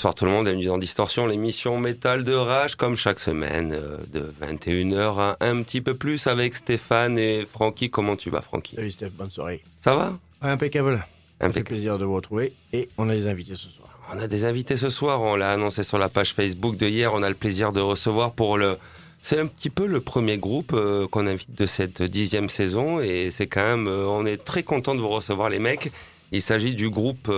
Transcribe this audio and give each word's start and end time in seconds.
Bonsoir 0.00 0.14
tout 0.14 0.24
le 0.24 0.30
monde, 0.30 0.46
bienvenue 0.46 0.64
dans 0.64 0.78
Distorsion, 0.78 1.26
l'émission 1.26 1.78
métal 1.78 2.24
de 2.24 2.32
rage, 2.32 2.74
comme 2.74 2.96
chaque 2.96 3.20
semaine, 3.20 3.74
euh, 3.74 3.98
de 4.10 4.32
21h 4.40 5.18
à 5.18 5.36
un 5.42 5.62
petit 5.62 5.82
peu 5.82 5.92
plus 5.92 6.26
avec 6.26 6.54
Stéphane 6.54 7.18
et 7.18 7.44
Francky. 7.44 7.90
Comment 7.90 8.16
tu 8.16 8.30
vas, 8.30 8.40
Francky? 8.40 8.76
Salut 8.76 8.90
Stéphane, 8.90 9.14
bonne 9.18 9.30
soirée. 9.30 9.62
Ça 9.82 9.94
va? 9.94 10.18
Impeccable. 10.40 11.04
fait 11.38 11.44
Impeccable. 11.44 11.66
plaisir 11.66 11.98
de 11.98 12.06
vous 12.06 12.14
retrouver. 12.14 12.54
Et 12.72 12.88
on 12.96 13.10
a 13.10 13.14
des 13.14 13.26
invités 13.26 13.56
ce 13.56 13.68
soir. 13.68 13.90
On 14.10 14.18
a 14.18 14.26
des 14.26 14.46
invités 14.46 14.78
ce 14.78 14.88
soir, 14.88 15.20
on 15.20 15.36
l'a 15.36 15.52
annoncé 15.52 15.82
sur 15.82 15.98
la 15.98 16.08
page 16.08 16.32
Facebook 16.32 16.78
de 16.78 16.86
hier, 16.86 17.12
on 17.12 17.22
a 17.22 17.28
le 17.28 17.34
plaisir 17.34 17.70
de 17.70 17.80
recevoir 17.80 18.32
pour 18.32 18.56
le... 18.56 18.78
C'est 19.20 19.38
un 19.38 19.46
petit 19.46 19.68
peu 19.68 19.86
le 19.86 20.00
premier 20.00 20.38
groupe 20.38 20.72
euh, 20.72 21.08
qu'on 21.08 21.26
invite 21.26 21.54
de 21.54 21.66
cette 21.66 22.02
dixième 22.02 22.48
saison 22.48 23.00
et 23.00 23.30
c'est 23.30 23.48
quand 23.48 23.64
même... 23.64 23.86
euh, 23.86 24.06
on 24.06 24.24
est 24.24 24.42
très 24.42 24.62
content 24.62 24.94
de 24.94 25.00
vous 25.00 25.10
recevoir 25.10 25.50
les 25.50 25.58
mecs. 25.58 25.92
Il 26.32 26.40
s'agit 26.40 26.74
du 26.74 26.88
groupe 26.88 27.30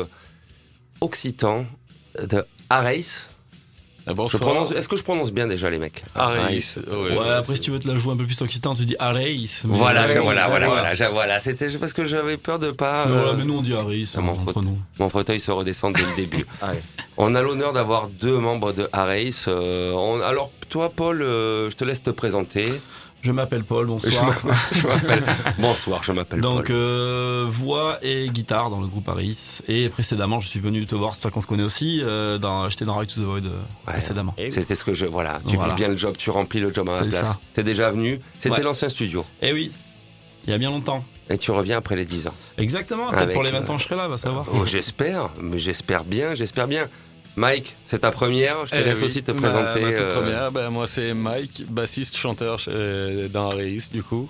occitan 1.01 1.67
de 2.21 2.45
Areis. 2.71 3.05
Ah, 4.05 4.11
Je 4.11 4.15
bonsoir. 4.17 4.41
prononce- 4.43 4.73
Est-ce 4.73 4.89
que 4.89 4.97
je 4.97 5.05
prononce 5.05 5.31
bien 5.31 5.47
déjà 5.47 5.71
les 5.71 5.79
mecs? 5.79 6.03
Areis. 6.17 6.65
Ouais, 6.89 7.29
après, 7.37 7.55
si 7.55 7.61
tu 7.63 7.71
veux 7.71 7.79
te 7.79 7.87
la 7.87 7.95
jouer 7.95 8.15
un 8.15 8.17
peu 8.17 8.25
plus 8.27 8.41
occitan, 8.43 8.75
tu 8.75 8.85
dis 8.85 8.97
Areis. 8.99 9.49
Voilà, 9.63 10.01
Areis, 10.03 10.19
voilà, 10.19 10.49
voilà, 10.49 10.67
voilà. 10.67 11.09
voilà. 11.11 11.39
C'était 11.39 11.69
parce 11.79 11.93
que 11.93 12.05
j'avais 12.05 12.37
peur 12.37 12.59
de 12.59 12.73
pas... 12.73 13.07
Mais, 13.07 13.13
euh, 13.15 13.35
mais 13.39 13.45
nous, 13.45 13.59
on 13.59 13.63
dit 13.63 13.75
Areis. 13.75 14.09
à 14.17 14.21
mon 14.21 14.35
faute. 14.35 14.57
Mon 14.99 15.09
fauteuil 15.09 15.39
se 15.39 15.53
redescend 15.53 15.95
dès 15.95 16.03
le 16.03 16.17
début. 16.17 16.45
Ah 16.61 16.71
ouais. 16.73 16.83
On 17.17 17.37
a 17.37 17.43
l'honneur 17.43 17.73
d'avoir 17.73 18.09
deux 18.09 18.39
membres 18.39 18.73
de 18.73 18.89
Areis. 18.93 19.31
Euh, 19.47 19.93
on- 19.93 20.21
alors, 20.21 20.51
toi, 20.69 20.91
Paul, 20.91 21.23
euh, 21.23 21.71
je 21.71 21.77
te 21.77 21.85
laisse 21.85 22.03
te 22.03 22.11
présenter. 22.11 22.65
Je 23.23 23.31
m'appelle 23.31 23.63
Paul, 23.63 23.87
bonsoir. 23.87 24.27
m'appelle- 24.27 24.53
je 24.75 24.87
m'appelle. 24.87 25.25
Bonsoir, 25.59 26.03
je 26.03 26.11
m'appelle 26.11 26.41
Donc, 26.41 26.67
Paul. 26.67 26.75
euh, 26.77 27.47
voix 27.49 27.99
et 28.03 28.29
guitare 28.31 28.69
dans 28.69 28.81
le 28.81 28.89
groupe 28.89 29.09
Aris. 29.09 29.61
Et 29.69 29.89
précédemment, 29.89 30.41
je 30.41 30.49
suis 30.49 30.59
venu 30.59 30.85
te 30.87 30.97
voir, 30.97 31.15
c'est 31.15 31.21
toi 31.21 31.31
qu'on 31.31 31.41
se 31.41 31.47
connaît 31.47 31.63
aussi. 31.63 32.01
Euh, 32.03 32.39
dans, 32.39 32.69
J'étais 32.69 32.85
dans 32.85 32.97
Ride 32.97 33.11
to 33.15 33.21
the 33.21 33.25
Void 33.25 33.47
euh, 33.47 33.61
Ouais. 33.87 33.93
précédemment. 33.93 34.35
C'était 34.51 34.75
ce 34.75 34.85
que 34.85 34.93
je. 34.93 35.07
Voilà, 35.07 35.41
tu 35.49 35.55
Voilà. 35.57 35.75
fais 35.75 35.79
bien 35.79 35.89
le 35.89 35.97
job, 35.97 36.17
tu 36.19 36.31
remplis 36.31 36.59
le 36.59 36.73
job 36.75 36.89
à 36.89 37.01
ma 37.01 37.07
place. 37.07 37.35
T'es 37.55 37.63
déjà 37.63 37.91
venu. 37.91 38.21
C'était 38.41 38.57
Ouais. 38.57 38.63
l'ancien 38.63 38.89
studio. 38.89 39.25
Eh 39.41 39.53
oui, 39.53 39.71
il 40.47 40.51
y 40.51 40.53
a 40.53 40.59
bien 40.59 40.71
longtemps. 40.71 41.05
Et 41.31 41.39
tu 41.39 41.53
reviens 41.53 41.79
après 41.79 41.95
les 41.95 42.05
10 42.05 42.27
ans. 42.27 42.35
Exactement, 42.59 43.09
peut-être 43.11 43.33
pour 43.33 43.45
les 43.45 43.53
20 43.53 43.69
euh, 43.71 43.73
ans, 43.73 43.79
je 43.79 43.85
serai 43.85 43.95
là, 43.95 44.09
va 44.09 44.17
savoir. 44.17 44.45
Oh, 44.53 44.67
j'espère, 44.67 45.31
mais 45.41 45.59
j'espère 45.59 46.03
bien, 46.03 46.35
j'espère 46.35 46.67
bien. 46.67 46.89
Mike, 47.37 47.75
c'est 47.87 48.01
ta 48.01 48.11
première. 48.11 48.67
Je 48.67 48.73
te 48.73 48.77
Eh 48.77 48.85
laisse 48.85 48.99
oui. 48.99 49.05
aussi 49.05 49.23
te 49.23 49.31
Ma- 49.33 49.41
présenter. 49.41 49.81
Ma, 49.81 49.93
toute 49.93 50.01
euh, 50.01 50.15
première, 50.15 50.53
ben, 50.53 50.69
moi 50.71 50.87
c'est 50.87 51.15
Mike, 51.15 51.65
bassiste, 51.69 52.17
chanteur 52.17 52.59
chez- 52.59 53.29
dans 53.31 53.51
Areis 53.51 53.83
du 53.93 54.03
coup. 54.03 54.29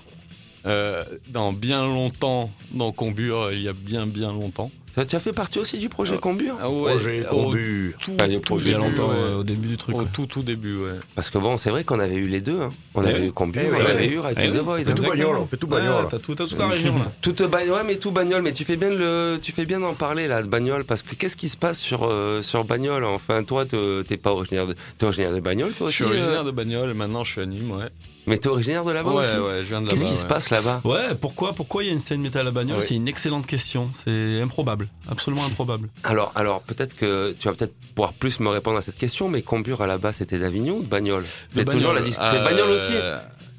Euh, 0.65 1.03
dans 1.27 1.51
bien 1.51 1.85
longtemps, 1.85 2.49
dans 2.71 2.93
Combure, 2.93 3.51
il 3.51 3.61
y 3.61 3.67
a 3.67 3.73
bien 3.73 4.07
bien 4.07 4.31
longtemps. 4.31 4.71
Tu 4.95 5.15
as 5.15 5.19
fait 5.19 5.33
partie 5.33 5.57
aussi 5.57 5.79
du 5.79 5.89
projet. 5.89 6.17
Combure 6.17 6.55
Ah 6.61 6.69
ouais, 6.69 6.91
Projet 6.91 7.25
au 7.27 7.33
Combure. 7.45 7.93
tout, 7.99 8.11
début, 8.11 8.77
longtemps, 8.77 9.09
ouais. 9.09 9.15
euh, 9.15 9.37
au 9.39 9.43
début 9.43 9.67
du 9.69 9.77
truc. 9.77 9.95
Au 9.95 10.03
tout 10.03 10.27
tout 10.27 10.43
début, 10.43 10.75
ouais. 10.77 10.91
Parce 11.15 11.31
que 11.31 11.39
bon, 11.39 11.57
c'est 11.57 11.71
vrai 11.71 11.83
qu'on 11.83 11.99
avait 11.99 12.13
eu 12.15 12.27
les 12.27 12.41
deux. 12.41 12.61
hein. 12.61 12.69
On 12.93 13.03
Eh 13.03 13.09
avait 13.09 13.27
eu 13.27 13.31
Combure, 13.31 13.61
Eh 13.65 13.73
on 13.73 13.85
avait 13.85 14.07
oui. 14.07 14.13
eu 14.13 14.19
Right 14.19 14.37
Eh 14.39 14.47
to 14.49 14.53
the. 14.53 14.57
Void. 14.57 14.73
On 14.73 14.77
fait 14.77 14.83
tout 14.83 14.91
Exactement. 14.91 15.09
bagnole, 15.09 15.35
on 15.37 15.45
fait 15.47 15.57
tout 15.57 15.67
Ouais, 15.67 15.77
bagnole. 15.79 16.07
T'as 16.11 16.19
tout- 16.19 16.35
t'as 16.35 16.45
toute 16.45 16.59
la 16.59 16.67
région 16.67 16.95
là. 16.95 17.73
Ouais, 17.73 17.83
mais 17.85 17.95
tout 17.95 18.11
bagnole, 18.11 18.43
mais 18.43 18.53
tu 18.53 18.63
fais 18.65 18.75
bien 18.75 18.91
le, 18.91 19.39
tu 19.41 19.51
fais 19.51 19.65
bien 19.65 19.79
d'en 19.79 19.93
parler 19.95 20.27
là 20.27 20.43
de 20.43 20.47
bagnole 20.47 20.83
parce 20.83 21.01
que 21.01 21.15
qu'est-ce 21.15 21.35
qui 21.37 21.49
se 21.49 21.57
passe 21.57 21.79
sur 21.79 22.03
euh, 22.03 22.41
sur 22.43 22.63
bagnole 22.63 23.03
Enfin, 23.03 23.43
toi, 23.43 23.65
te- 23.65 24.03
t'es 24.03 24.17
pas 24.17 24.31
originaire 24.31 24.67
de, 24.67 24.75
t'es 24.99 25.05
originaire 25.05 25.33
de 25.33 25.39
bagnole, 25.39 25.71
toi 25.71 25.89
Je 25.89 25.95
suis 25.95 26.03
aussi, 26.03 26.13
originaire 26.13 26.41
euh 26.41 26.43
de 26.45 26.51
Bagnole 26.51 26.91
et 26.91 26.93
maintenant 26.93 27.23
je 27.23 27.31
suis 27.31 27.41
à 27.41 27.45
Nîmes, 27.47 27.71
ouais. 27.71 27.89
Mais 28.25 28.37
t'es 28.37 28.47
originaire 28.47 28.85
de 28.85 28.91
là-bas 28.93 29.11
ouais, 29.11 29.25
aussi. 29.25 29.37
ouais, 29.37 29.57
je 29.63 29.67
viens 29.67 29.81
de 29.81 29.87
là-bas. 29.87 29.89
Qu'est-ce 29.99 30.05
qui 30.05 30.15
se 30.15 30.21
ouais. 30.23 30.27
passe 30.27 30.49
là-bas 30.49 30.81
Ouais, 30.85 31.13
pourquoi, 31.19 31.53
pourquoi 31.53 31.83
il 31.83 31.87
y 31.87 31.89
a 31.89 31.93
une 31.93 31.99
scène 31.99 32.21
métal 32.21 32.47
à 32.47 32.51
Bagnole 32.51 32.79
Oui. 32.79 32.85
C'est 32.87 32.95
une 32.95 33.07
excellente 33.07 33.45
question. 33.45 33.89
C'est 34.05 34.41
improbable, 34.41 34.87
absolument 35.09 35.43
improbable. 35.45 35.89
Alors, 36.03 36.31
alors 36.35 36.61
peut-être 36.61 36.95
que 36.95 37.35
tu 37.37 37.47
vas 37.49 37.53
peut-être 37.53 37.73
pouvoir 37.95 38.13
plus 38.13 38.39
me 38.39 38.47
répondre 38.49 38.77
à 38.77 38.81
cette 38.81 38.97
question, 38.97 39.27
mais 39.27 39.41
Combure 39.41 39.81
à 39.81 39.87
la 39.87 39.97
base 39.97 40.15
c'était 40.17 40.39
d'Avignon 40.39 40.77
ou 40.77 40.83
de 40.83 40.87
Bagnole 40.87 41.25
C'est 41.51 41.63
Bagnole. 41.65 41.73
toujours 41.75 41.93
la 41.93 42.01
dis- 42.01 42.11
C'est 42.13 42.19
Euh, 42.37 42.43
Bagnole 42.43 42.69
aussi. 42.69 42.93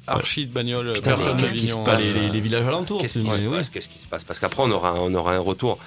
Archi 0.07 0.45
de 0.45 0.53
Bagnole, 0.53 0.93
Putain, 0.93 1.11
personne 1.15 1.35
mais 1.35 1.41
qu'est-ce 1.41 1.53
qui 1.53 1.59
se 1.61 1.65
d'Avignon. 1.73 1.83
Passe 1.83 1.99
les, 2.03 2.13
les- 2.13 2.29
les 2.29 2.39
villages 2.39 2.65
alentours. 2.67 3.01
Qu'est-ce 3.01 3.13
c'est- 3.19 3.25
qui, 3.25 3.31
se 3.31 3.41
mais 3.41 3.47
oui. 3.47 3.57
passe 3.57 3.69
Qu'est-ce 3.71 3.89
qui 3.89 3.97
se 3.99 4.05
passe? 4.05 4.23
Parce 4.23 4.39
qu'après, 4.39 4.61
on 4.63 4.69
aura, 4.71 4.93
on 5.01 5.11
aura 5.15 5.33
un 5.33 5.39
retour. 5.39 5.79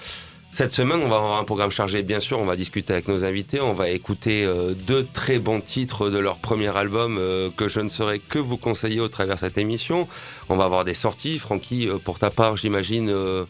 Cette 0.58 0.72
semaine, 0.72 0.98
on 1.04 1.08
va 1.08 1.18
avoir 1.18 1.38
un 1.38 1.44
programme 1.44 1.70
chargé, 1.70 2.02
bien 2.02 2.18
sûr. 2.18 2.40
On 2.40 2.44
va 2.44 2.56
discuter 2.56 2.92
avec 2.92 3.06
nos 3.06 3.22
invités. 3.22 3.60
On 3.60 3.74
va 3.74 3.90
écouter 3.90 4.44
euh, 4.44 4.74
deux 4.74 5.06
très 5.06 5.38
bons 5.38 5.60
titres 5.60 6.10
de 6.10 6.18
leur 6.18 6.38
premier 6.38 6.76
album 6.76 7.16
euh, 7.16 7.48
que 7.56 7.68
je 7.68 7.78
ne 7.78 7.88
saurais 7.88 8.18
que 8.18 8.40
vous 8.40 8.56
conseiller 8.56 8.98
au 8.98 9.06
travers 9.06 9.36
de 9.36 9.38
cette 9.38 9.56
émission. 9.56 10.08
On 10.48 10.56
va 10.56 10.64
avoir 10.64 10.84
des 10.84 10.94
sorties. 10.94 11.38
Francky, 11.38 11.88
euh, 11.88 11.98
pour 11.98 12.18
ta 12.18 12.30
part, 12.30 12.56
j'imagine, 12.56 13.08
euh, 13.08 13.44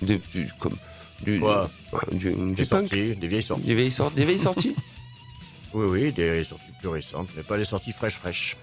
de- 0.00 0.18
du, 0.32 0.48
comme, 0.58 0.78
du, 1.20 1.38
Quoi 1.38 1.68
du, 2.12 2.32
du 2.32 2.52
Des 2.54 2.64
punk 2.64 2.88
sorties, 2.88 3.14
des 3.16 3.26
vieilles 3.26 3.42
sorties. 3.42 3.64
Des 3.66 3.74
vieilles, 3.74 3.90
sorties 3.90 4.16
des 4.16 4.24
vieilles 4.24 4.38
sorties 4.38 4.74
Oui, 5.74 5.86
oui, 5.86 6.12
des 6.12 6.44
sorties 6.44 6.72
plus 6.80 6.88
récentes, 6.88 7.28
mais 7.36 7.42
pas 7.42 7.58
des 7.58 7.66
sorties 7.66 7.92
fraîches, 7.92 8.14
fraîches. 8.14 8.56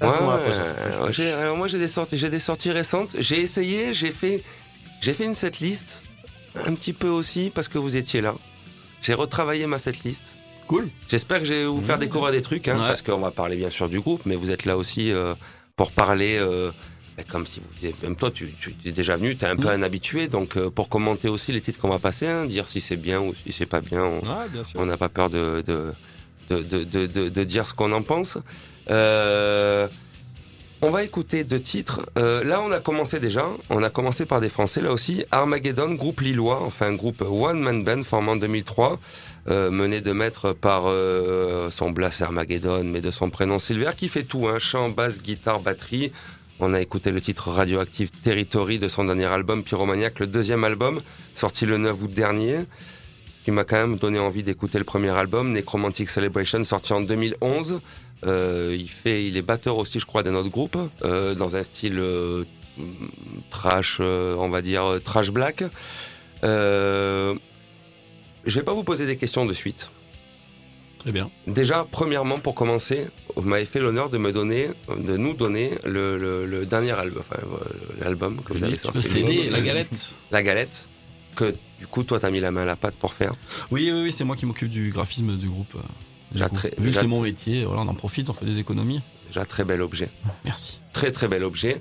Ouais, 0.00 0.06
ouais, 0.06 1.08
ouais, 1.18 1.32
alors 1.32 1.56
moi 1.56 1.66
j'ai 1.66 1.80
des 1.80 1.88
sorties, 1.88 2.18
j'ai 2.18 2.30
des 2.30 2.38
sorties 2.38 2.70
récentes. 2.70 3.16
J'ai 3.18 3.40
essayé, 3.40 3.92
j'ai 3.92 4.12
fait, 4.12 4.44
j'ai 5.00 5.12
fait 5.12 5.24
une 5.24 5.34
setlist 5.34 6.02
un 6.54 6.74
petit 6.74 6.92
peu 6.92 7.08
aussi 7.08 7.50
parce 7.54 7.68
que 7.68 7.78
vous 7.78 7.96
étiez 7.96 8.20
là. 8.20 8.34
J'ai 9.02 9.14
retravaillé 9.14 9.66
ma 9.66 9.78
setlist. 9.78 10.34
Cool. 10.66 10.88
J'espère 11.08 11.38
que 11.38 11.44
je 11.44 11.54
vais 11.54 11.64
vous 11.64 11.80
faire 11.80 11.96
Mmh. 11.96 12.00
découvrir 12.00 12.32
des 12.32 12.42
trucs, 12.42 12.68
hein, 12.68 12.78
Ouais. 12.80 12.88
parce 12.88 13.00
qu'on 13.02 13.18
va 13.18 13.30
parler 13.30 13.56
bien 13.56 13.70
sûr 13.70 13.88
du 13.88 14.00
groupe, 14.00 14.26
mais 14.26 14.36
vous 14.36 14.50
êtes 14.50 14.64
là 14.64 14.76
aussi 14.76 15.12
euh, 15.12 15.34
pour 15.76 15.92
parler. 15.92 16.36
euh, 16.38 16.70
bah, 17.16 17.24
comme 17.26 17.46
si 17.46 17.60
vous, 17.60 17.88
même 18.02 18.16
toi, 18.16 18.30
tu, 18.30 18.52
tu 18.52 18.74
es 18.84 18.92
déjà 18.92 19.16
venu, 19.16 19.36
tu 19.36 19.44
es 19.44 19.48
un 19.48 19.56
peu 19.56 19.68
Mmh. 19.68 19.80
un 19.80 19.82
habitué, 19.82 20.28
donc 20.28 20.56
euh, 20.56 20.68
pour 20.70 20.88
commenter 20.88 21.28
aussi 21.28 21.52
les 21.52 21.60
titres 21.60 21.80
qu'on 21.80 21.88
va 21.88 21.98
passer, 21.98 22.26
hein, 22.26 22.44
dire 22.44 22.68
si 22.68 22.80
c'est 22.80 22.96
bien 22.96 23.20
ou 23.20 23.34
si 23.34 23.52
c'est 23.52 23.66
pas 23.66 23.80
bien. 23.80 24.04
on- 24.04 24.20
Ouais, 24.20 24.48
bien 24.52 24.62
sûr. 24.62 24.78
on 24.78 24.86
n'a 24.86 24.96
pas 24.96 25.08
peur 25.08 25.30
de, 25.30 25.62
de, 25.66 25.92
de, 26.50 26.62
de, 26.62 26.84
de, 26.84 27.06
de- 27.06 27.28
de 27.28 27.44
dire 27.44 27.66
ce 27.66 27.72
qu'on 27.74 27.92
en 27.92 28.02
pense. 28.02 28.36
Euh, 28.90 29.88
on 30.80 30.90
va 30.90 31.02
écouter 31.02 31.44
deux 31.44 31.60
titres. 31.60 32.08
Euh, 32.16 32.44
là, 32.44 32.60
on 32.60 32.70
a 32.70 32.78
commencé 32.78 33.18
déjà. 33.18 33.46
On 33.68 33.82
a 33.82 33.90
commencé 33.90 34.26
par 34.26 34.40
des 34.40 34.48
Français, 34.48 34.80
là 34.80 34.92
aussi. 34.92 35.24
Armageddon, 35.30 35.94
groupe 35.94 36.20
lillois, 36.20 36.62
enfin 36.62 36.92
groupe 36.92 37.22
One 37.22 37.60
Man 37.60 37.82
Band 37.82 38.02
formé 38.04 38.30
en 38.30 38.36
2003, 38.36 39.00
euh, 39.48 39.70
mené 39.70 40.00
de 40.00 40.12
maître 40.12 40.52
par 40.52 40.84
euh, 40.86 41.70
son 41.70 41.90
blast 41.90 42.22
Armageddon, 42.22 42.84
mais 42.84 43.00
de 43.00 43.10
son 43.10 43.28
prénom 43.28 43.58
Silver, 43.58 43.90
qui 43.96 44.08
fait 44.08 44.22
tout, 44.22 44.46
hein, 44.46 44.58
chant, 44.58 44.88
basse, 44.88 45.20
guitare, 45.20 45.60
batterie. 45.60 46.12
On 46.60 46.74
a 46.74 46.80
écouté 46.80 47.10
le 47.10 47.20
titre 47.20 47.50
Radioactive 47.50 48.10
Territory 48.10 48.78
de 48.78 48.88
son 48.88 49.04
dernier 49.04 49.26
album 49.26 49.64
Pyromaniac, 49.64 50.20
le 50.20 50.26
deuxième 50.26 50.64
album, 50.64 51.00
sorti 51.34 51.66
le 51.66 51.78
9 51.78 52.02
août 52.02 52.12
dernier 52.12 52.58
qui 53.48 53.52
m'a 53.52 53.64
quand 53.64 53.76
même 53.76 53.96
donné 53.96 54.18
envie 54.18 54.42
d'écouter 54.42 54.76
le 54.76 54.84
premier 54.84 55.08
album, 55.08 55.52
Necromantic 55.52 56.10
Celebration, 56.10 56.62
sorti 56.64 56.92
en 56.92 57.00
2011. 57.00 57.80
Euh, 58.26 58.74
il 58.78 58.88
fait, 58.90 59.24
il 59.26 59.36
est 59.36 59.42
batteur 59.42 59.76
aussi, 59.76 59.98
je 60.00 60.06
crois, 60.06 60.22
d'un 60.22 60.34
autre 60.34 60.48
groupe, 60.50 60.76
euh, 61.04 61.34
dans 61.34 61.54
un 61.56 61.62
style 61.62 61.98
euh, 61.98 62.44
trash, 63.50 63.98
euh, 64.00 64.34
on 64.38 64.48
va 64.48 64.60
dire 64.62 64.98
trash 65.04 65.30
black. 65.30 65.62
Euh, 66.44 67.34
je 68.44 68.58
vais 68.58 68.64
pas 68.64 68.72
vous 68.74 68.84
poser 68.84 69.06
des 69.06 69.16
questions 69.16 69.46
de 69.46 69.52
suite. 69.52 69.90
Très 70.98 71.12
bien. 71.12 71.30
Déjà, 71.46 71.86
premièrement, 71.90 72.38
pour 72.38 72.56
commencer, 72.56 73.06
vous 73.36 73.48
m'avez 73.48 73.66
fait 73.66 73.78
l'honneur 73.78 74.10
de 74.10 74.18
me 74.18 74.32
donner, 74.32 74.68
de 74.88 75.16
nous 75.16 75.34
donner 75.34 75.70
le, 75.84 76.18
le- 76.18 76.44
le 76.44 76.66
dernier 76.66 76.90
album, 76.92 77.20
enfin 77.20 77.40
l'album 78.00 78.40
que 78.44 78.52
vous 78.52 78.64
avez 78.64 78.72
Le 78.72 78.78
sorti. 78.78 79.02
CD, 79.02 79.48
la 79.48 79.60
galette. 79.60 80.14
La 80.32 80.42
galette. 80.42 80.88
Que 81.36 81.54
du 81.78 81.86
coup, 81.86 82.02
toi, 82.02 82.18
t'as 82.18 82.30
mis 82.30 82.40
la 82.40 82.50
main 82.50 82.62
à 82.62 82.64
la 82.64 82.74
pâte 82.74 82.96
pour 82.96 83.14
faire. 83.14 83.32
Oui, 83.70 83.88
oui, 83.92 84.02
oui, 84.06 84.12
c'est 84.12 84.24
moi 84.24 84.34
qui 84.34 84.44
m'occupe 84.44 84.70
du 84.70 84.90
graphisme 84.90 85.36
du 85.36 85.48
groupe. 85.48 85.76
Déjà 86.32 86.48
très- 86.48 86.70
Vu 86.78 86.88
déjà 86.88 86.92
que 86.94 87.00
c'est 87.00 87.06
mon 87.06 87.20
métier, 87.22 87.64
voilà, 87.64 87.82
on 87.82 87.88
en 87.88 87.94
profite, 87.94 88.28
on 88.30 88.32
fait 88.32 88.44
des 88.46 88.58
économies. 88.58 89.00
Déjà, 89.28 89.44
très 89.44 89.64
bel 89.64 89.82
objet. 89.82 90.08
Merci. 90.44 90.78
très 90.92 91.12
très 91.12 91.28
bel 91.28 91.44
objet. 91.44 91.80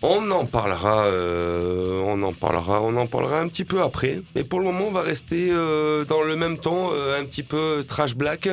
On 0.00 0.30
en 0.30 0.46
parlera, 0.46 1.02
euh, 1.06 2.00
on 2.06 2.22
en 2.22 2.32
parlera, 2.32 2.80
on 2.82 2.96
en 2.96 3.06
parlera 3.08 3.40
un 3.40 3.48
petit 3.48 3.64
peu 3.64 3.82
après. 3.82 4.22
Mais 4.36 4.44
pour 4.44 4.60
le 4.60 4.66
moment, 4.66 4.84
on 4.86 4.92
va 4.92 5.02
rester 5.02 5.48
euh, 5.50 6.04
dans 6.04 6.22
le 6.22 6.36
même 6.36 6.56
ton, 6.58 6.90
euh, 6.92 7.20
un 7.20 7.24
petit 7.24 7.42
peu 7.42 7.84
trash 7.86 8.14
black, 8.14 8.48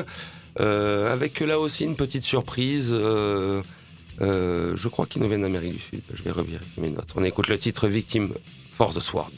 avec 0.59 1.39
là 1.41 1.59
aussi 1.59 1.83
une 1.83 1.95
petite 1.95 2.23
surprise. 2.23 2.89
je 2.91 4.87
crois 4.87 5.05
qu'ils 5.05 5.21
nous 5.21 5.27
viennent 5.27 5.43
d'Amérique 5.43 5.73
du 5.73 5.79
Sud. 5.79 6.01
Je 6.13 6.23
vais 6.23 6.31
revirer 6.31 6.65
mes 6.77 6.89
notes. 6.89 7.09
On 7.15 7.23
écoute 7.23 7.47
le 7.47 7.59
titre 7.59 7.87
Victime 7.87 8.33
for 8.71 8.91
the 8.93 8.99
Sword. 8.99 9.29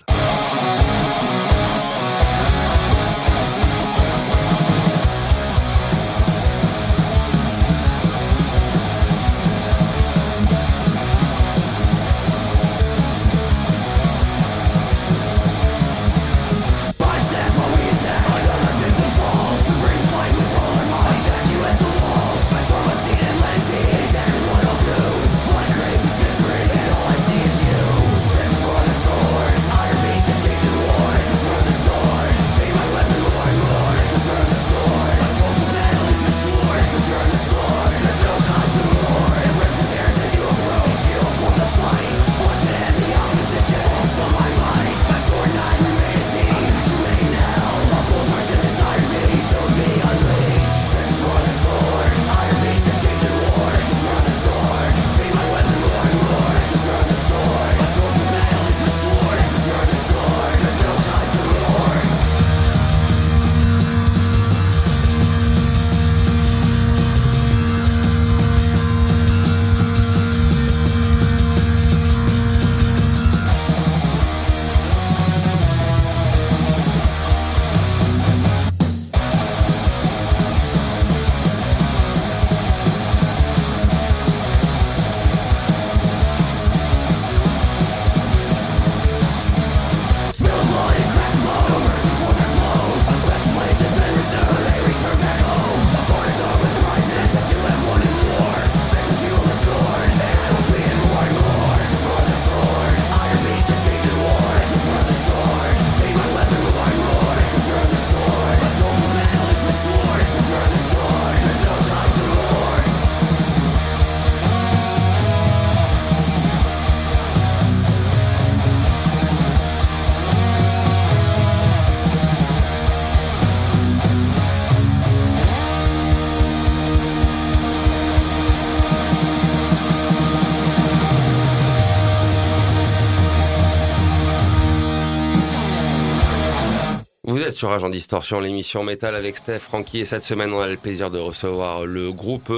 Sur 137.58 137.72
Agent 137.72 137.90
Distorsion, 137.90 138.40
l'émission 138.40 138.84
métal 138.84 139.16
avec 139.16 139.36
Steph, 139.38 139.60
Francky 139.60 140.00
et 140.00 140.06
cette 140.06 140.24
semaine 140.24 140.54
on 140.54 140.60
a 140.62 140.68
le 140.68 140.78
plaisir 140.78 141.10
de 141.10 141.18
recevoir 141.18 141.86
le 141.88 142.12
groupe 142.12 142.54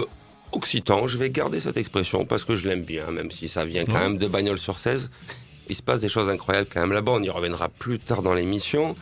Occitan. 0.52 1.08
Je 1.08 1.18
vais 1.18 1.30
garder 1.30 1.62
cette 1.62 1.78
expression 1.78 2.26
parce 2.26 2.44
que 2.44 2.56
je 2.58 2.68
l'aime 2.68 2.84
bien, 2.84 3.10
même 3.10 3.32
si 3.32 3.48
ça 3.48 3.66
vient 3.66 3.86
quand 3.86 3.94
Ouais. 3.94 4.00
même 4.02 4.18
de 4.18 4.28
Bagnols 4.28 4.58
sur 4.60 4.78
16. 4.78 5.10
Il 5.70 5.76
se 5.76 5.82
passe 5.82 6.02
des 6.02 6.10
choses 6.10 6.28
incroyables 6.30 6.68
quand 6.74 6.82
même 6.82 6.92
là-bas, 6.92 7.14
on 7.16 7.24
y 7.24 7.30
reviendra 7.30 7.70
plus 7.70 7.98
tard 8.00 8.22
dans 8.22 8.34
l'émission. 8.34 8.96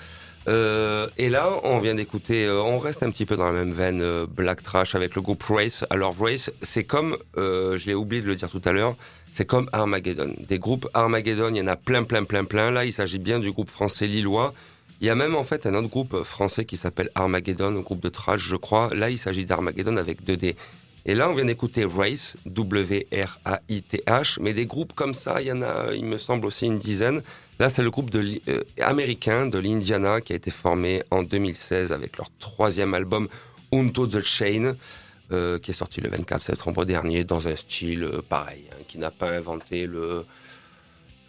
Euh, 0.48 1.08
et 1.18 1.30
là, 1.30 1.50
on 1.64 1.80
vient 1.80 1.96
d'écouter, 1.96 2.46
euh, 2.46 2.62
on 2.62 2.78
reste 2.80 3.02
un 3.04 3.10
petit 3.10 3.26
peu 3.26 3.36
dans 3.36 3.46
la 3.46 3.52
même 3.52 3.74
veine 3.74 4.02
euh, 4.02 4.26
Black 4.30 4.62
Trash 4.64 4.94
avec 4.94 5.16
le 5.16 5.22
groupe 5.22 5.42
Race. 5.44 5.84
Alors 5.90 6.16
Race, 6.20 6.52
c'est 6.62 6.84
comme, 6.84 7.18
je 7.36 7.86
l'ai 7.88 7.96
oublié 7.96 8.22
de 8.22 8.28
le 8.28 8.36
dire 8.36 8.50
tout 8.50 8.62
à 8.66 8.72
l'heure, 8.72 8.96
c'est 9.34 9.46
comme 9.46 9.68
Armageddon. 9.74 10.34
Des 10.48 10.60
groupes 10.60 10.88
Armageddon, 10.94 11.50
il 11.50 11.58
y 11.58 11.62
en 11.62 11.68
a 11.68 11.76
plein, 11.76 12.04
plein, 12.04 12.24
plein, 12.24 12.46
plein. 12.46 12.70
Là, 12.72 12.86
il 12.86 12.94
s'agit 12.94 13.20
bien 13.20 13.40
du 13.40 13.52
groupe 13.52 13.70
français 13.70 14.06
lillois. 14.08 14.54
Il 15.00 15.08
y 15.08 15.10
a 15.10 15.16
même 15.16 15.36
en 15.36 15.44
fait 15.44 15.66
un 15.66 15.76
autre 15.76 15.90
groupe 15.90 16.24
français 16.24 16.66
qui 16.66 16.76
s'appelle 16.76 17.12
Armageddon, 17.14 17.76
un 17.78 17.82
groupe 17.82 18.00
de 18.00 18.10
trash, 18.10 18.42
je 18.42 18.56
crois. 18.56 18.90
Là, 18.96 19.10
il 19.10 19.18
s'agit 19.18 19.46
d'Armageddon 19.46 19.98
avec 19.98 20.24
2D. 20.24 20.56
Et 21.06 21.16
là, 21.16 21.30
on 21.30 21.34
vient 21.34 21.46
d'écouter 21.46 21.86
Race, 21.86 22.36
W-R-A-I-T-H. 22.46 24.40
Mais 24.42 24.54
des 24.54 24.66
groupes 24.66 24.94
comme 24.94 25.14
ça, 25.14 25.42
il 25.42 25.48
y 25.48 25.52
en 25.52 25.62
a, 25.62 25.94
il 25.94 26.04
me 26.04 26.18
semble, 26.18 26.46
aussi 26.46 26.66
une 26.66 26.80
dizaine. 26.80 27.22
Là, 27.60 27.70
c'est 27.70 27.82
le 27.82 27.90
groupe 27.90 28.14
euh, 28.16 28.64
américain 28.82 29.48
de 29.48 29.58
l'Indiana 29.58 30.20
qui 30.20 30.34
a 30.34 30.36
été 30.36 30.52
formé 30.52 31.04
en 31.10 31.24
2016 31.24 31.94
avec 31.94 32.18
leur 32.18 32.30
troisième 32.40 32.94
album 32.94 33.30
Unto 33.72 34.06
the 34.06 34.22
Chain, 34.22 34.76
euh, 35.32 35.60
qui 35.60 35.72
est 35.72 35.74
sorti 35.74 36.02
le 36.02 36.10
24 36.10 36.44
septembre 36.44 36.86
dernier 36.86 37.24
dans 37.24 37.48
un 37.48 37.56
style 37.56 38.04
euh, 38.04 38.22
pareil, 38.28 38.66
hein, 38.72 38.84
qui 38.88 38.98
n'a 38.98 39.12
pas 39.12 39.30
inventé 39.30 39.88
le 39.88 40.26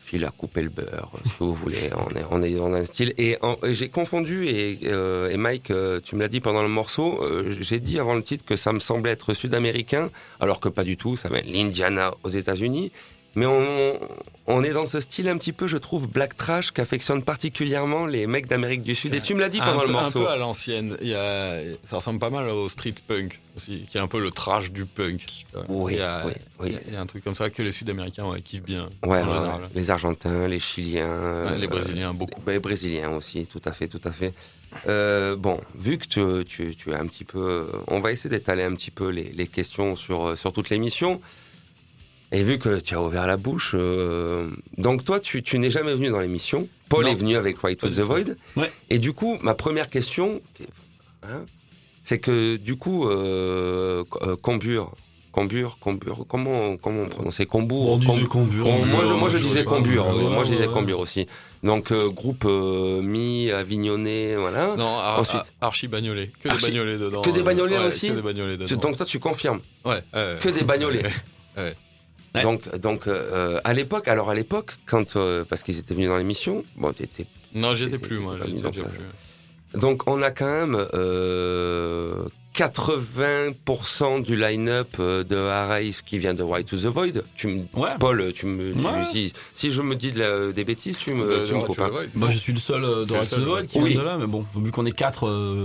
fil 0.09 0.25
à 0.25 0.31
couper 0.31 0.63
le 0.63 0.71
beurre, 0.71 1.11
ce 1.25 1.39
que 1.39 1.45
vous 1.45 1.55
voulez. 1.55 1.91
On 2.31 2.43
est, 2.43 2.51
dans 2.55 2.73
un 2.73 2.85
style. 2.85 3.13
Et, 3.19 3.37
j'ai 3.65 3.91
confondu, 3.91 4.47
et, 4.47 4.79
euh, 4.85 5.37
Mike, 5.37 5.71
euh, 5.71 6.01
tu 6.03 6.17
me 6.17 6.23
l'as 6.23 6.29
dit 6.29 6.41
pendant 6.41 6.63
le 6.63 6.69
morceau, 6.69 7.23
euh, 7.23 7.55
j'ai 7.61 7.79
dit 7.79 7.99
avant 7.99 8.15
le 8.15 8.23
titre 8.23 8.45
que 8.45 8.57
ça 8.57 8.73
me 8.73 8.79
semblait 8.79 9.11
être 9.11 9.35
sud-américain, 9.35 10.11
alors 10.41 10.61
que 10.61 10.71
pas 10.71 10.85
du 10.85 10.97
tout, 10.97 11.17
ça 11.17 11.29
s'appelle 11.29 11.51
l'Indiana 11.51 12.15
aux 12.25 12.31
États-Unis. 12.31 12.91
Mais 13.39 13.47
on, 13.47 14.01
on 14.49 14.65
est 14.65 14.73
dans 14.73 14.87
ce 14.87 14.99
style 14.99 15.29
un 15.29 15.37
petit 15.39 15.53
peu, 15.53 15.69
je 15.69 15.77
trouve, 15.77 16.09
black 16.09 16.37
trash 16.37 16.73
qu'affectionnent 16.73 17.23
particulièrement 17.23 18.05
les 18.07 18.27
mecs 18.27 18.49
d'Amérique 18.49 18.83
du 18.83 18.95
Sud. 18.97 19.15
Et 19.15 19.21
tu 19.21 19.35
me 19.37 19.41
l'as 19.41 19.49
dit 19.49 19.59
pendant 19.59 19.81
peu, 19.83 19.87
le 19.87 19.93
morceau. 19.93 20.19
un 20.21 20.25
peu 20.25 20.29
à 20.29 20.37
l'ancienne. 20.37 20.97
Il 21.01 21.07
y 21.09 21.15
a, 21.15 21.61
ça 21.85 21.97
ressemble 21.97 22.19
pas 22.19 22.31
mal 22.31 22.49
au 22.49 22.69
street 22.69 22.95
punk 23.07 23.39
aussi, 23.57 23.87
qui 23.89 23.97
est 23.97 24.01
un 24.01 24.09
peu 24.09 24.21
le 24.21 24.33
trash 24.33 24.73
du 24.73 24.87
punk. 24.87 25.47
Oui, 25.69 25.93
il 25.95 25.99
y 25.99 26.03
a, 26.03 26.27
oui, 26.27 26.33
oui. 26.59 26.67
il 26.71 26.73
y 26.73 26.77
a- 26.77 26.81
il 26.89 26.95
y 26.95 26.97
a 26.97 27.01
un 27.01 27.07
truc 27.07 27.23
comme 27.23 27.37
ça 27.37 27.49
que 27.49 27.63
les 27.63 27.71
Sud-Américains 27.73 28.27
ouais, 28.27 28.41
kiffent 28.41 28.63
bien. 28.65 28.89
Ouais, 29.05 29.09
en 29.09 29.11
ouais, 29.29 29.35
général. 29.35 29.61
ouais. 29.63 29.69
les 29.75 29.91
Argentins, 29.91 30.49
les 30.49 30.59
Chiliens, 30.59 31.45
Ouais, 31.45 31.59
les 31.59 31.67
euh, 31.67 31.71
Brésiliens, 31.71 32.13
beaucoup. 32.15 32.41
Les 32.49 32.59
Brésiliens 32.59 33.11
aussi, 33.13 33.47
tout 33.47 33.63
à 33.65 33.73
fait, 33.73 33.87
tout 33.87 34.01
à 34.05 34.11
fait. 34.11 34.35
Euh, 34.89 35.37
bon, 35.37 35.61
vu 35.77 35.97
que 35.99 36.07
tu, 36.07 36.45
tu, 36.45 36.75
tu 36.77 36.91
es 36.91 36.95
un 36.95 37.07
petit 37.07 37.25
peu, 37.25 37.69
on 37.87 38.01
va 38.01 38.11
essayer 38.13 38.31
d'étaler 38.31 38.65
un 38.65 38.75
petit 38.75 38.91
peu 38.91 39.09
les, 39.11 39.31
les 39.33 39.47
questions 39.47 39.95
sur 39.97 40.37
sur 40.37 40.53
toute 40.53 40.69
l'émission. 40.71 41.21
Et 42.31 42.43
vu 42.43 42.59
que 42.59 42.79
tu 42.81 42.95
as 42.95 43.01
ouvert 43.03 43.27
la 43.27 43.37
bouche, 43.39 43.73
euh, 43.75 44.51
donc 44.77 45.05
toi, 45.05 45.19
tu, 45.19 45.43
tu 45.43 45.59
n'es 45.59 45.71
jamais 45.71 45.95
venu 45.95 46.09
dans 46.11 46.21
l'émission. 46.21 46.69
Paul 46.91 47.05
Non. 47.05 47.11
est 47.11 47.15
venu 47.15 47.37
avec 47.37 47.59
Right 47.59 47.79
to 47.79 47.89
the. 47.89 48.01
Void. 48.01 48.37
Ouais. 48.57 48.71
Et 48.91 48.99
du 48.99 49.13
coup, 49.15 49.39
ma 49.41 49.55
première 49.55 49.89
question, 49.89 50.41
hein, 51.23 51.45
c'est 52.03 52.19
que 52.19 52.57
du 52.57 52.77
coup, 52.77 53.09
euh, 53.09 54.05
euh, 54.23 54.37
Combure, 54.37 54.93
Combure, 55.33 55.79
Combure, 55.81 56.25
comment 56.29 56.77
comment 56.77 57.03
on 57.03 57.09
prononçait 57.09 57.47
Combourg 57.47 57.93
on 57.93 57.97
disait 57.99 58.21
Com- 58.23 58.29
Combure. 58.29 58.65
Com- 58.65 58.87
moi, 58.89 59.05
je, 59.07 59.13
moi, 59.15 59.29
je 59.31 59.37
Ouais, 59.37 59.43
disais 59.43 59.65
Combure. 59.65 60.07
ouais, 60.09 60.23
moi, 60.35 60.45
je 60.45 60.51
disais 60.51 60.67
ouais. 60.67 60.73
Combure 60.73 60.99
aussi. 61.01 61.27
Donc, 61.63 61.93
euh, 61.93 62.09
groupe 62.11 62.45
euh, 62.47 63.01
mi-avignonné, 63.03 64.37
voilà. 64.37 64.75
Non, 64.77 64.99
ar- 64.99 65.21
Ensuite. 65.21 65.41
ar- 65.61 65.69
archi 65.69 65.89
bagnolé. 65.89 66.31
Que 66.43 66.49
Archi- 66.49 66.67
des 66.67 66.73
bagnolés 66.73 66.99
dedans. 66.99 67.23
que 67.23 67.31
des 67.31 67.43
bagnolés 67.43 67.79
ouais, 67.79 67.87
aussi 67.87 68.09
Que 68.09 68.15
des 68.15 68.23
bagnolés 68.23 68.59
Tu- 68.59 68.65
dedans. 68.75 68.81
Donc, 68.89 68.97
toi, 68.99 69.07
tu 69.07 69.19
confirmes. 69.19 69.61
ouais, 69.85 70.03
Que 70.13 70.49
des 70.51 70.63
bagnolés. 70.63 71.03
Ouais. 71.57 71.75
Ouais. 72.35 72.43
Donc, 72.43 72.77
donc 72.79 73.07
euh, 73.07 73.61
à 73.65 73.73
l'époque, 73.73 74.07
alors 74.09 74.29
à 74.31 74.35
l'époque, 74.35 74.73
quand 74.87 75.17
euh, 75.17 75.45
parce 75.49 75.63
qu'ils 75.63 75.79
étaient 75.79 75.95
venus 75.95 76.09
dans 76.09 76.17
l'émission, 76.19 76.65
bon, 76.77 76.93
t'étais 76.93 77.27
Non, 77.55 77.75
j'y 77.75 77.85
étais 77.85 77.99
plus, 77.99 78.19
moi. 78.19 78.35
T'étais 78.35 78.45
pas 78.45 78.47
j'y 78.49 78.53
mis 78.55 78.59
étais 78.61 78.79
dans 78.81 78.85
ta- 78.85 78.89
plus. 78.91 79.05
Donc 79.75 80.03
on 80.07 80.23
a 80.23 80.31
quand 80.31 80.47
même 80.51 80.87
euh, 80.95 82.25
80% 82.55 84.23
du 84.25 84.37
line-up 84.37 84.89
euh, 84.99 85.23
de 85.25 85.37
Harace 85.37 86.03
qui 86.03 86.19
vient 86.19 86.35
de 86.35 86.43
White 86.43 86.69
to 86.69 86.77
the 86.77 86.85
Void. 86.87 87.23
Tu 87.37 87.47
me, 87.49 87.61
Ouais. 87.77 87.91
Paul, 88.01 88.33
tu 88.33 88.47
me, 88.47 88.73
tu- 88.73 88.79
Ouais. 88.81 89.03
si, 89.11 89.33
si 89.55 89.71
je 89.71 89.83
me 89.83 89.95
dis 89.95 90.13
de 90.13 90.21
la- 90.21 90.53
des 90.53 90.65
bêtises, 90.65 90.97
tu 90.99 91.15
me, 91.15 91.25
De- 91.43 91.47
tu 91.47 91.55
me 91.55 91.61
de- 91.61 91.65
coupes. 91.67 91.77
tu 91.77 91.83
hein. 91.83 91.89
vois, 91.91 92.03
Bah, 92.15 92.27
je 92.31 92.39
suis 92.39 92.53
le 92.53 92.59
seul 92.61 92.85
euh, 92.85 93.05
de 93.05 93.13
Red 93.13 93.29
to 93.29 93.37
the 93.37 93.41
Void 93.41 93.67
qui 93.67 93.79
Oui. 93.81 93.91
vient 93.91 94.01
de 94.01 94.05
là, 94.07 94.17
mais 94.19 94.27
bon, 94.27 94.45
vu 94.57 94.73
qu'on 94.73 94.87
est 94.87 94.93
4, 94.93 95.25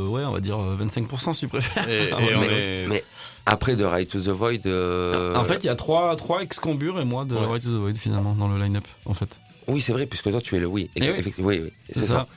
ouais, 0.10 0.24
on 0.26 0.32
va 0.32 0.40
dire 0.40 0.60
euh, 0.60 0.76
25% 0.78 1.34
si 1.34 1.42
tu 1.42 1.48
préfères. 1.48 1.88
Et, 1.90 2.10
et 2.10 2.14
on 2.36 2.40
mais- 2.42 2.84
est. 2.84 2.88
mais- 2.88 3.04
Après 3.46 3.76
de 3.76 3.84
Right 3.84 4.10
to 4.10 4.20
the 4.20 4.30
Void, 4.30 4.66
euh, 4.68 5.36
En 5.36 5.44
fait, 5.44 5.64
il 5.64 5.68
y 5.68 5.70
a 5.70 5.76
3, 5.76 6.16
trois 6.16 6.42
ex-combures 6.44 7.00
et 7.02 7.06
moi 7.06 7.26
de 7.26 7.36
Ouais. 7.36 7.60
To 7.60 7.68
the 7.68 7.80
Void 7.80 7.96
finalement 7.98 8.36
dans 8.36 8.48
le 8.48 8.62
line-up, 8.62 8.86
en 9.06 9.14
fait. 9.14 9.40
oui 9.68 9.82
c'est 9.82 9.94
vrai 9.94 10.06
puisque 10.06 10.30
toi 10.30 10.40
tu 10.42 10.56
es 10.56 10.60
le 10.60 10.68
oui, 10.68 10.90
Eh 10.96 11.10
oui, 11.12 11.34
oui, 11.40 11.74
c'est 11.90 12.06
ça. 12.06 12.28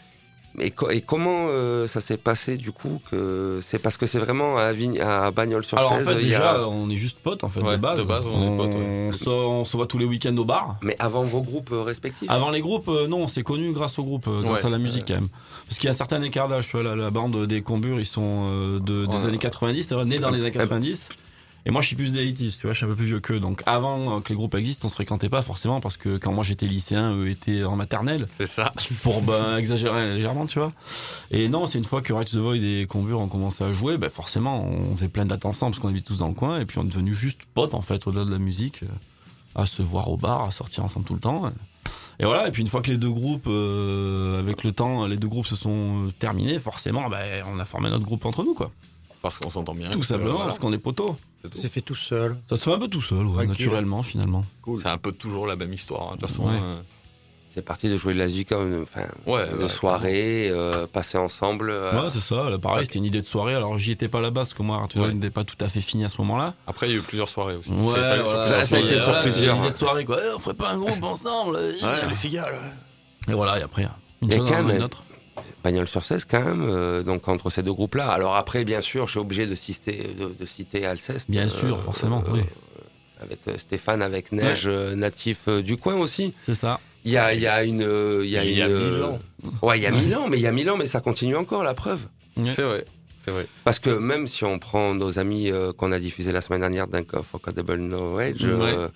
Et, 0.58 0.70
co- 0.70 0.88
et 0.90 1.02
comment 1.02 1.46
euh, 1.48 1.86
ça 1.86 2.00
s'est 2.00 2.16
passé 2.16 2.56
du 2.56 2.72
coup 2.72 3.00
que 3.10 3.58
c'est 3.62 3.78
parce 3.78 3.96
que 3.98 4.06
c'est 4.06 4.18
vraiment 4.18 4.56
à, 4.56 4.72
Avign- 4.72 4.98
à 5.00 5.30
Bagnols 5.30 5.64
sur 5.64 5.76
Alors 5.76 5.92
en 5.92 5.98
16 5.98 6.06
fait, 6.08 6.12
il 6.14 6.28
y 6.30 6.34
a- 6.34 6.38
déjà, 6.38 6.68
on 6.68 6.88
est 6.88 6.96
juste 6.96 7.18
potes 7.18 7.44
en 7.44 7.48
fait, 7.48 7.60
Ouais, 7.60 7.76
de 7.76 7.82
base. 7.82 7.98
de 7.98 8.04
base, 8.04 8.24
on 8.26 8.54
est 8.54 8.56
potes, 8.56 8.74
ouais. 8.74 9.08
On 9.08 9.12
se, 9.12 9.28
on 9.28 9.64
se 9.66 9.76
voit 9.76 9.86
tous 9.86 9.98
les 9.98 10.06
week-ends 10.06 10.36
au 10.36 10.44
bar. 10.46 10.76
mais 10.82 10.96
avant 10.98 11.24
vos 11.24 11.42
groupes 11.42 11.72
euh, 11.72 11.82
respectifs. 11.82 12.30
Avant 12.30 12.50
les 12.50 12.60
groupes, 12.62 12.88
euh, 12.88 13.06
non, 13.06 13.18
on 13.18 13.28
s'est 13.28 13.42
connus 13.42 13.72
grâce 13.72 13.98
au 13.98 14.04
groupe, 14.04 14.28
euh, 14.28 14.40
grâce 14.42 14.60
Ouais. 14.62 14.66
à 14.68 14.70
la 14.70 14.78
musique 14.78 15.04
quand 15.08 15.14
même. 15.14 15.28
Parce 15.68 15.78
qu'il 15.78 15.86
y 15.86 15.88
a 15.88 15.90
un 15.90 15.94
certain 15.94 16.22
écart 16.22 16.48
d'âge, 16.48 16.66
tu 16.68 16.78
vois, 16.78 16.82
la, 16.84 16.96
la 16.96 17.10
bande 17.10 17.44
des 17.46 17.60
Combures, 17.60 18.00
ils 18.00 18.06
sont 18.06 18.22
euh, 18.50 18.78
de, 18.80 19.04
des 19.06 19.14
Ouais. 19.16 19.26
années 19.26 19.38
90, 19.38 19.82
c'est 19.88 19.94
vrai, 19.94 20.04
nés 20.06 20.18
dans 20.18 20.30
les 20.30 20.40
années 20.40 20.52
90. 20.52 21.10
Et 21.66 21.72
moi, 21.72 21.80
je 21.80 21.88
suis 21.88 21.96
plus 21.96 22.12
des 22.12 22.32
80s, 22.32 22.58
tu 22.58 22.62
vois, 22.62 22.72
je 22.72 22.76
suis 22.76 22.86
un 22.86 22.88
peu 22.88 22.94
plus 22.94 23.06
vieux 23.06 23.18
qu'eux. 23.18 23.40
Donc 23.40 23.64
avant 23.66 24.18
euh, 24.18 24.20
que 24.20 24.28
les 24.28 24.36
groupes 24.36 24.54
existent, 24.54 24.86
on 24.86 24.88
se 24.88 24.94
fréquentait 24.94 25.28
pas 25.28 25.42
forcément 25.42 25.80
parce 25.80 25.96
que 25.96 26.16
quand 26.16 26.32
moi 26.32 26.44
j'étais 26.44 26.66
lycéen, 26.66 27.12
eux 27.16 27.28
étaient 27.28 27.64
en 27.64 27.74
maternelle. 27.74 28.28
C'est 28.30 28.46
ça. 28.46 28.72
pour 29.02 29.20
ben, 29.22 29.58
exagérer 29.58 30.14
légèrement, 30.14 30.46
tu 30.46 30.60
vois. 30.60 30.72
Et 31.32 31.48
non, 31.48 31.66
c'est 31.66 31.78
une 31.78 31.84
fois 31.84 32.02
que 32.02 32.12
Right 32.12 32.30
to 32.30 32.36
the 32.36 32.40
Void 32.40 32.62
et 32.62 32.86
Combure 32.88 33.20
ont 33.20 33.26
commencé 33.26 33.64
à 33.64 33.72
jouer, 33.72 33.98
ben 33.98 34.10
forcément, 34.10 34.64
on 34.64 34.94
faisait 34.94 35.08
plein 35.08 35.26
dates 35.26 35.44
ensemble 35.44 35.72
parce 35.72 35.82
qu'on 35.82 35.88
habite 35.88 36.06
tous 36.06 36.18
dans 36.18 36.28
le 36.28 36.34
coin, 36.34 36.60
et 36.60 36.66
puis 36.66 36.78
on 36.78 36.84
est 36.84 36.88
devenus 36.88 37.16
juste 37.16 37.40
potes 37.52 37.74
en 37.74 37.82
fait, 37.82 38.06
au-delà 38.06 38.24
de 38.24 38.30
la 38.30 38.38
musique, 38.38 38.84
euh, 38.84 38.86
à 39.56 39.66
se 39.66 39.82
voir 39.82 40.08
au 40.08 40.16
bar, 40.16 40.44
à 40.44 40.52
sortir 40.52 40.84
ensemble 40.84 41.04
tout 41.04 41.14
le 41.14 41.20
temps. 41.20 41.50
Et 42.20 42.24
voilà, 42.24 42.46
et 42.46 42.52
puis 42.52 42.62
une 42.62 42.68
fois 42.68 42.80
que 42.80 42.92
les 42.92 42.96
deux 42.96 43.10
groupes, 43.10 43.48
euh, 43.48 44.38
avec 44.38 44.62
le 44.62 44.70
temps, 44.70 45.06
les 45.06 45.16
deux 45.16 45.28
groupes 45.28 45.46
se 45.46 45.56
sont 45.56 46.06
euh, 46.06 46.12
terminés, 46.12 46.60
forcément, 46.60 47.08
ben, 47.08 47.42
on 47.52 47.58
a 47.58 47.64
formé 47.64 47.90
notre 47.90 48.04
groupe 48.04 48.24
entre 48.24 48.44
nous, 48.44 48.54
quoi. 48.54 48.70
Parce 49.20 49.38
qu'on 49.38 49.50
s'entend 49.50 49.74
bien. 49.74 49.90
Tout 49.90 50.04
simplement, 50.04 50.34
voilà, 50.34 50.46
parce 50.46 50.60
qu'on 50.60 50.72
est 50.72 50.78
potos. 50.78 51.16
C'est 51.52 51.72
fait 51.72 51.80
tout 51.80 51.94
seul. 51.94 52.36
Ça 52.48 52.56
se 52.56 52.64
fait 52.64 52.72
un 52.72 52.78
peu 52.78 52.88
tout 52.88 53.00
seul, 53.00 53.24
ouais, 53.26 53.46
naturellement, 53.46 54.02
finalement. 54.02 54.44
Cool. 54.62 54.80
C'est 54.80 54.88
un 54.88 54.98
peu 54.98 55.12
toujours 55.12 55.46
la 55.46 55.56
même 55.56 55.72
histoire. 55.72 56.08
hein, 56.12 56.14
De 56.16 56.20
toute 56.20 56.28
façon, 56.30 56.44
Ouais. 56.48 56.58
euh, 56.60 56.80
C'est 57.54 57.62
parti 57.62 57.88
de 57.88 57.96
jouer 57.96 58.12
de 58.12 58.18
la 58.18 58.26
musique, 58.26 58.52
euh, 58.52 58.82
enfin, 58.82 59.06
Ouais, 59.26 59.48
de 59.50 59.56
ouais, 59.62 59.68
soirée, 59.70 60.50
euh, 60.50 60.86
passer 60.86 61.16
ensemble. 61.16 61.70
euh, 61.70 62.02
Ouais, 62.02 62.10
c'est 62.10 62.20
ça, 62.20 62.50
là, 62.50 62.58
pareil, 62.58 62.84
c'était 62.84 62.98
une 62.98 63.06
idée 63.06 63.22
de 63.22 63.26
soirée, 63.26 63.54
alors 63.54 63.78
j'y 63.78 63.92
étais 63.92 64.08
pas 64.08 64.20
là-bas, 64.20 64.42
parce 64.42 64.52
que 64.52 64.62
moi. 64.62 64.86
Void 64.94 65.12
n'était 65.14 65.30
pas 65.30 65.42
tout 65.44 65.56
à 65.64 65.68
fait 65.68 65.80
fini 65.80 66.04
à 66.04 66.10
ce 66.10 66.18
moment-là. 66.18 66.52
Après, 66.66 66.86
il 66.86 66.92
y 66.92 66.96
a 66.96 66.98
eu 66.98 67.02
plusieurs 67.02 67.30
soirées 67.30 67.56
aussi. 67.56 67.70
Ouais, 67.70 67.94
Ça 67.94 68.10
a 68.12 68.16
été 68.16 68.24
sur 68.26 68.34
voilà, 68.36 68.48
Ça- 68.60 68.66
ça 68.66 68.76
a 68.76 68.78
été 68.80 68.94
et 68.94 68.98
sur 68.98 69.04
voilà, 69.06 69.22
plusieurs. 69.22 69.56
c'est 69.56 69.62
l'idée 69.62 69.72
de 69.72 69.78
soirée, 69.78 70.04
quoi. 70.04 70.18
Eh, 70.22 70.34
on 70.36 70.38
ferait 70.38 70.54
pas 70.54 70.70
un 70.72 70.76
groupe 70.76 71.02
ensemble. 71.02 71.58
eh. 71.62 71.82
Ouais, 71.82 72.08
les 72.10 72.14
cigales. 72.14 72.60
Et 73.26 73.32
voilà, 73.32 73.58
et 73.58 73.62
après, 73.62 73.88
une 74.20 74.30
chose 74.30 74.50
une 74.50 74.82
autre. 74.82 75.02
Sur 75.86 76.04
16 76.04 76.24
quand 76.26 76.42
même, 76.42 76.66
euh, 76.68 77.02
donc 77.02 77.26
entre 77.28 77.50
ces 77.50 77.62
deux 77.62 77.72
groupes-là. 77.72 78.08
Alors 78.08 78.36
après, 78.36 78.64
bien 78.64 78.80
sûr, 78.80 79.06
je 79.06 79.12
suis 79.12 79.20
obligé 79.20 79.46
de 79.46 79.54
citer, 79.54 80.10
de, 80.18 80.34
de 80.38 80.46
citer 80.46 80.86
Alceste. 80.86 81.30
Bien 81.30 81.46
euh, 81.46 81.48
sûr, 81.48 81.82
forcément, 81.82 82.22
euh, 82.28 82.32
oui. 82.32 82.40
Avec 83.20 83.40
Stéphane, 83.58 84.02
avec 84.02 84.32
Neige, 84.32 84.66
euh, 84.66 84.94
natif 84.94 85.48
euh, 85.48 85.62
du 85.62 85.76
coin 85.76 85.96
aussi. 85.96 86.34
C'est 86.44 86.54
ça. 86.54 86.80
Il 87.04 87.12
y 87.12 87.16
a, 87.16 87.32
il 87.34 87.40
y 87.40 87.46
a 87.46 87.64
une... 87.64 87.80
Il 88.22 88.28
y 88.28 88.36
a, 88.36 88.44
Il 88.44 88.56
y 88.56 88.62
a 88.62 88.66
une, 88.66 88.76
mille 88.76 89.02
ans. 89.02 89.18
Ouais, 89.62 89.78
il 89.78 89.82
y 89.82 89.86
a 89.86 89.90
mille 89.90 90.14
ans, 90.16 90.28
mais 90.28 90.36
il 90.38 90.42
y 90.42 90.46
a 90.46 90.52
mille 90.52 90.68
ans, 90.70 90.76
mais 90.76 90.86
ça 90.86 91.00
continue 91.00 91.36
encore, 91.36 91.62
la 91.62 91.74
preuve. 91.74 92.00
Ouais. 92.36 92.52
C'est 92.52 92.62
vrai. 92.62 92.84
C'est 93.26 93.32
vrai. 93.32 93.46
Parce 93.64 93.80
que 93.80 93.90
même 93.90 94.28
si 94.28 94.44
on 94.44 94.58
prend 94.60 94.94
nos 94.94 95.18
amis 95.18 95.50
euh, 95.50 95.72
qu'on 95.72 95.90
a 95.90 95.98
diffusés 95.98 96.30
la 96.30 96.40
semaine 96.40 96.60
dernière 96.60 96.86
d'un 96.86 97.02
No 97.76 98.18
Age, 98.18 98.44
euh, 98.44 98.60
euh, 98.60 98.88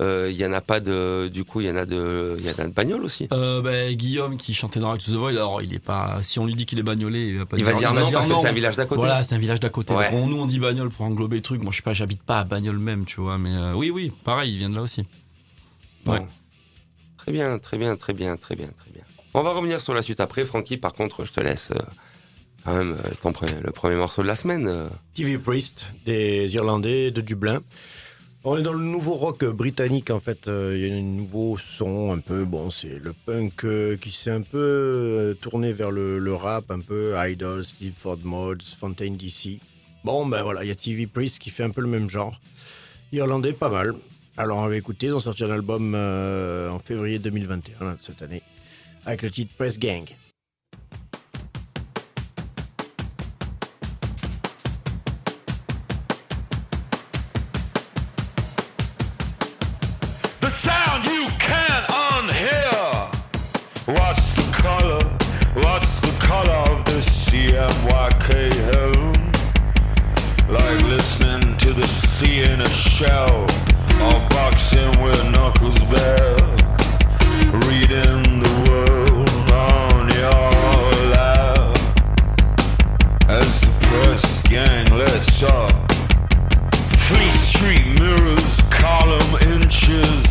il 0.00 0.36
y 0.36 0.44
en 0.44 0.52
a 0.52 0.60
pas 0.60 0.80
de... 0.80 1.28
Du 1.32 1.44
coup, 1.44 1.60
il 1.60 1.66
y 1.66 1.70
en 1.70 1.76
a 1.76 1.86
de... 1.86 2.36
Il 2.38 2.44
y 2.44 2.48
en 2.50 2.58
a 2.58 2.66
de 2.66 2.72
Bagnols 2.72 3.04
aussi. 3.04 3.28
Euh, 3.32 3.62
ben, 3.62 3.94
Guillaume 3.94 4.36
qui 4.36 4.54
chantait 4.54 4.80
dans 4.80 4.90
Right 4.90 5.04
to 5.04 5.12
the 5.12 5.16
Void, 5.16 5.30
alors 5.30 5.62
il 5.62 5.74
est 5.74 5.78
pas. 5.78 6.18
Si 6.22 6.38
on 6.38 6.46
lui 6.46 6.54
dit 6.54 6.66
qu'il 6.66 6.78
est 6.78 6.82
bagnolé, 6.82 7.26
il 7.28 7.38
va 7.38 7.46
pas 7.46 7.56
Il 7.56 7.64
va 7.64 7.72
dire 7.72 7.92
non 7.94 8.10
parce 8.10 8.26
que 8.26 8.34
c'est 8.34 8.48
un 8.48 8.52
village 8.52 8.76
d'à 8.76 8.86
côté. 8.86 9.00
Voilà, 9.00 9.22
c'est 9.22 9.34
un 9.34 9.38
village 9.38 9.60
d'à 9.60 9.68
côté. 9.68 9.94
Ouais. 9.94 10.10
Donc, 10.10 10.28
nous, 10.28 10.40
on 10.40 10.46
dit 10.46 10.58
bagnole 10.58 10.90
pour 10.90 11.04
englober 11.04 11.36
le 11.36 11.42
truc. 11.42 11.62
Moi, 11.62 11.70
je 11.72 11.76
sais 11.76 11.82
pas, 11.82 11.92
j'habite 11.92 12.22
pas 12.22 12.40
à 12.40 12.44
Bagnole 12.44 12.78
même, 12.78 13.04
tu 13.04 13.20
vois. 13.20 13.38
Mais 13.38 13.54
euh, 13.54 13.74
oui, 13.74 13.90
oui, 13.90 14.12
pareil, 14.24 14.52
il 14.52 14.58
vient 14.58 14.70
de 14.70 14.76
là 14.76 14.82
aussi. 14.82 15.04
Bon. 16.04 16.12
Ouais. 16.12 16.26
Très 17.18 17.30
bien, 17.32 17.58
très 17.58 17.78
bien, 17.78 17.94
très 17.96 18.12
bien, 18.14 18.36
très 18.36 18.56
bien, 18.56 18.68
très 18.76 18.90
bien. 18.90 19.02
On 19.34 19.42
va 19.42 19.52
revenir 19.52 19.80
sur 19.80 19.94
la 19.94 20.02
suite 20.02 20.20
après. 20.20 20.44
Francky, 20.44 20.76
par 20.76 20.92
contre, 20.92 21.24
je 21.24 21.32
te 21.32 21.40
laisse 21.40 21.70
euh, 21.70 21.78
quand 22.64 22.74
même 22.74 22.96
euh, 23.04 23.60
le 23.62 23.70
premier 23.70 23.94
morceau 23.94 24.22
de 24.22 24.26
la 24.26 24.34
semaine. 24.36 24.66
euh. 24.66 24.88
TV 25.14 25.38
Priest, 25.38 25.86
des 26.04 26.54
Irlandais 26.54 27.10
de 27.10 27.20
Dublin. 27.20 27.60
On 28.44 28.56
est 28.56 28.62
dans 28.62 28.72
le 28.72 28.84
nouveau 28.84 29.14
rock 29.14 29.44
britannique 29.44 30.10
en 30.10 30.18
fait. 30.18 30.48
Euh, 30.48 30.72
Il 30.74 30.88
y 30.88 30.90
a 30.90 30.96
un 30.96 31.00
nouveau 31.00 31.56
son 31.58 32.12
un 32.12 32.18
peu. 32.18 32.44
Bon, 32.44 32.70
c'est 32.70 32.98
le 32.98 33.12
punk 33.12 33.64
euh, 33.64 33.96
qui 33.96 34.10
s'est 34.10 34.32
un 34.32 34.42
peu 34.42 34.58
euh, 34.58 35.34
tourné 35.34 35.72
vers 35.72 35.92
le, 35.92 36.34
rap, 36.34 36.70
un 36.72 36.80
peu 36.80 37.14
Idols, 37.16 37.64
Ford 37.94 38.18
Mods, 38.24 38.74
Fontaine 38.76 39.16
DC. 39.16 39.60
Bon, 40.02 40.26
ben 40.26 40.42
voilà, 40.42 40.64
il 40.64 40.68
y 40.68 40.72
a 40.72 40.74
TV 40.74 41.06
Priest 41.06 41.38
qui 41.38 41.50
fait 41.50 41.62
un 41.62 41.70
peu 41.70 41.82
le 41.82 41.88
même 41.88 42.10
genre. 42.10 42.40
Irlandais, 43.12 43.52
pas 43.52 43.68
mal. 43.68 43.94
Alors 44.36 44.58
on 44.58 44.66
va 44.66 44.76
écouter. 44.76 45.06
Ils 45.06 45.14
ont 45.14 45.20
sorti 45.20 45.44
un 45.44 45.50
album 45.50 45.94
euh, 45.94 46.68
en 46.70 46.80
février 46.80 47.20
2021 47.20 47.84
là, 47.84 47.94
de 47.94 48.02
cette 48.02 48.22
année 48.22 48.42
avec 49.06 49.22
le 49.22 49.30
titre 49.30 49.54
Press 49.56 49.78
Gang. 49.78 50.04
In 72.24 72.60
a 72.60 72.70
shell, 72.70 73.42
or 74.00 74.28
boxing 74.30 74.90
with 75.02 75.30
knuckles 75.32 75.78
bare. 75.90 76.36
Reading 77.66 78.40
the 78.40 78.54
world 78.68 79.28
on 79.50 80.08
your 80.14 80.50
lap 81.10 81.78
as 83.28 83.60
the 83.60 83.72
press 83.80 84.42
gang 84.42 84.86
lets 84.96 85.42
up. 85.42 85.92
Fleet 87.08 87.32
Street 87.32 87.86
mirrors, 87.98 88.62
column 88.70 89.34
inches. 89.54 90.24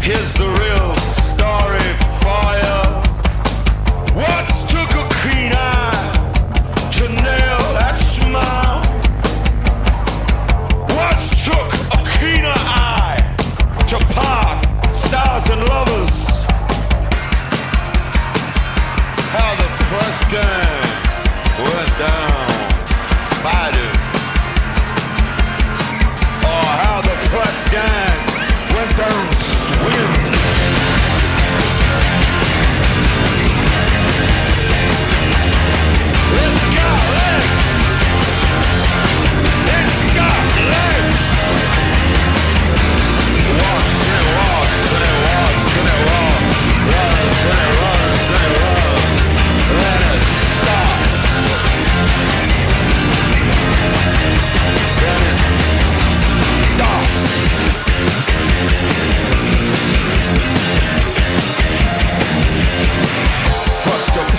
Here's 0.00 0.34
the 0.34 0.48
real 0.60 0.91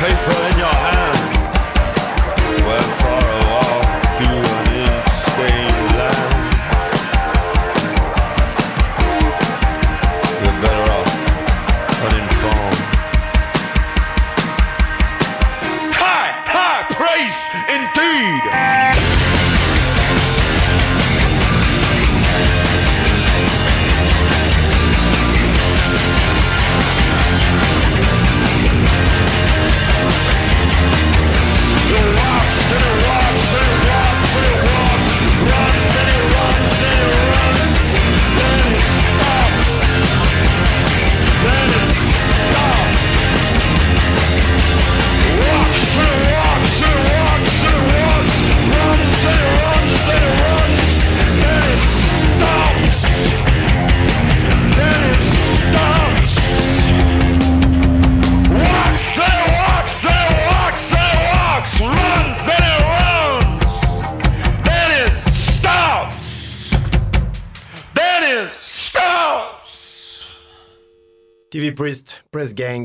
paper 0.03 0.42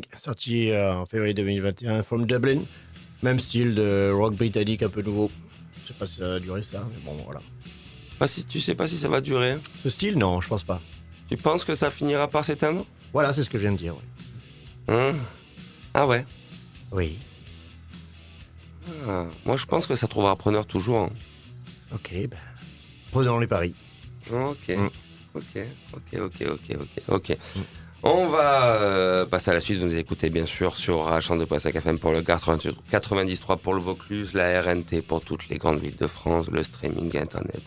Gang, 0.00 0.18
sorti 0.18 0.70
euh, 0.70 0.94
en 0.94 1.06
février 1.06 1.34
2021, 1.34 2.02
from 2.02 2.26
Dublin. 2.26 2.60
Même 3.22 3.38
style 3.38 3.74
de 3.74 4.10
rock 4.14 4.34
britannique 4.34 4.82
un 4.82 4.88
peu 4.88 5.02
nouveau. 5.02 5.30
Je 5.82 5.88
sais 5.88 5.94
pas 5.94 6.06
si 6.06 6.16
ça 6.16 6.28
va 6.28 6.40
durer 6.40 6.62
ça, 6.62 6.86
mais 6.90 7.00
bon 7.04 7.16
voilà. 7.24 7.40
Pas 8.18 8.26
si, 8.28 8.44
tu 8.44 8.60
sais 8.60 8.74
pas 8.74 8.86
si 8.86 8.98
ça 8.98 9.08
va 9.08 9.20
durer. 9.20 9.52
hein. 9.52 9.60
Ce 9.82 9.90
style, 9.90 10.16
non, 10.18 10.40
je 10.40 10.48
pense 10.48 10.64
pas. 10.64 10.80
Tu 11.28 11.36
penses 11.36 11.64
que 11.64 11.74
ça 11.74 11.90
finira 11.90 12.28
par 12.28 12.44
s'éteindre? 12.44 12.86
Voilà, 13.12 13.32
c'est 13.32 13.42
ce 13.42 13.50
que 13.50 13.58
je 13.58 13.62
viens 13.62 13.72
de 13.72 13.78
dire. 13.78 13.94
Hein? 14.88 15.12
Ah 15.94 16.06
ouais? 16.06 16.24
Oui, 16.92 17.18
Ah, 19.06 19.26
moi, 19.44 19.56
je 19.56 19.66
pense 19.66 19.86
que 19.86 19.94
ça 19.94 20.06
trouvera 20.06 20.34
preneur 20.36 20.66
toujours. 20.66 20.98
hein. 21.00 21.10
ok, 21.94 22.10
ben, 22.28 22.38
prenons 23.10 23.38
les 23.38 23.46
paris. 23.46 23.74
Ok. 24.32 24.68
Mm. 24.68 24.88
Ok, 25.34 25.58
ok, 25.94 26.20
ok, 26.20 26.46
ok, 26.50 26.76
ok, 26.80 27.02
ok. 27.08 27.38
On 28.02 28.26
va 28.28 28.76
euh, 28.80 29.26
passer 29.26 29.50
à 29.50 29.54
la 29.54 29.60
suite. 29.60 29.78
Vous 29.78 29.86
nous 29.86 29.96
écoutez 29.96 30.30
bien 30.30 30.46
sûr 30.46 30.76
sur 30.76 31.04
Rachan 31.04 31.36
de 31.36 31.44
Poissac 31.44 31.74
FM 31.74 31.98
pour 31.98 32.12
le 32.12 32.20
Gard 32.20 32.40
93 32.90 33.40
pour 33.62 33.74
le 33.74 33.80
Vaucluse, 33.80 34.34
la 34.34 34.60
RNT 34.62 35.02
pour 35.06 35.20
toutes 35.22 35.48
les 35.48 35.58
grandes 35.58 35.80
villes 35.80 35.96
de 35.96 36.06
France, 36.06 36.48
le 36.50 36.62
streaming 36.62 37.16
internet 37.18 37.62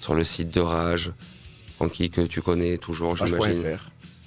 sur 0.00 0.14
le 0.14 0.24
site 0.24 0.50
de 0.52 0.60
Rage. 0.60 1.12
Francky, 1.76 2.10
que 2.10 2.22
tu 2.22 2.42
connais 2.42 2.76
toujours, 2.76 3.14
j'imagine. 3.16 3.76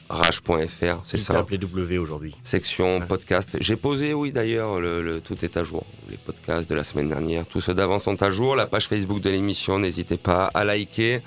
Rage.fr. 0.09 0.99
C'est 1.05 1.17
ça. 1.17 1.33
W 1.43 1.97
aujourd'hui. 1.97 2.35
Section 2.43 2.99
podcast. 3.01 3.57
J'ai 3.61 3.77
posé, 3.77 4.13
oui, 4.13 4.31
d'ailleurs, 4.33 4.79
le, 4.81 5.01
le- 5.01 5.21
tout 5.21 5.43
est 5.45 5.55
à 5.55 5.63
jour. 5.63 5.85
Les 6.09 6.17
podcasts 6.17 6.69
de 6.69 6.75
la 6.75 6.83
semaine 6.83 7.07
dernière, 7.07 7.45
tous 7.45 7.61
ceux 7.61 7.73
d'avant 7.73 7.97
sont 7.99 8.21
à 8.21 8.29
jour. 8.29 8.57
La 8.57 8.65
page 8.67 8.87
Facebook 8.87 9.21
de 9.21 9.29
l'émission, 9.29 9.79
n'hésitez 9.79 10.17
pas 10.17 10.45
à 10.53 10.65
liker. 10.65 11.21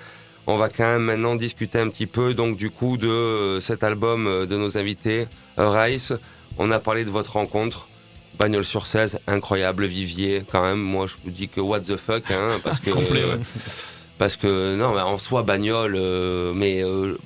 On 0.46 0.57
va 0.57 0.68
quand 0.68 0.85
même 0.85 1.02
maintenant 1.04 1.37
discuter 1.37 1.78
un 1.78 1.88
petit 1.88 2.07
peu, 2.07 2.35
donc, 2.35 2.57
du 2.57 2.70
coup, 2.70 2.96
de 2.96 3.09
euh, 3.09 3.61
cet 3.61 3.83
album 3.83 4.26
euh, 4.26 4.46
de 4.46 4.57
nos 4.57 4.76
invités, 4.76 5.26
euh, 5.59 5.70
Rice. 5.70 6.12
On 6.59 6.70
a 6.70 6.78
parlé 6.78 7.04
de 7.04 7.11
votre 7.11 7.33
rencontre. 7.33 7.88
Bagnole 8.38 8.64
sur 8.64 8.87
16, 8.87 9.20
incroyable 9.28 9.87
vivier, 9.87 10.42
quand 10.50 10.62
même. 10.62 10.80
Moi, 10.80 11.07
je 11.07 11.14
vous 11.24 11.30
dis 11.30 11.48
que 11.48 11.61
what 11.61 11.80
the 11.80 11.96
fuck, 11.96 12.30
hein, 12.30 12.59
parce 12.64 12.80
que. 12.80 12.90
Complet, 12.90 13.24
ouais. 13.24 13.40
Parce 14.18 14.37
que 14.37 14.76
non, 14.76 14.94
mais 14.94 15.00
en 15.00 15.18
soi 15.18 15.42
bagnole, 15.42 15.96
euh, 15.96 16.52
mais 16.54 16.83
euh, 16.85 17.16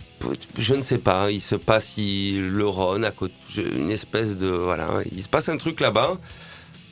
je 0.56 0.74
ne 0.74 0.82
sais 0.82 0.96
pas. 0.98 1.30
Il 1.30 1.40
se 1.40 1.54
passe 1.54 1.96
il, 1.98 2.48
le 2.48 2.66
Rhône 2.66 3.04
à 3.04 3.10
côté, 3.10 3.34
une 3.76 3.90
espèce 3.90 4.36
de 4.36 4.46
voilà. 4.48 5.00
Il 5.12 5.22
se 5.22 5.28
passe 5.28 5.48
un 5.50 5.58
truc 5.58 5.80
là-bas. 5.80 6.16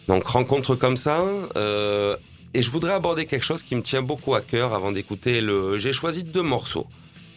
Donc 0.09 0.27
rencontre 0.27 0.75
comme 0.75 0.97
ça. 0.99 1.25
euh, 1.57 2.17
et 2.55 2.63
je 2.63 2.71
voudrais 2.71 2.93
aborder 2.93 3.27
quelque 3.27 3.45
chose 3.45 3.63
qui 3.63 3.75
me 3.75 3.83
tient 3.83 4.03
beaucoup 4.03 4.35
à 4.35 4.41
cœur 4.41 4.73
avant 4.75 4.93
d'écouter 4.93 5.41
le. 5.41 5.79
J'ai 5.79 5.93
choisi 5.93 6.25
deux 6.25 6.43
morceaux. 6.43 6.87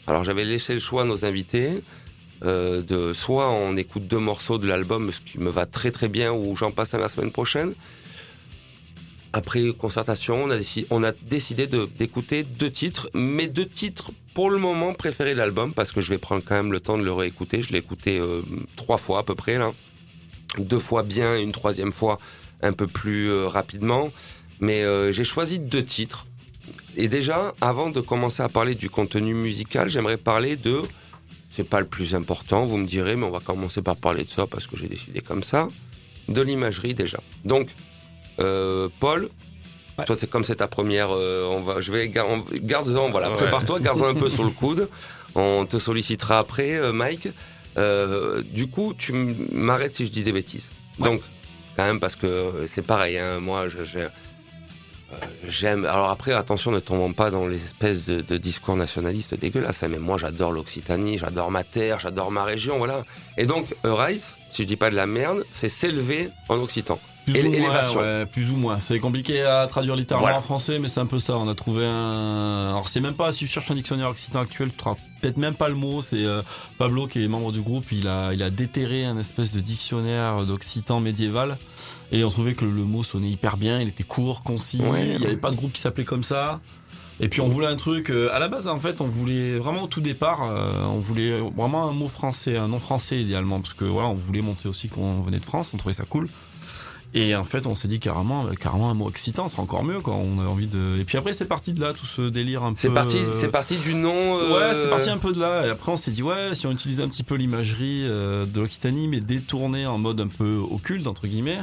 Alors 0.07 0.23
j'avais 0.23 0.45
laissé 0.45 0.73
le 0.73 0.79
choix 0.79 1.01
à 1.03 1.05
nos 1.05 1.25
invités. 1.25 1.83
euh, 2.45 2.81
de 2.81 3.13
soit 3.13 3.49
on 3.49 3.75
écoute 3.75 4.07
deux 4.07 4.19
morceaux 4.19 4.57
de 4.57 4.67
l'album, 4.67 5.11
ce 5.11 5.19
qui 5.19 5.39
me 5.39 5.49
va 5.49 5.65
très 5.65 5.91
très 5.91 6.07
bien, 6.07 6.31
ou 6.31 6.55
j'en 6.55 6.71
passe 6.71 6.93
à 6.93 6.97
la 6.97 7.07
semaine 7.07 7.31
prochaine. 7.31 7.73
après 9.33 9.61
concertation, 9.77 10.47
on 10.89 11.03
a 11.03 11.11
décidé, 11.11 11.67
d'écouter 11.67 12.43
deux 12.43 12.71
titres, 12.71 13.09
mais 13.13 13.47
deux 13.47 13.67
titres 13.67 14.11
pour 14.33 14.49
le 14.49 14.57
moment 14.57 14.93
préférés 14.93 15.33
de 15.33 15.39
l'album, 15.39 15.73
parce 15.73 15.91
que 15.91 16.01
je 16.01 16.09
vais 16.09 16.17
prendre 16.17 16.43
quand 16.43 16.55
même 16.55 16.71
le 16.71 16.79
temps 16.79 16.97
de 16.97 17.03
le 17.03 17.11
réécouter. 17.11 17.61
Je 17.61 17.71
l'ai 17.71 17.79
écouté 17.79 18.19
euh, 18.19 18.41
trois 18.75 18.97
fois 18.97 19.19
à 19.19 19.23
peu 19.23 19.35
près, 19.35 19.57
là. 19.57 19.73
Deux 20.57 20.79
fois 20.79 21.03
bien, 21.03 21.37
une 21.37 21.51
troisième 21.51 21.91
fois 21.91 22.19
un 22.61 22.73
peu 22.73 22.87
plus 22.87 23.29
euh, 23.29 23.47
rapidement. 23.47 24.11
Mais 24.59 24.83
euh, 24.83 25.11
j'ai 25.11 25.23
choisi 25.23 25.59
deux 25.59 25.83
titres. 25.83 26.25
Et 26.97 27.07
déjà, 27.07 27.53
avant 27.61 27.89
de 27.89 28.01
commencer 28.01 28.43
à 28.43 28.49
parler 28.49 28.75
du 28.75 28.89
contenu 28.89 29.33
musical, 29.33 29.89
j'aimerais 29.89 30.17
parler 30.17 30.55
de. 30.55 30.81
C'est 31.49 31.63
pas 31.67 31.79
le 31.79 31.87
plus 31.87 32.13
important, 32.13 32.65
vous 32.65 32.77
me 32.77 32.85
direz, 32.85 33.15
mais 33.15 33.25
on 33.25 33.31
va 33.31 33.39
commencer 33.39 33.81
par 33.81 33.95
parler 33.95 34.23
de 34.23 34.29
ça 34.29 34.45
parce 34.47 34.67
que 34.67 34.77
j'ai 34.77 34.87
décidé 34.87 35.21
comme 35.21 35.43
ça. 35.43 35.67
De 36.27 36.41
l'imagerie 36.41 36.93
déjà. 36.93 37.19
Donc, 37.45 37.69
euh, 38.39 38.87
Paul, 38.99 39.29
Ouais. 39.97 40.05
toi, 40.05 40.15
c'est 40.17 40.29
comme 40.29 40.43
c'est 40.45 40.57
ta 40.57 40.67
première, 40.67 41.09
euh, 41.11 41.45
on 41.51 41.61
va, 41.61 41.81
je 41.81 41.91
vais 41.91 42.07
garde-en, 42.07 43.09
voilà, 43.09 43.29
Ouais. 43.31 43.35
prépare-toi, 43.37 43.79
garde-en 43.81 44.07
un 44.07 44.13
peu 44.13 44.29
sur 44.29 44.43
le 44.45 44.51
coude. 44.51 44.87
On 45.35 45.65
te 45.65 45.77
sollicitera 45.77 46.37
après, 46.39 46.75
euh, 46.77 46.91
Mike. 46.93 47.27
Du 48.53 48.67
coup, 48.67 48.93
tu 48.97 49.13
m'arrêtes 49.51 49.95
si 49.95 50.05
je 50.05 50.11
dis 50.11 50.23
des 50.23 50.31
bêtises. 50.31 50.69
Ouais. 50.99 51.05
Donc, 51.09 51.21
quand 51.75 51.83
même, 51.85 51.99
parce 51.99 52.15
que 52.15 52.65
c'est 52.67 52.81
pareil, 52.81 53.17
hein, 53.17 53.39
moi, 53.39 53.67
je- 53.69 53.83
j'ai- 53.83 54.01
euh, 54.03 54.09
J'aime. 55.49 55.85
Alors 55.85 56.09
après, 56.09 56.31
attention, 56.33 56.71
ne 56.71 56.79
tombons 56.79 57.13
pas 57.13 57.31
dans 57.31 57.45
l'espèce 57.47 58.05
de, 58.05 58.21
de 58.21 58.37
discours 58.37 58.75
nationaliste 58.75 59.33
dégueulasse. 59.35 59.83
hein, 59.83 59.87
Mais 59.89 59.99
moi, 59.99 60.17
j'adore 60.17 60.51
l'Occitanie, 60.51 61.17
j'adore 61.17 61.51
ma 61.51 61.63
terre, 61.63 61.99
j'adore 61.99 62.31
ma 62.31 62.43
région, 62.43 62.77
voilà. 62.77 63.03
Et 63.37 63.45
donc, 63.45 63.75
Eurice, 63.85 64.37
si 64.51 64.63
je 64.63 64.67
dis 64.67 64.75
pas 64.77 64.89
de 64.89 64.95
la 64.95 65.05
merde, 65.07 65.43
c'est 65.51 65.69
s'élever 65.69 66.29
en 66.47 66.55
occitan. 66.59 66.99
Plus 67.25 67.43
ou 67.45 67.51
moins, 67.51 67.91
ouais, 67.95 68.25
plus 68.25 68.51
ou 68.51 68.55
moins. 68.55 68.79
C'est 68.79 68.99
compliqué 68.99 69.43
à 69.43 69.67
traduire 69.67 69.95
littéralement 69.95 70.25
Voilà. 70.27 70.39
en 70.39 70.41
français, 70.41 70.79
mais 70.79 70.87
c'est 70.87 70.99
un 70.99 71.05
peu 71.05 71.19
ça. 71.19 71.37
On 71.37 71.47
a 71.47 71.53
trouvé 71.53 71.85
un. 71.85 72.69
Alors, 72.69 72.87
c'est 72.89 73.01
même 73.01 73.13
pas, 73.13 73.31
si 73.31 73.39
tu 73.39 73.47
cherches 73.47 73.69
un 73.69 73.75
dictionnaire 73.75 74.09
occitan 74.09 74.39
actuel, 74.39 74.71
tu 74.75 74.83
peut-être 75.21 75.37
même 75.37 75.53
pas 75.53 75.69
le 75.69 75.75
mot. 75.75 76.01
C'est 76.01 76.25
euh, 76.25 76.41
Pablo, 76.77 77.07
qui 77.07 77.23
est 77.23 77.27
membre 77.27 77.51
du 77.51 77.61
groupe, 77.61 77.91
il 77.91 78.07
a, 78.07 78.33
il 78.33 78.43
a 78.43 78.49
déterré 78.49 79.05
un 79.05 79.17
espèce 79.17 79.51
de 79.51 79.59
dictionnaire 79.59 80.45
d'occitan 80.45 80.99
médiéval. 80.99 81.57
Et 82.11 82.23
on 82.23 82.29
trouvait 82.29 82.53
que 82.53 82.65
le, 82.65 82.71
le 82.71 82.83
mot 82.83 83.03
sonnait 83.03 83.29
hyper 83.29 83.57
bien. 83.57 83.81
Il 83.81 83.87
était 83.87 84.03
court, 84.03 84.43
concis. 84.43 84.81
Ouais, 84.81 85.03
il 85.03 85.09
n'y 85.09 85.15
avait 85.15 85.27
ouais. 85.27 85.35
pas 85.37 85.51
de 85.51 85.55
groupe 85.55 85.73
qui 85.73 85.81
s'appelait 85.81 86.05
comme 86.05 86.23
ça. 86.23 86.59
Et 87.21 87.27
puis 87.27 87.41
on 87.41 87.49
voulait 87.49 87.67
un 87.67 87.75
truc, 87.75 88.11
euh, 88.11 88.33
à 88.33 88.39
la 88.39 88.47
base 88.47 88.67
en 88.67 88.79
fait 88.79 89.01
on 89.01 89.07
voulait 89.07 89.57
vraiment 89.57 89.83
au 89.83 89.87
tout 89.87 89.99
départ, 89.99 90.41
euh, 90.43 90.71
on 90.85 90.99
voulait 90.99 91.37
vraiment 91.37 91.89
un 91.89 91.91
mot 91.91 92.07
français, 92.07 92.55
un 92.55 92.69
nom 92.69 92.79
français 92.79 93.19
idéalement, 93.21 93.59
parce 93.59 93.73
que 93.73 93.83
voilà 93.83 94.07
on 94.07 94.13
voulait 94.13 94.41
montrer 94.41 94.69
aussi 94.69 94.87
qu'on 94.87 95.21
venait 95.21 95.39
de 95.39 95.45
France, 95.45 95.73
on 95.73 95.77
trouvait 95.77 95.91
ça 95.91 96.05
cool. 96.05 96.29
Et 97.15 97.35
en 97.35 97.43
fait, 97.43 97.65
on 97.65 97.73
s'est 97.73 97.87
dit 97.87 97.99
carrément, 97.99 98.45
euh, 98.45 98.53
carrément 98.53 98.91
un 98.91 98.93
mot 98.93 99.09
excitant, 99.09 99.47
c'est 99.47 99.59
encore 99.59 99.83
mieux 99.83 99.99
quoi. 99.99 100.13
On 100.13 100.39
a 100.39 100.45
envie 100.45 100.67
de. 100.67 100.97
Et 100.99 101.03
puis 101.05 101.17
après, 101.17 101.33
c'est 101.33 101.45
parti 101.45 101.73
de 101.73 101.81
là, 101.81 101.91
tout 101.93 102.05
ce 102.05 102.29
délire 102.29 102.63
un 102.63 102.73
peu. 102.73 102.77
C'est 102.79 102.89
parti, 102.91 103.17
euh, 103.17 103.31
c'est 103.33 103.47
parti 103.47 103.77
du 103.77 103.95
nom. 103.95 104.11
euh, 104.13 104.69
Ouais, 104.69 104.73
c'est 104.75 104.89
parti 104.89 105.09
un 105.09 105.17
peu 105.17 105.31
de 105.33 105.39
là. 105.39 105.65
Et 105.65 105.69
après, 105.69 105.91
on 105.91 105.97
s'est 105.97 106.11
dit, 106.11 106.21
ouais, 106.21 106.53
si 106.53 106.67
on 106.67 106.71
utilisait 106.71 107.01
un 107.03 107.07
petit 107.09 107.23
peu 107.23 107.33
l'imagerie 107.35 108.03
euh, 108.07 108.45
de 108.45 108.59
l'Occitanie, 108.59 109.07
mais 109.07 109.21
détournée 109.21 109.87
en 109.87 109.97
mode 109.97 110.21
un 110.21 110.27
peu 110.27 110.57
occulte, 110.69 111.07
entre 111.07 111.25
guillemets, 111.25 111.59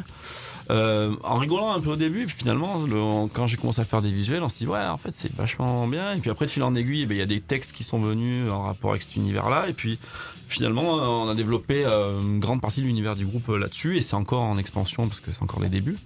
euh, 0.71 1.15
en 1.23 1.37
rigolant 1.37 1.73
un 1.73 1.81
peu 1.81 1.91
au 1.91 1.97
début, 1.97 2.23
et 2.23 2.27
puis 2.27 2.35
finalement, 2.37 2.79
le- 2.85 3.29
quand 3.29 3.47
j'ai 3.47 3.57
commencé 3.57 3.81
à 3.81 3.85
faire 3.85 4.03
des 4.03 4.11
visuels, 4.11 4.43
on 4.43 4.49
s'est 4.49 4.65
dit, 4.65 4.67
ouais, 4.71 4.85
en 4.85 4.97
fait, 4.97 5.11
c'est 5.13 5.33
vachement 5.37 5.87
bien. 5.87 6.15
Et 6.15 6.19
puis 6.19 6.29
après, 6.31 6.47
de 6.47 6.51
fil 6.51 6.65
en 6.65 6.75
aiguille, 6.75 7.03
eh 7.03 7.07
ben, 7.07 7.15
il 7.15 7.19
y 7.19 7.23
a 7.23 7.27
des 7.27 7.41
textes 7.41 7.71
qui 7.73 7.85
sont 7.85 8.01
venus 8.01 8.51
en 8.51 8.63
rapport 8.63 8.91
avec 8.91 9.03
cet 9.03 9.15
univers-là. 9.15 9.69
Et 9.69 9.73
puis 9.75 10.01
finalement, 10.49 10.99
euh, 10.99 11.07
on 11.07 11.29
a 11.29 11.35
développé 11.35 11.85
euh, 11.85 12.21
une 12.21 12.41
grande 12.41 12.61
partie 12.61 12.81
de 12.81 12.87
l'univers 12.87 13.17
du 13.17 13.27
groupe 13.27 13.49
euh, 13.49 13.59
là-dessus, 13.59 13.97
et 13.97 14.01
c'est 14.01 14.15
encore 14.15 14.43
en 14.43 14.59
expansion 14.59 15.07
parce 15.09 15.21
que 15.21 15.31
c'est 15.33 15.43
encore 15.43 15.63
les 15.63 15.69
débuts. 15.69 15.99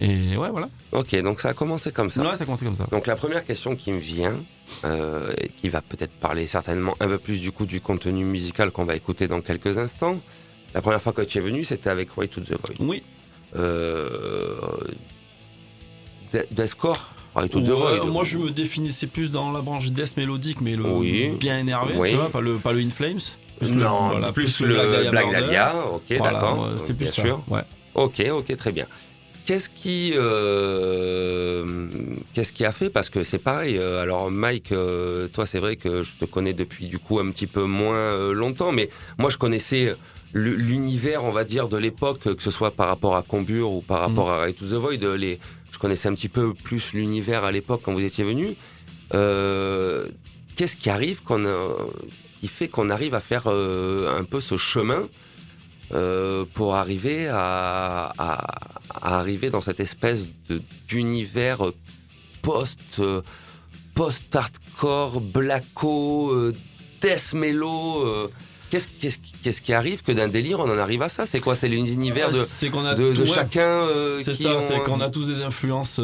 Et 0.00 0.36
ouais, 0.36 0.50
voilà. 0.50 0.68
Ok, 0.92 1.14
donc 1.22 1.40
ça 1.40 1.48
a 1.48 1.54
commencé 1.54 1.90
comme 1.90 2.08
ça. 2.08 2.22
Ouais, 2.22 2.36
ça 2.36 2.42
a 2.42 2.44
commencé 2.44 2.64
comme 2.64 2.76
ça. 2.76 2.84
Donc 2.92 3.06
la 3.08 3.16
première 3.16 3.44
question 3.44 3.74
qui 3.74 3.90
me 3.90 3.98
vient, 3.98 4.36
euh, 4.84 5.32
et 5.40 5.48
qui 5.48 5.68
va 5.68 5.82
peut-être 5.82 6.12
parler 6.12 6.46
certainement 6.46 6.94
un 7.00 7.08
peu 7.08 7.18
plus 7.18 7.38
du 7.40 7.50
coup 7.50 7.66
du 7.66 7.80
contenu 7.80 8.24
musical 8.24 8.70
qu'on 8.70 8.84
va 8.84 8.94
écouter 8.94 9.26
dans 9.26 9.40
quelques 9.40 9.76
instants. 9.78 10.20
La 10.74 10.82
première 10.82 11.02
fois 11.02 11.12
que 11.12 11.22
tu 11.22 11.38
es 11.38 11.40
venu, 11.40 11.64
c'était 11.64 11.90
avec 11.90 12.16
Way 12.16 12.28
to 12.28 12.42
the 12.42 12.50
Void. 12.50 12.76
Oui. 12.78 13.02
Euh, 13.56 14.60
De- 16.32 16.46
Deathcore 16.50 17.08
Way 17.34 17.48
to 17.48 17.60
the 17.60 17.68
Ouais, 17.68 17.98
Void. 18.00 18.10
moi, 18.12 18.22
je 18.24 18.38
me 18.38 18.50
définissais 18.50 19.06
plus 19.06 19.30
dans 19.30 19.50
la 19.50 19.60
branche 19.62 19.90
death 19.90 20.16
mélodique, 20.16 20.60
mais 20.60 20.76
le 20.76 20.84
Oui. 20.90 21.30
bien 21.40 21.58
énervé, 21.58 21.94
Oui. 21.96 22.10
tu 22.10 22.16
vois, 22.16 22.28
pas 22.30 22.40
le, 22.40 22.56
pas 22.56 22.72
le 22.72 22.80
In 22.80 22.90
Flames. 22.90 23.18
Plus 23.58 23.74
le- 23.74 23.80
Non, 23.82 24.08
voilà, 24.10 24.32
plus, 24.32 24.60
le 24.60 25.10
Black 25.10 25.30
Dahlia. 25.32 25.74
Ok, 25.92 26.02
Voilà, 26.18 26.32
d'accord. 26.32 26.68
C'était 26.78 26.94
plus 26.94 27.04
bien 27.04 27.12
ça. 27.12 27.22
sûr. 27.22 27.42
Ouais. 27.48 27.62
Ok, 27.94 28.22
ok, 28.30 28.56
très 28.56 28.72
bien. 28.72 28.86
Qu'est-ce 29.46 29.70
qui, 29.70 30.12
euh, 30.16 31.64
qu'est-ce 32.34 32.52
qui 32.52 32.64
a 32.64 32.72
fait 32.72 32.90
Parce 32.90 33.08
que 33.10 33.24
c'est 33.24 33.38
pareil. 33.38 33.78
euh, 33.78 34.02
alors 34.02 34.30
Mike, 34.30 34.72
euh, 34.72 35.28
toi, 35.28 35.46
c'est 35.46 35.58
vrai 35.58 35.76
que 35.76 36.02
je 36.02 36.12
te 36.20 36.24
connais 36.24 36.52
depuis 36.52 36.86
du 36.86 36.98
coup 36.98 37.18
un 37.18 37.30
petit 37.30 37.46
peu 37.46 37.64
moins 37.64 38.32
longtemps, 38.32 38.72
mais 38.72 38.90
moi, 39.18 39.30
je 39.30 39.36
connaissais 39.38 39.94
l'univers, 40.34 41.24
on 41.24 41.32
va 41.32 41.44
dire, 41.44 41.68
de 41.68 41.78
l'époque, 41.78 42.20
que 42.36 42.42
ce 42.42 42.50
soit 42.50 42.70
par 42.72 42.88
rapport 42.88 43.16
à 43.16 43.22
Combure 43.22 43.72
ou 43.72 43.80
par 43.80 44.00
rapport 44.00 44.30
à 44.30 44.40
Ray 44.40 44.52
to 44.54 44.66
the 44.66 44.74
Void. 44.74 45.02
Les, 45.16 45.38
je 45.72 45.78
connaissais 45.78 46.08
un 46.08 46.14
petit 46.14 46.28
peu 46.28 46.52
plus 46.52 46.92
l'univers 46.92 47.44
à 47.44 47.50
l'époque 47.50 47.80
quand 47.82 47.92
vous 47.92 48.04
étiez 48.04 48.24
venu. 48.24 48.54
Euh, 49.14 50.06
qu'est-ce 50.56 50.76
qui 50.76 50.90
arrive 50.90 51.22
qu'on 51.22 51.46
a- 51.46 51.76
qui 52.40 52.48
fait 52.48 52.68
qu'on 52.68 52.90
arrive 52.90 53.14
à 53.14 53.20
faire 53.20 53.44
euh, 53.46 54.18
un 54.18 54.24
peu 54.24 54.40
ce 54.40 54.56
chemin 54.56 55.08
euh, 55.92 56.44
pour 56.54 56.74
arriver 56.76 57.28
à, 57.28 58.12
à- 58.18 58.68
à 59.00 59.18
arriver 59.18 59.48
dans 59.50 59.60
cette 59.60 59.80
espèce 59.80 60.26
de 60.48 60.60
d'univers 60.86 61.60
post 62.42 62.80
euh, 62.98 63.22
post 63.94 64.34
hardcore 64.36 65.20
blacko 65.20 66.30
euh, 66.32 66.52
death 67.00 67.32
mellow 67.32 68.04
qu'est-ce 68.70 68.86
qu'est-ce 69.00 69.18
qui- 69.18 69.32
qu'est-ce 69.42 69.62
qui 69.62 69.72
arrive 69.72 70.02
que 70.02 70.12
d'un 70.12 70.28
délire 70.28 70.60
on 70.60 70.70
en 70.70 70.78
arrive 70.78 71.02
à 71.02 71.08
ça? 71.08 71.24
C'est 71.26 71.40
quoi? 71.40 71.54
C'est 71.54 71.68
l'univers 71.68 72.30
de 72.32 72.42
C'est 72.44 72.68
qu'on 72.70 72.84
a 72.84 72.94
de, 72.94 73.14
tout- 73.14 73.24
chacun 73.26 73.86
C'est 74.20 74.32
qui 74.32 74.42
ça, 74.42 74.56
ont- 74.56 74.60
c'est 74.60 74.80
qu'on 74.84 75.00
a 75.00 75.08
tous 75.08 75.26
des 75.26 75.42
influences 75.42 76.00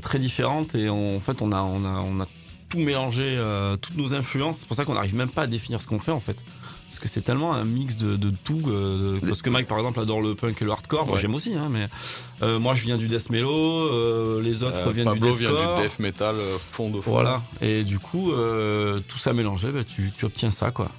très 0.00 0.18
différentes 0.18 0.74
et 0.74 0.88
on- 0.88 1.16
en 1.16 1.20
fait 1.20 1.42
on 1.42 1.52
a, 1.52 1.60
on 1.60 1.84
a, 1.84 2.00
on 2.00 2.20
a 2.20 2.26
tout 2.68 2.78
mélangé, 2.78 3.24
euh, 3.36 3.76
toutes 3.76 3.96
nos 3.96 4.14
influences. 4.14 4.58
C'est 4.58 4.66
pour 4.68 4.76
ça 4.76 4.84
qu'on 4.84 4.94
n'arrive 4.94 5.14
même 5.14 5.30
pas 5.30 5.42
à 5.42 5.46
définir 5.46 5.80
ce 5.80 5.86
qu'on 5.86 5.98
fait 5.98 6.12
en 6.12 6.20
fait. 6.20 6.44
Parce 6.88 7.00
que 7.00 7.08
c'est 7.08 7.20
tellement 7.20 7.52
un 7.52 7.64
mix 7.64 7.96
de, 7.98 8.16
de 8.16 8.30
tout. 8.44 8.62
euh, 8.68 9.18
parce 9.26 9.42
que 9.42 9.50
Mike 9.50 9.66
par 9.68 9.76
exemple 9.76 10.00
adore 10.00 10.22
le 10.22 10.34
punk 10.34 10.62
et 10.62 10.64
le 10.64 10.70
hardcore, 10.70 11.06
moi 11.06 11.18
j'aime 11.18 11.34
aussi, 11.34 11.54
hein, 11.54 11.68
mais 11.70 11.86
euh, 12.42 12.58
moi 12.58 12.74
je 12.74 12.82
viens 12.82 12.96
du 12.96 13.08
death 13.08 13.28
mellow, 13.28 14.40
les 14.40 14.62
autres 14.62 14.88
Euh, 14.88 14.92
viennent 14.92 15.04
Pablo 15.04 15.30
du 15.32 15.38
vient 15.38 15.50
deathcore. 15.50 15.76
du 15.76 15.82
death 15.82 15.98
metal 15.98 16.36
fond 16.72 16.88
de 16.90 17.00
fond. 17.02 17.10
Voilà, 17.10 17.42
et 17.60 17.84
du 17.84 17.98
coup, 17.98 18.32
tout 19.08 19.18
ça 19.18 19.34
mélangé, 19.34 19.70
bah, 19.70 19.84
tu, 19.84 20.10
tu 20.16 20.24
obtiens 20.24 20.50
ça 20.50 20.70
quoi. 20.70 20.90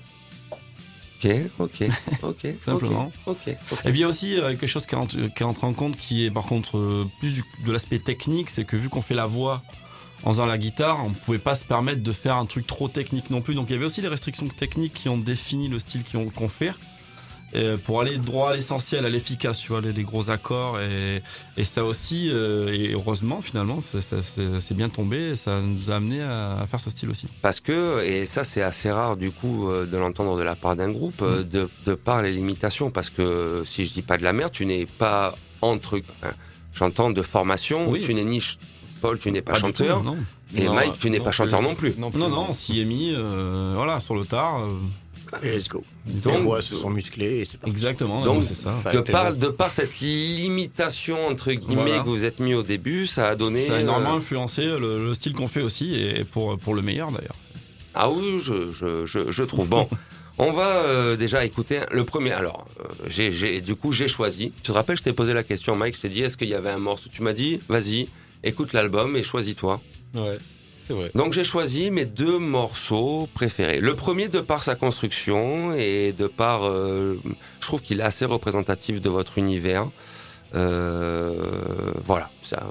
ok 1.24 1.32
ok 1.60 1.84
ok 2.24 2.48
Simplement. 2.60 3.12
ok. 3.26 3.50
Et 3.86 3.92
bien 3.92 4.08
aussi 4.08 4.40
euh, 4.40 4.50
quelque 4.52 4.68
chose 4.68 4.86
qui 4.86 4.94
rentre, 4.96 5.16
qui 5.36 5.44
rentre 5.44 5.64
en 5.64 5.74
compte 5.74 5.98
qui 5.98 6.26
est 6.26 6.32
par 6.32 6.44
contre 6.46 6.78
euh, 6.78 7.06
plus 7.20 7.34
du- 7.34 7.44
de 7.66 7.72
l'aspect 7.72 8.00
technique, 8.00 8.50
c'est 8.52 8.64
que 8.64 8.76
vu 8.78 8.90
qu'on 8.90 9.02
fait 9.02 9.16
la 9.16 9.26
voix 9.26 9.64
en 10.24 10.32
faisant 10.32 10.46
la 10.46 10.58
guitare, 10.58 11.06
on 11.06 11.12
pouvait 11.12 11.38
pas 11.40 11.56
se 11.56 11.66
permettre 11.66 12.04
de 12.04 12.12
faire 12.12 12.36
un 12.36 12.46
truc 12.46 12.68
trop 12.68 12.88
technique 12.88 13.30
non 13.30 13.42
plus. 13.42 13.56
Donc 13.56 13.70
il 13.70 13.74
y 13.74 13.76
avait 13.76 13.86
aussi 13.86 14.02
les 14.02 14.08
restrictions 14.10 14.48
techniques 14.48 14.94
qui 14.94 15.10
ont 15.10 15.18
défini 15.18 15.68
le 15.70 15.80
style 15.80 16.04
qu'on 16.10 16.30
qu'on 16.30 16.50
fait. 16.50 16.72
euh, 17.56 17.78
pour 17.78 18.00
aller 18.00 18.20
droit 18.20 18.52
à 18.52 18.56
l'essentiel, 18.56 19.06
à 19.06 19.10
l'efficace, 19.10 19.60
tu 19.60 19.70
vois, 19.70 19.82
les, 19.82 19.92
les 19.92 20.04
gros 20.04 20.30
accords. 20.30 20.80
Et, 20.82 21.24
et 21.58 21.64
ça 21.64 21.84
aussi, 21.84 22.30
euh, 22.32 22.72
et 22.72 22.94
heureusement 22.94 23.42
finalement, 23.42 23.80
c'est 23.82 24.74
bien 24.76 24.90
tombé 24.90 25.32
et 25.32 25.36
ça 25.36 25.60
nous 25.60 25.90
a 25.90 25.96
amené 25.96 26.22
à, 26.22 26.52
à 26.54 26.68
faire 26.68 26.80
ce 26.80 26.92
style 26.92 27.10
aussi. 27.10 27.26
Parce 27.42 27.60
que, 27.60 28.04
et 28.04 28.28
ça 28.28 28.44
c'est 28.44 28.62
assez 28.62 28.92
rare 28.92 29.18
du 29.18 29.32
coup 29.32 29.68
euh, 29.68 29.88
de 29.88 29.98
l'entendre 29.98 30.38
de 30.38 30.44
la 30.44 30.56
part 30.56 30.76
d'un 30.76 30.92
groupe, 30.92 31.22
euh, 31.24 31.42
de, 31.42 31.68
de 31.88 31.96
par 31.96 32.22
les 32.22 32.32
limitations, 32.32 32.92
parce 32.92 33.10
que 33.10 33.64
si 33.66 33.84
je 33.86 33.94
dis 33.94 34.04
pas 34.04 34.18
de 34.18 34.24
la 34.24 34.34
merde, 34.34 34.52
tu 34.52 34.66
n'es 34.68 34.86
pas 34.86 35.36
entre, 35.62 36.00
enfin, 36.22 36.34
j'entends 36.76 37.10
de 37.10 37.22
formation, 37.24 37.90
Oui. 37.90 38.02
tu 38.02 38.14
n'es 38.14 38.26
ni, 38.26 38.44
Paul, 39.02 39.20
tu 39.20 39.32
n'es 39.32 39.42
pas, 39.42 39.56
chanteur, 39.56 40.00
tout, 40.00 40.06
non. 40.06 40.18
et 40.56 40.64
Non, 40.66 40.74
Mike, 40.74 41.00
tu 41.00 41.10
n'es 41.10 41.20
pas 41.20 41.32
chanteur 41.32 41.62
non 41.62 41.76
plus. 41.76 41.94
Non, 41.98 42.12
Non, 42.16 42.30
non, 42.30 42.46
on 42.50 42.54
s'y 42.54 42.82
est 42.82 42.86
mis, 42.86 43.14
euh, 43.16 43.74
voilà, 43.76 44.00
sur 44.00 44.16
le 44.16 44.26
tard. 44.26 44.62
euh, 44.62 44.74
Et 45.44 45.52
let's 45.56 45.68
go. 45.68 45.84
Donc- 46.08 46.34
Les 46.38 46.42
voix 46.42 46.62
se 46.62 46.76
sont 46.76 46.90
musclées 46.90 47.40
et 47.42 47.46
c'est 47.46 47.58
parti. 47.60 47.70
exactement, 47.72 48.24
Donc, 48.24 48.44
c'est 48.44 48.56
ça. 48.56 48.74
De 48.92 49.00
par, 49.02 49.32
bon. 49.32 49.38
de 49.38 49.48
par 49.50 49.70
cette 49.72 50.00
limitation 50.00 51.28
entre 51.28 51.52
guillemets 51.54 51.84
Voilà. 51.84 52.00
que 52.04 52.10
vous 52.10 52.26
êtes 52.26 52.40
mis 52.40 52.54
au 52.56 52.64
début, 52.64 53.06
ça 53.08 53.30
a 53.30 53.36
donné. 53.36 53.68
Ça 53.68 53.76
a 53.76 53.80
énormément 53.82 54.14
euh, 54.14 54.18
influencé 54.18 54.66
le, 54.66 55.06
le 55.06 55.14
style 55.14 55.34
qu'on 55.34 55.48
fait 55.48 55.62
aussi, 55.62 55.94
et 55.96 56.24
pour, 56.24 56.58
pour 56.58 56.74
le 56.74 56.82
meilleur 56.82 57.12
d'ailleurs. 57.12 57.36
Ah 57.94 58.10
oui, 58.10 58.40
je, 58.42 58.72
je, 58.72 59.06
je, 59.06 59.32
je 59.32 59.44
trouve. 59.44 59.68
Bon, 59.68 59.88
on 60.38 60.52
va 60.52 60.78
euh, 60.78 61.16
déjà 61.16 61.46
écouter 61.46 61.82
le 61.92 62.04
premier. 62.06 62.32
Alors, 62.32 62.66
euh, 62.80 62.86
j'ai, 63.08 63.30
j'ai- 63.32 63.62
du 63.62 63.76
coup, 63.76 63.92
j'ai 63.92 64.08
choisi. 64.08 64.52
Tu 64.58 64.62
te 64.64 64.72
rappelles, 64.72 64.98
je 64.98 65.04
t'ai 65.04 65.14
posé 65.14 65.34
la 65.34 65.44
question, 65.44 65.76
Mike. 65.76 65.96
Je 65.98 66.02
t'ai 66.02 66.10
dit, 66.10 66.22
est-ce 66.24 66.38
qu'il 66.38 66.50
y 66.50 66.56
avait 66.56 66.70
un 66.72 66.80
morceau? 66.80 67.10
Tu 67.12 67.22
m'as 67.24 67.34
dit, 67.34 67.60
vas-y, 67.70 68.08
écoute 68.43 68.73
l'album 68.73 69.15
et 69.15 69.23
choisis-toi. 69.23 69.82
Ouais. 70.15 70.38
Vrai. 70.89 71.12
Donc 71.13 71.34
j'ai 71.34 71.43
choisi 71.43 71.91
mes 71.91 72.06
deux 72.06 72.39
morceaux 72.39 73.30
préférés. 73.36 73.80
Le 73.80 73.93
premier 73.93 74.28
de 74.28 74.39
par 74.39 74.63
sa 74.63 74.73
construction 74.75 75.73
et 75.73 76.13
de 76.13 76.25
par, 76.25 76.67
euh, 76.67 77.21
je 77.60 77.67
trouve 77.67 77.82
qu'il 77.82 77.99
est 77.99 78.04
assez 78.04 78.25
représentatif 78.25 78.99
de 78.99 79.10
votre 79.10 79.38
univers. 79.38 79.88
Euh, 80.56 81.43
voilà. 82.04 82.32
Ça, 82.41 82.65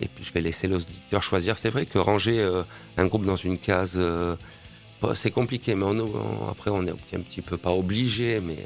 et 0.00 0.08
puis 0.08 0.24
je 0.24 0.32
vais 0.32 0.40
laisser 0.40 0.66
l'auditeur 0.66 1.22
choisir. 1.22 1.58
C'est 1.58 1.68
vrai 1.68 1.84
que 1.84 1.98
ranger 1.98 2.40
euh, 2.40 2.62
un 2.96 3.04
groupe 3.04 3.26
dans 3.26 3.36
une 3.36 3.58
case, 3.58 4.00
c'est 5.14 5.30
compliqué, 5.30 5.74
mais 5.74 5.86
après 6.50 6.70
on 6.70 6.86
est 6.86 6.90
un 6.90 7.20
petit 7.20 7.42
peu 7.42 7.58
pas 7.58 7.72
obligé, 7.72 8.40
mais 8.40 8.64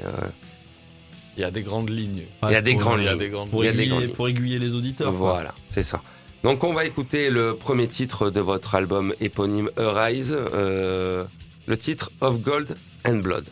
il 1.37 1.41
y 1.41 1.45
a 1.45 1.51
des 1.51 1.63
grandes 1.63 1.89
lignes. 1.89 2.23
Il 2.43 2.51
y 2.51 2.55
a 2.55 2.61
des 2.61 2.75
grandes 2.75 2.99
lignes. 2.99 4.09
Pour, 4.13 4.27
aiguiller, 4.27 4.59
les 4.59 4.75
auditeurs. 4.75 5.11
Voilà, 5.11 5.53
c'est 5.69 5.83
ça. 5.83 6.01
Donc 6.43 6.63
on 6.63 6.73
va 6.73 6.85
écouter 6.85 7.29
le 7.29 7.55
premier 7.55 7.87
titre 7.87 8.31
de 8.31 8.39
votre 8.39 8.73
album 8.73 9.13
éponyme 9.19 9.69
Arise, 9.77 10.35
euh, 10.35 11.23
le 11.67 11.77
titre 11.77 12.11
Of 12.19 12.39
Gold 12.39 12.75
and 13.05 13.17
Blood. 13.17 13.45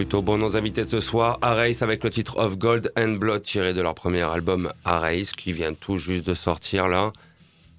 Plutôt 0.00 0.22
bon. 0.22 0.38
Nos 0.38 0.56
invités 0.56 0.84
de 0.84 0.88
ce 0.88 0.98
soir, 0.98 1.38
Arace 1.42 1.82
avec 1.82 2.02
le 2.04 2.08
titre 2.08 2.38
Of 2.38 2.56
Gold 2.56 2.90
and 2.96 3.16
Blood 3.18 3.42
tiré 3.42 3.74
de 3.74 3.82
leur 3.82 3.94
premier 3.94 4.22
album 4.22 4.72
Arace 4.82 5.32
qui 5.32 5.52
vient 5.52 5.74
tout 5.74 5.98
juste 5.98 6.26
de 6.26 6.32
sortir 6.32 6.88
là. 6.88 7.12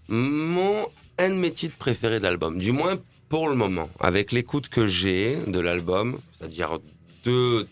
Mon 0.08 0.86
un 1.18 1.30
de 1.32 1.36
mes 1.36 1.50
titres 1.50 1.78
préférés 1.78 2.20
de 2.20 2.24
l'album, 2.24 2.60
du 2.60 2.74
moins 2.74 3.00
pour 3.28 3.50
le 3.50 3.56
moment, 3.56 3.90
avec 4.00 4.32
l'écoute 4.32 4.70
que 4.70 4.86
j'ai 4.86 5.36
de 5.48 5.60
l'album, 5.60 6.20
c'est-à-dire 6.38 6.78
deux 7.26 7.68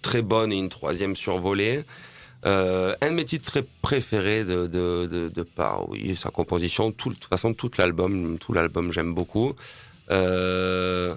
très 0.00 0.22
bonnes 0.22 0.52
et 0.52 0.58
une 0.58 0.68
troisième 0.68 1.16
survolée. 1.16 1.82
Euh, 2.46 2.94
un 3.00 3.10
de 3.10 3.14
mes 3.16 3.24
titres 3.24 3.46
très 3.46 3.66
préférés 3.82 4.44
de, 4.44 4.68
de, 4.68 5.08
de, 5.10 5.28
de 5.28 5.42
par 5.42 5.88
oui, 5.88 6.14
sa 6.14 6.30
composition, 6.30 6.90
de 6.90 6.94
toute 6.94 7.24
façon 7.24 7.52
tout 7.52 7.72
l'album, 7.80 8.38
tout 8.38 8.52
l'album 8.52 8.92
j'aime 8.92 9.12
beaucoup. 9.12 9.56
Euh, 10.12 11.16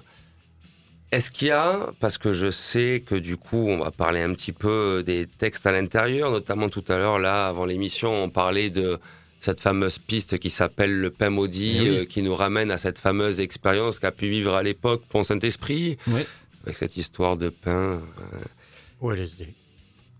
est-ce 1.16 1.30
qu'il 1.30 1.48
y 1.48 1.50
a, 1.50 1.92
parce 2.00 2.18
que 2.18 2.32
je 2.32 2.50
sais 2.50 3.02
que 3.06 3.14
du 3.14 3.36
coup 3.36 3.68
on 3.68 3.78
va 3.78 3.90
parler 3.90 4.20
un 4.20 4.32
petit 4.34 4.52
peu 4.52 5.02
des 5.04 5.26
textes 5.26 5.66
à 5.66 5.72
l'intérieur, 5.72 6.30
notamment 6.30 6.68
tout 6.68 6.84
à 6.88 6.96
l'heure 6.96 7.18
là 7.18 7.48
avant 7.48 7.64
l'émission 7.64 8.10
on 8.24 8.28
parlait 8.30 8.70
de 8.70 8.98
cette 9.40 9.60
fameuse 9.60 9.98
piste 9.98 10.38
qui 10.38 10.50
s'appelle 10.50 10.94
le 11.00 11.10
pain 11.10 11.30
maudit, 11.30 11.76
Eh 11.76 11.80
oui. 11.90 11.96
euh, 11.98 12.04
qui 12.04 12.22
nous 12.22 12.34
ramène 12.34 12.70
à 12.70 12.78
cette 12.78 12.98
fameuse 12.98 13.40
expérience 13.40 13.98
qu'a 13.98 14.10
pu 14.12 14.28
vivre 14.28 14.54
à 14.54 14.62
l'époque 14.62 15.02
Pont 15.08 15.22
Saint-Esprit, 15.24 15.98
avec 16.64 16.76
cette 16.76 16.96
histoire 16.96 17.36
de 17.36 17.48
pain. 17.50 18.00
LSD. 19.02 19.54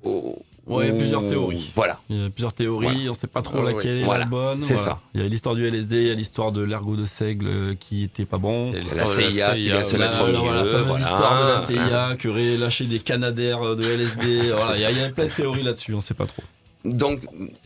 au- 0.05 0.43
Ouais, 0.67 0.91
au- 0.91 0.97
plusieurs 0.97 1.25
théories. 1.25 1.71
Voilà. 1.77 2.01
Il 2.11 2.23
y 2.23 2.27
a 2.27 2.31
plusieurs 2.31 2.53
théories, 2.53 2.87
Voilà. 2.95 3.11
on 3.11 3.15
sait 3.15 3.27
pas 3.29 3.43
trop 3.43 3.59
Ah, 3.61 3.73
laquelle 3.73 3.97
oui. 3.97 4.01
est 4.03 4.05
Voilà. 4.05 4.25
la 4.25 4.31
bonne. 4.31 4.63
C'est 4.63 4.75
voilà. 4.75 4.91
ça. 4.93 5.01
Il 5.15 5.23
y 5.23 5.25
a 5.25 5.29
l'histoire 5.29 5.55
du 5.55 5.65
LSD, 5.67 5.97
il 6.03 6.09
y 6.09 6.11
a 6.11 6.15
l'histoire 6.15 6.51
de 6.53 6.63
l'ergot 6.63 6.97
de 6.97 7.07
seigle 7.07 7.47
euh, 7.49 7.75
qui 7.79 8.03
était 8.03 8.25
pas 8.25 8.39
bon. 8.39 8.73
Il 8.73 8.75
y 8.75 8.77
a 8.77 8.79
La 8.79 8.81
l'histoire 8.85 9.09
de 9.09 9.15
la 9.15 9.31
CIA 9.31 9.55
qui 9.55 9.61
vient 9.63 9.85
se 9.85 9.91
CIA, 9.91 9.99
mettre 9.99 10.15
au 10.15 10.19
Voilà, 10.25 10.33
milieu. 10.39 10.51
voilà, 10.51 10.65
la 10.65 10.71
fameuse 10.73 11.01
histoire 11.01 11.43
de 11.45 11.49
la 11.53 11.59
CIA 11.87 12.17
qui 12.19 12.29
aurait 12.29 12.57
lâché 12.57 12.85
des 12.87 12.99
canadaires 12.99 13.77
de 13.77 13.85
LSD. 13.85 14.41
Voilà, 14.57 14.77
il 14.77 14.81
y, 14.81 14.85
a- 14.85 14.91
il 14.91 14.99
y 14.99 15.05
a 15.05 15.09
plein 15.11 15.27
de 15.27 15.31
théories 15.31 15.63
là-dessus, 15.63 15.95
on 15.95 16.01
sait 16.01 16.15
pas 16.15 16.27
trop. 16.27 16.43
Donc, 16.85 17.21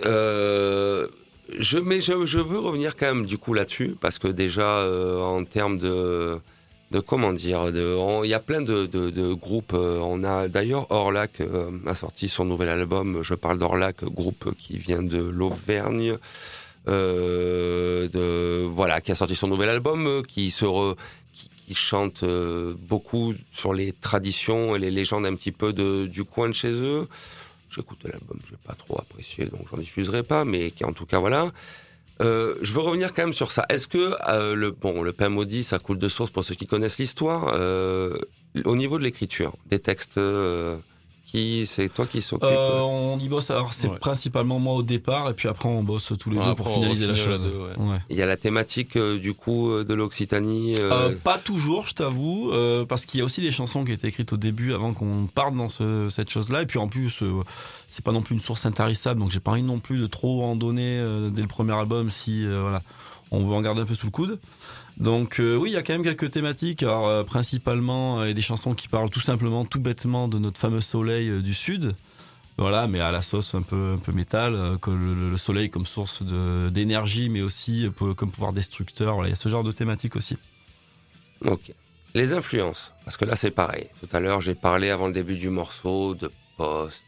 euh, 0.07 1.07
je, 1.59 1.79
mais 1.79 2.01
je, 2.01 2.25
je 2.27 2.39
veux 2.39 2.59
revenir 2.59 2.97
quand 2.97 3.07
même 3.07 3.27
du 3.27 3.39
coup 3.39 3.55
là-dessus 3.55 3.97
parce 4.01 4.19
que 4.19 4.29
déjà 4.29 4.63
euh, 4.63 5.21
en 5.21 5.45
termes 5.45 5.79
de, 5.79 6.39
de 6.91 7.01
comment 7.01 7.33
dire, 7.33 7.69
il 7.73 8.29
y 8.29 8.35
a 8.35 8.41
plein 8.41 8.61
de, 8.63 8.87
de, 8.87 9.11
de 9.11 9.33
groupes. 9.33 9.75
euh, 9.75 9.99
on 10.03 10.25
a 10.25 10.49
d'ailleurs 10.49 10.91
Orlac 10.91 11.41
euh, 11.41 11.71
a 11.87 11.95
sorti 11.95 12.29
son 12.29 12.45
nouvel 12.45 12.69
album. 12.69 13.23
Je 13.23 13.35
parle 13.35 13.59
d'Orlac, 13.59 14.05
groupe 14.05 14.55
qui 14.59 14.77
vient 14.79 15.03
de 15.03 15.19
l'Auvergne. 15.19 16.17
Euh, 16.89 18.09
de 18.09 18.65
voilà 18.65 19.03
qui 19.03 19.13
a 19.13 19.15
sorti 19.15 19.37
son 19.37 19.49
nouvel 19.49 19.69
album 19.69 20.07
euh, 20.07 20.23
qui 20.23 20.51
se 20.51 20.65
re- 20.65 20.97
qui, 21.35 21.51
qui 21.51 21.75
chante 21.75 22.23
euh, 22.23 22.75
beaucoup 22.89 23.35
sur 23.53 23.75
les 23.75 23.93
traditions 23.93 24.75
et 24.75 24.79
les 24.79 24.91
légendes 24.91 25.27
un 25.27 25.35
petit 25.35 25.53
peu 25.53 25.75
de, 25.75 26.07
du 26.07 26.25
coin 26.25 26.49
de 26.49 26.55
chez 26.55 26.73
eux 26.73 27.07
j'ai 27.69 27.83
écouté 27.83 28.09
l'album, 28.09 28.39
j'ai 28.49 28.57
pas 28.67 28.73
trop 28.75 28.99
apprécié, 28.99 29.45
donc 29.45 29.61
j'en 29.71 29.77
diffuserai 29.77 30.23
pas, 30.25 30.45
mais 30.45 30.71
qui 30.73 30.85
en 30.85 30.93
tout 30.93 31.07
cas 31.07 31.21
voilà. 31.21 31.53
Euh, 32.21 32.57
je 32.61 32.73
veux 32.73 32.81
revenir 32.81 33.15
quand 33.15 33.23
même 33.23 33.33
sur 33.33 33.51
ça. 33.53 33.65
Est-ce 33.69 33.87
que 33.87 34.15
euh, 34.29 34.55
le 34.55 34.71
bon, 34.71 35.03
le 35.03 35.13
pain 35.13 35.29
maudit, 35.29 35.65
ça 35.65 35.79
coule 35.79 35.99
de 35.99 36.09
source 36.09 36.31
pour 36.31 36.45
ceux 36.45 36.55
qui 36.55 36.67
connaissent 36.67 36.99
l'histoire. 36.99 37.55
euh, 37.55 38.17
au 38.65 38.77
niveau 38.77 38.99
de 38.99 39.05
l'écriture, 39.05 39.55
des 39.67 39.79
textes, 39.79 40.19
qui 41.31 41.67
c'est 41.67 41.89
toi 41.89 42.07
qui 42.07 42.23
s'occupe 42.23 42.49
Euh, 42.49 42.81
on 42.81 43.19
y 43.19 43.29
bosse, 43.29 43.51
alors 43.51 43.73
c'est 43.75 43.89
Ouais. 43.89 43.99
principalement 43.99 44.59
moi 44.59 44.75
au 44.75 44.83
départ, 44.83 45.29
et 45.31 45.35
puis 45.35 45.49
après 45.49 45.69
on 45.69 45.83
bosse 45.83 46.13
tous 46.19 46.31
les 46.31 46.39
Ouais, 46.39 46.45
deux 46.45 46.55
pour 46.55 46.73
finaliser 46.75 47.07
la 47.07 47.15
chose. 47.17 47.43
deux, 47.43 47.57
ouais. 47.59 47.91
Ouais. 47.93 47.99
Il 48.11 48.17
y 48.17 48.23
a 48.23 48.27
la 48.27 48.37
thématique 48.37 48.97
euh, 48.97 49.19
du 49.19 49.35
coup 49.35 49.71
euh, 49.71 49.85
de 49.85 49.95
l'Occitanie. 49.95 50.73
euh, 50.81 50.91
Euh, 51.11 51.15
pas 51.23 51.39
toujours, 51.39 51.87
je 51.87 51.95
t'avoue, 51.95 52.51
euh, 52.53 52.85
parce 52.85 53.07
qu'il 53.07 53.19
y 53.19 53.23
a 53.23 53.25
aussi 53.25 53.41
des 53.41 53.53
chansons 53.53 53.85
qui 53.85 53.93
étaient 53.93 54.09
écrites 54.09 54.33
au 54.33 54.37
début 54.37 54.75
avant 54.75 54.93
qu'on 54.93 55.27
parte 55.33 55.55
dans 55.55 55.69
ce- 55.69 56.09
cette 56.11 56.31
chose-là. 56.31 56.63
Et 56.63 56.67
puis 56.67 56.79
en 56.79 56.89
plus, 56.89 57.23
euh, 57.23 57.43
c'est 57.89 58.05
pas 58.05 58.13
non 58.13 58.23
plus 58.23 58.35
une 58.35 58.41
source 58.41 58.67
intarissable, 58.67 59.21
donc 59.21 59.31
j'ai 59.31 59.41
pas 59.41 59.53
envie 59.53 59.63
non 59.63 59.79
plus 59.79 59.99
de 59.99 60.07
trop 60.07 60.43
en 60.45 60.57
donner 60.57 60.99
euh, 60.99 61.31
dès 61.31 61.43
le 61.43 61.49
premier 61.49 61.73
album 61.75 62.11
si 62.11 62.45
euh, 62.45 62.61
voilà, 62.63 62.83
on 63.31 63.45
veut 63.45 63.55
en 63.55 63.63
garder 63.63 63.81
un 63.83 63.85
peu 63.87 63.95
sous 63.95 64.07
le 64.07 64.11
coude. 64.13 64.39
Donc 65.01 65.41
euh, 65.41 65.57
oui, 65.57 65.71
il 65.71 65.73
y 65.73 65.77
a 65.79 65.83
quand 65.83 65.95
même 65.95 66.05
quelques 66.05 66.31
thématiques, 66.31 66.83
alors 66.83 67.09
euh, 67.09 67.25
principalement 67.25 68.21
euh, 68.21 68.35
des 68.35 68.43
chansons 68.43 68.75
qui 68.75 68.87
parlent 68.87 69.09
tout 69.09 69.21
simplement, 69.21 69.65
tout 69.65 69.81
bêtement 69.81 70.29
de 70.29 70.39
notre 70.39 70.61
fameux 70.61 70.83
soleil 70.83 71.31
euh, 71.31 71.41
du 71.41 71.55
sud. 71.55 71.97
Voilà, 72.59 72.87
mais 72.87 73.01
à 73.01 73.11
la 73.11 73.23
sauce 73.23 73.55
un 73.55 73.63
peu 73.63 73.95
un 73.95 73.99
peu 73.99 74.13
métal, 74.13 74.55
euh, 74.55 74.77
que 74.77 74.91
le, 74.91 75.31
le 75.31 75.37
soleil 75.39 75.71
comme 75.71 75.87
source 75.87 76.23
d'énergie, 76.23 77.31
mais 77.31 77.41
aussi 77.41 77.89
comme 78.17 78.31
pouvoir 78.31 78.53
destructeur. 78.53 79.25
Il 79.25 79.31
y 79.31 79.33
a 79.33 79.37
ce 79.37 79.49
genre 79.49 79.65
de 79.65 79.73
thématique 79.73 80.17
aussi. 80.17 80.37
Ok. 81.47 81.73
Les 82.15 82.35
influences, 82.35 82.93
parce 83.07 83.17
que 83.17 83.25
là 83.25 83.37
c'est 83.37 83.53
pareil. 83.53 83.89
Tout 84.01 84.15
à 84.15 84.21
l'heure 84.21 84.43
j'ai 84.43 84.55
parlé 84.55 84.91
avant 84.91 85.07
le 85.07 85.15
début 85.15 85.37
du 85.37 85.49
morceau 85.49 86.15
de 86.15 86.31
post. 86.59 87.05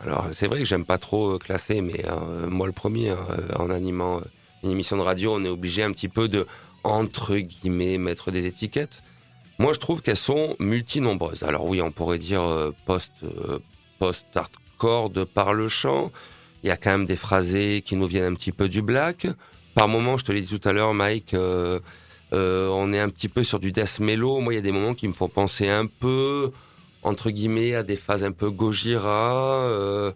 alors 0.00 0.28
c'est 0.32 0.46
vrai 0.46 0.60
que 0.60 0.64
j'aime 0.64 0.86
pas 0.86 0.96
trop 0.96 1.38
classer, 1.38 1.82
mais 1.82 2.06
moi 2.48 2.66
le 2.66 2.72
premier, 2.72 3.10
hein, 3.10 3.18
en 3.58 3.68
animant 3.68 4.22
une 4.62 4.70
émission 4.70 4.96
de 4.96 5.02
radio, 5.02 5.34
on 5.34 5.44
est 5.44 5.48
obligé 5.48 5.82
un 5.82 5.92
petit 5.92 6.08
peu 6.08 6.28
de 6.28 6.46
entre 6.84 7.36
guillemets 7.36 7.98
mettre 7.98 8.30
des 8.30 8.46
étiquettes. 8.46 9.02
Moi 9.58 9.72
je 9.72 9.80
trouve 9.80 10.02
qu'elles 10.02 10.16
sont 10.16 10.56
multinombreuses. 10.58 11.42
Alors 11.42 11.66
oui, 11.66 11.82
on 11.82 11.90
pourrait 11.90 12.18
dire 12.18 12.42
euh, 12.42 12.70
post 12.86 13.12
euh, 13.24 13.58
post 13.98 14.26
hardcore 14.34 15.10
de 15.10 15.24
par 15.24 15.52
le 15.52 15.68
chant. 15.68 16.12
Il 16.62 16.68
y 16.68 16.70
a 16.70 16.76
quand 16.76 16.90
même 16.90 17.04
des 17.04 17.16
phrasés 17.16 17.82
qui 17.84 17.96
nous 17.96 18.06
viennent 18.06 18.32
un 18.32 18.34
petit 18.34 18.52
peu 18.52 18.68
du 18.68 18.82
black. 18.82 19.26
Par 19.74 19.88
moments, 19.88 20.16
je 20.16 20.24
te 20.24 20.32
l'ai 20.32 20.40
dit 20.40 20.58
tout 20.58 20.68
à 20.68 20.72
l'heure, 20.72 20.94
Mike. 20.94 21.34
euh, 21.34 21.80
euh, 22.32 22.68
on 22.68 22.92
est 22.92 22.98
un 22.98 23.08
petit 23.08 23.28
peu 23.28 23.42
sur 23.44 23.58
du 23.58 23.72
death 23.72 24.00
mellow. 24.00 24.40
Moi, 24.40 24.52
il 24.52 24.56
y 24.56 24.58
a 24.58 24.62
des 24.62 24.72
moments 24.72 24.94
qui 24.94 25.08
me 25.08 25.12
font 25.12 25.28
penser 25.28 25.68
un 25.68 25.86
peu, 25.86 26.50
entre 27.02 27.30
guillemets, 27.30 27.74
à 27.74 27.82
des 27.82 27.96
phases 27.96 28.24
un 28.24 28.32
peu 28.32 28.50
Gojira. 28.50 30.12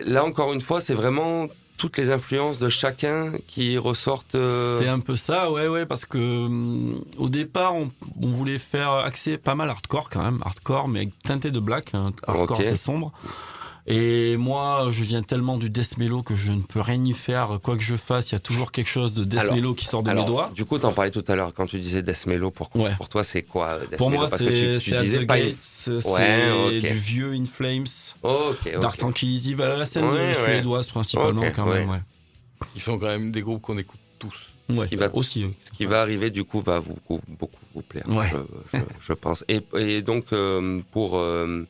Là, 0.00 0.24
encore 0.24 0.52
une 0.52 0.60
fois, 0.60 0.80
c'est 0.80 0.94
vraiment 0.94 1.48
toutes 1.76 1.96
les 1.98 2.10
influences 2.10 2.58
de 2.58 2.68
chacun 2.68 3.32
qui 3.46 3.78
ressortent. 3.78 4.34
euh, 4.34 4.80
C'est 4.80 4.88
un 4.88 5.00
peu 5.00 5.16
ça, 5.16 5.50
ouais, 5.50 5.68
ouais, 5.68 5.86
parce 5.86 6.04
que 6.06 6.18
hum, 6.18 7.04
au 7.18 7.28
départ, 7.28 7.74
on, 7.74 7.90
on 8.22 8.28
voulait 8.28 8.58
faire 8.58 8.92
axer 8.92 9.36
pas 9.38 9.54
mal 9.54 9.68
hardcore 9.70 10.10
quand 10.10 10.22
même, 10.22 10.40
hardcore, 10.44 10.88
mais 10.88 11.08
teinté 11.24 11.50
de 11.50 11.60
black. 11.60 11.94
hein, 11.94 12.12
hardcore, 12.26 12.56
c'est 12.64 12.76
sombre. 12.76 13.12
Et 13.88 14.36
moi, 14.36 14.88
je 14.90 15.04
viens 15.04 15.22
tellement 15.22 15.58
du 15.58 15.70
death 15.70 15.96
mellow 15.96 16.22
que 16.24 16.34
je 16.34 16.50
ne 16.50 16.60
peux 16.62 16.80
rien 16.80 17.04
y 17.04 17.12
faire. 17.12 17.60
Quoi 17.62 17.76
que 17.76 17.82
je 17.84 17.94
fasse, 17.96 18.30
il 18.30 18.34
y 18.34 18.36
a 18.36 18.40
toujours 18.40 18.72
quelque 18.72 18.88
chose 18.90 19.14
de 19.14 19.22
death 19.22 19.38
Alors, 19.40 19.54
mellow 19.54 19.74
qui 19.74 19.84
sort 19.86 20.02
de 20.02 20.10
Alors, 20.10 20.24
mes 20.24 20.30
doigts. 20.30 20.50
du 20.54 20.64
coup, 20.64 20.76
t'en 20.78 20.92
parlais 20.92 21.12
tout 21.12 21.24
à 21.28 21.36
l'heure 21.36 21.54
quand 21.54 21.66
tu 21.66 21.78
disais 21.78 22.02
death 22.02 22.26
mellow. 22.26 22.50
Pour, 22.50 22.68
Ouais. 22.74 22.94
pour 22.96 23.08
toi, 23.08 23.22
c'est 23.22 23.42
quoi 23.42 23.68
euh, 23.68 23.86
death 23.86 23.96
Pour 23.98 24.10
moi, 24.10 24.26
c'est 24.26 24.44
the. 24.78 25.24
Gates, 25.26 25.54
c'est 25.58 26.04
Ouais, 26.04 26.80
du 26.80 26.88
vieux 26.94 27.32
In 27.34 27.44
Flames, 27.44 27.86
Ok, 28.24 28.56
ok. 28.66 28.78
Dark 28.80 28.96
Tranquility, 28.96 29.54
bah, 29.54 29.76
la 29.76 29.86
scène 29.86 30.06
Ouais, 30.06 30.12
de 30.12 30.16
ouais. 30.18 30.34
suédoise 30.34 30.88
principalement 30.88 31.44
quand 31.54 31.66
même, 31.66 31.88
ouais. 31.90 32.00
Ils 32.74 32.80
sont 32.80 32.98
quand 32.98 33.06
même 33.06 33.30
des 33.30 33.42
groupes 33.42 33.62
qu'on 33.62 33.78
écoute 33.78 34.00
tous. 34.18 34.50
Ouais, 34.68 34.88
qui 34.88 34.96
va- 34.96 35.14
aussi. 35.14 35.44
oui. 35.44 35.54
Ce 35.62 35.70
qui 35.70 35.84
va 35.84 36.00
arriver, 36.00 36.30
du 36.30 36.42
coup, 36.42 36.60
va 36.60 36.80
vous, 36.80 36.96
vous- 37.08 37.20
beaucoup 37.28 37.54
vous 37.72 37.82
plaire, 37.82 38.02
Ouais. 38.08 38.28
je, 38.72 38.78
je- 38.80 38.84
je 39.00 39.12
pense. 39.12 39.44
Et, 39.48 39.60
et 39.78 40.02
donc, 40.02 40.32
euh, 40.32 40.80
pour 40.90 41.16
euh, 41.18 41.62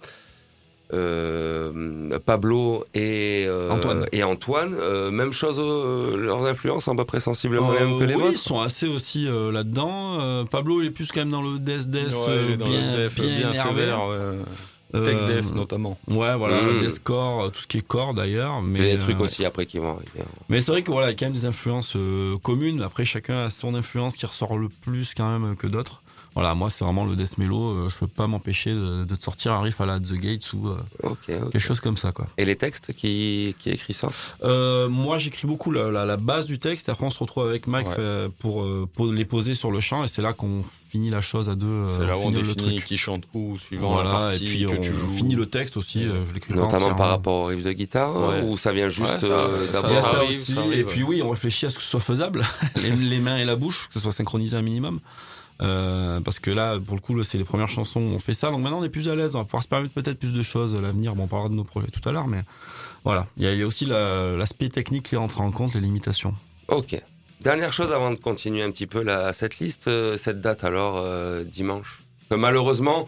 euh, 0.93 2.19
Pablo 2.25 2.85
et 2.95 3.45
euh, 3.49 3.71
Antoine. 3.71 4.07
et 4.13 4.23
Antoine 4.23 4.75
euh, 4.79 5.11
même 5.11 5.33
chose, 5.33 5.57
euh, 5.59 6.17
leurs 6.17 6.45
influences 6.47 6.85
sont 6.85 6.93
à 6.93 6.97
peu 6.97 7.05
près 7.05 7.21
sensiblement 7.21 7.73
les 7.73 7.81
mêmes 7.81 7.95
Euh, 7.95 7.99
que 7.99 8.05
les 8.05 8.15
oui, 8.15 8.21
vôtres 8.23 8.35
ils 8.35 8.39
sont 8.39 8.61
assez 8.61 8.87
aussi 8.87 9.27
euh, 9.29 9.51
là-dedans. 9.53 10.21
Euh, 10.21 10.45
Pablo, 10.45 10.83
il 10.83 10.87
est 10.87 10.91
plus 10.91 11.11
quand 11.13 11.21
même 11.21 11.31
dans 11.31 11.43
le 11.43 11.59
death 11.59 11.89
death 11.91 12.13
Ouais, 12.13 12.29
euh, 12.29 12.57
bien, 12.57 12.93
le 12.93 12.97
def 12.97 13.15
bien, 13.17 13.51
bien 13.51 13.53
sévère, 13.53 14.07
ouais. 14.09 14.17
Tech 14.93 15.27
Def 15.27 15.53
notamment. 15.53 15.99
Ouais, 16.09 16.35
voilà, 16.37 16.63
Mm. 16.63 16.79
deathcore, 16.79 17.43
euh, 17.45 17.49
tout 17.51 17.61
ce 17.61 17.67
qui 17.67 17.79
est 17.79 17.87
core 17.87 18.15
d'ailleurs. 18.15 18.63
Mais 18.63 18.79
Il 18.79 18.87
y 18.87 18.91
a 18.91 18.93
des 18.95 18.99
trucs 19.03 19.21
euh, 19.21 19.25
aussi 19.25 19.45
après 19.45 19.67
qui 19.67 19.79
vont 19.79 19.91
arriver. 19.91 20.21
hein. 20.21 20.25
Mais 20.49 20.61
c'est 20.63 20.71
vrai 20.71 20.83
que 20.83 20.91
voilà, 20.91 21.09
il 21.09 21.11
y 21.11 21.13
a 21.15 21.17
quand 21.19 21.27
même 21.27 21.35
des 21.35 21.45
influences 21.45 21.95
euh, 21.97 22.39
communes. 22.39 22.81
Après, 22.81 23.05
chacun 23.05 23.45
a 23.45 23.51
son 23.51 23.75
influence 23.75 24.17
qui 24.17 24.25
ressort 24.25 24.57
le 24.57 24.69
plus 24.69 25.13
quand 25.15 25.39
même 25.39 25.57
que 25.57 25.67
d'autres. 25.67 26.03
Voilà, 26.37 26.55
moi, 26.55 26.69
c'est 26.71 26.85
vraiment 26.85 27.05
le 27.07 27.17
death 27.17 27.39
mellow. 27.39 27.71
euh, 27.71 27.89
je 27.91 27.97
peux 27.99 28.07
pas 28.07 28.27
m'empêcher 28.27 28.71
de, 28.73 29.05
de 29.05 29.15
te 29.17 29.25
sortir 29.25 29.53
un 29.55 29.63
riff 29.63 29.81
à 29.81 29.87
la 29.87 29.99
The 29.99 30.13
Gates 30.13 30.53
ou 30.53 30.69
euh, 30.69 30.77
Ok, 31.03 31.17
ok. 31.31 31.51
quelque 31.51 31.59
chose 31.59 31.81
comme 31.81 31.97
ça, 31.97 32.13
quoi. 32.13 32.27
Et 32.37 32.45
les 32.45 32.57
textes 32.57 32.93
qui, 32.93 33.57
qui 33.59 33.71
écrit 33.71 33.95
ça? 33.95 34.09
Euh, 34.45 34.89
moi, 34.89 35.17
j'écris 35.19 35.47
beaucoup 35.49 35.73
la, 35.73 35.91
la, 35.91 36.05
la 36.05 36.17
base 36.19 36.45
du 36.47 36.59
texte. 36.59 36.89
Après, 36.91 37.07
on 37.07 37.11
se 37.11 37.19
retrouve 37.19 37.49
avec 37.49 37.67
Mike 37.67 37.89
Ouais. 37.89 38.29
pour, 38.39 38.63
euh, 38.63 38.87
pour 38.95 39.07
les 39.07 39.25
poser 39.25 39.55
sur 39.55 39.71
le 39.71 39.81
champ. 39.81 40.05
Et 40.05 40.09
c'est 40.09 40.21
là 40.23 40.35
qu'on 40.35 40.63
finit 40.91 41.09
la 41.11 41.21
chose 41.23 41.49
à 41.49 41.55
deux. 41.55 41.87
C'est 41.97 42.07
là 42.07 42.17
où 42.19 42.21
on 42.23 42.31
le 42.31 42.43
définit 42.43 42.75
truc. 42.77 42.85
qui 42.85 42.99
chante 42.99 43.25
où, 43.35 43.57
suivant 43.59 43.95
Voilà, 43.95 44.13
la 44.13 44.19
partie 44.27 44.45
et 44.45 44.47
puis 44.47 44.65
que 44.67 44.73
on 44.77 44.81
tu 44.83 44.95
joues. 44.95 45.09
finit 45.09 45.35
le 45.37 45.47
texte 45.47 45.77
aussi. 45.79 46.05
euh, 46.05 46.21
je 46.49 46.55
Notamment 46.55 46.95
par 46.95 47.09
rapport 47.09 47.35
au 47.35 47.45
riff 47.47 47.63
de 47.63 47.73
guitare 47.73 48.15
Ouais. 48.15 48.43
Ou 48.43 48.57
ça 48.59 48.73
vient 48.73 48.89
juste 48.89 49.23
Ouais, 49.23 49.31
euh, 49.31 49.73
d'abord 49.73 49.97
ça 49.97 50.03
ça 50.03 50.17
arrive, 50.19 50.29
aussi. 50.39 50.53
ça 50.53 50.61
arrive, 50.61 50.79
et 50.81 50.85
puis 50.85 51.03
oui, 51.03 51.23
on 51.23 51.31
réfléchit 51.31 51.65
à 51.65 51.71
ce 51.71 51.77
que 51.77 51.83
ce 51.83 51.89
soit 51.89 52.01
faisable, 52.01 52.45
les, 52.77 52.91
les 52.91 53.19
mains 53.21 53.39
et 53.39 53.45
la 53.47 53.57
bouche, 53.57 53.87
que 53.89 53.95
ce 53.95 54.01
soit 54.01 54.13
synchronisé 54.13 54.55
un 54.57 54.63
minimum. 54.63 55.01
Euh, 55.63 56.21
parce 56.21 56.39
que 56.39 56.51
là, 56.51 56.79
pour 56.79 56.95
le 56.97 57.01
coup, 57.01 57.23
c'est 57.23 57.39
les 57.39 57.45
premières 57.45 57.69
chansons 57.69 58.01
où 58.01 58.11
on 58.13 58.19
fait 58.19 58.35
ça. 58.35 58.51
Donc 58.51 58.61
maintenant, 58.61 58.81
on 58.81 58.85
est 58.85 58.89
plus 58.91 59.09
à 59.09 59.15
l'aise. 59.15 59.35
On 59.35 59.39
va 59.39 59.45
pouvoir 59.45 59.63
se 59.63 59.69
permettre 59.69 59.95
peut-être 59.95 60.19
plus 60.19 60.33
de 60.33 60.43
choses 60.43 60.75
à 60.75 60.81
l'avenir. 60.81 61.15
Bon, 61.15 61.25
on 61.25 61.27
parlera 61.29 61.49
de 61.49 61.55
nos 61.55 61.65
projets 61.65 61.89
tout 61.89 62.07
à 62.09 62.13
l'heure, 62.13 62.27
mais 62.27 62.43
voilà. 63.05 63.27
Il 63.37 63.45
y 63.45 63.63
a, 63.63 63.67
aussi 63.67 63.87
la- 63.87 64.37
l'aspect 64.37 64.69
technique 64.69 65.05
qui 65.05 65.17
rentre 65.17 65.41
en 65.41 65.51
compte, 65.51 65.75
les 65.75 65.81
limitations. 65.81 66.35
Ok. 66.69 67.01
Dernière 67.41 67.73
chose 67.73 67.93
avant 67.93 68.11
de 68.11 68.17
continuer 68.19 68.63
un 68.63 68.71
petit 68.71 68.87
peu 68.87 69.03
la, 69.03 69.33
cette 69.33 69.59
liste, 69.59 69.89
euh, 69.89 70.17
cette 70.17 70.41
date 70.41 70.65
alors, 70.65 70.97
euh, 70.97 71.45
dimanche. 71.45 72.03
Malheureusement, 72.31 73.07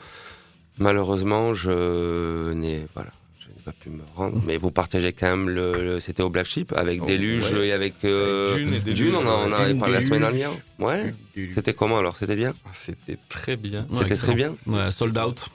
Malheureusement, 0.81 1.55
je 1.55 2.53
n'ai 2.53 2.87
voilà, 2.95 3.11
pas 3.71 3.75
pu 3.79 3.91
me 3.91 4.03
rendre. 4.17 4.41
Mais 4.47 4.57
vous 4.57 4.71
partagez 4.71 5.13
quand 5.13 5.27
même 5.29 5.49
le. 5.51 5.73
le- 5.83 6.01
C'était 6.01 6.23
au 6.23 6.31
Black 6.31 6.47
Sheep 6.47 6.73
avec 6.77 7.03
Oh, 7.03 7.07
Déluge 7.07 7.53
ouais. 7.53 7.69
et 7.69 7.73
avec 7.73 7.95
euh, 8.05 8.55
Dune 8.57 8.75
et 8.75 8.81
Déluge, 8.81 8.99
Dune, 9.01 9.15
on 9.17 9.27
en, 9.27 9.45
Dune, 9.67 9.79
parlé 9.79 9.95
la 9.95 10.01
semaine 10.01 10.21
dernière. 10.21 10.51
Ouais. 10.79 11.15
C'était 11.51 11.75
comment 11.75 11.99
alors? 11.99 12.17
C'était 12.17 12.37
bien? 12.37 12.55
Ah, 12.65 12.71
C'était 12.73 13.19
très 13.29 13.57
bien. 13.57 13.87
Ouais, 13.91 13.99
C'était 14.03 14.17
très 14.17 14.35
bien. 14.35 14.55
Ouais, 14.67 14.91
sold 14.91 15.17
out. 15.19 15.49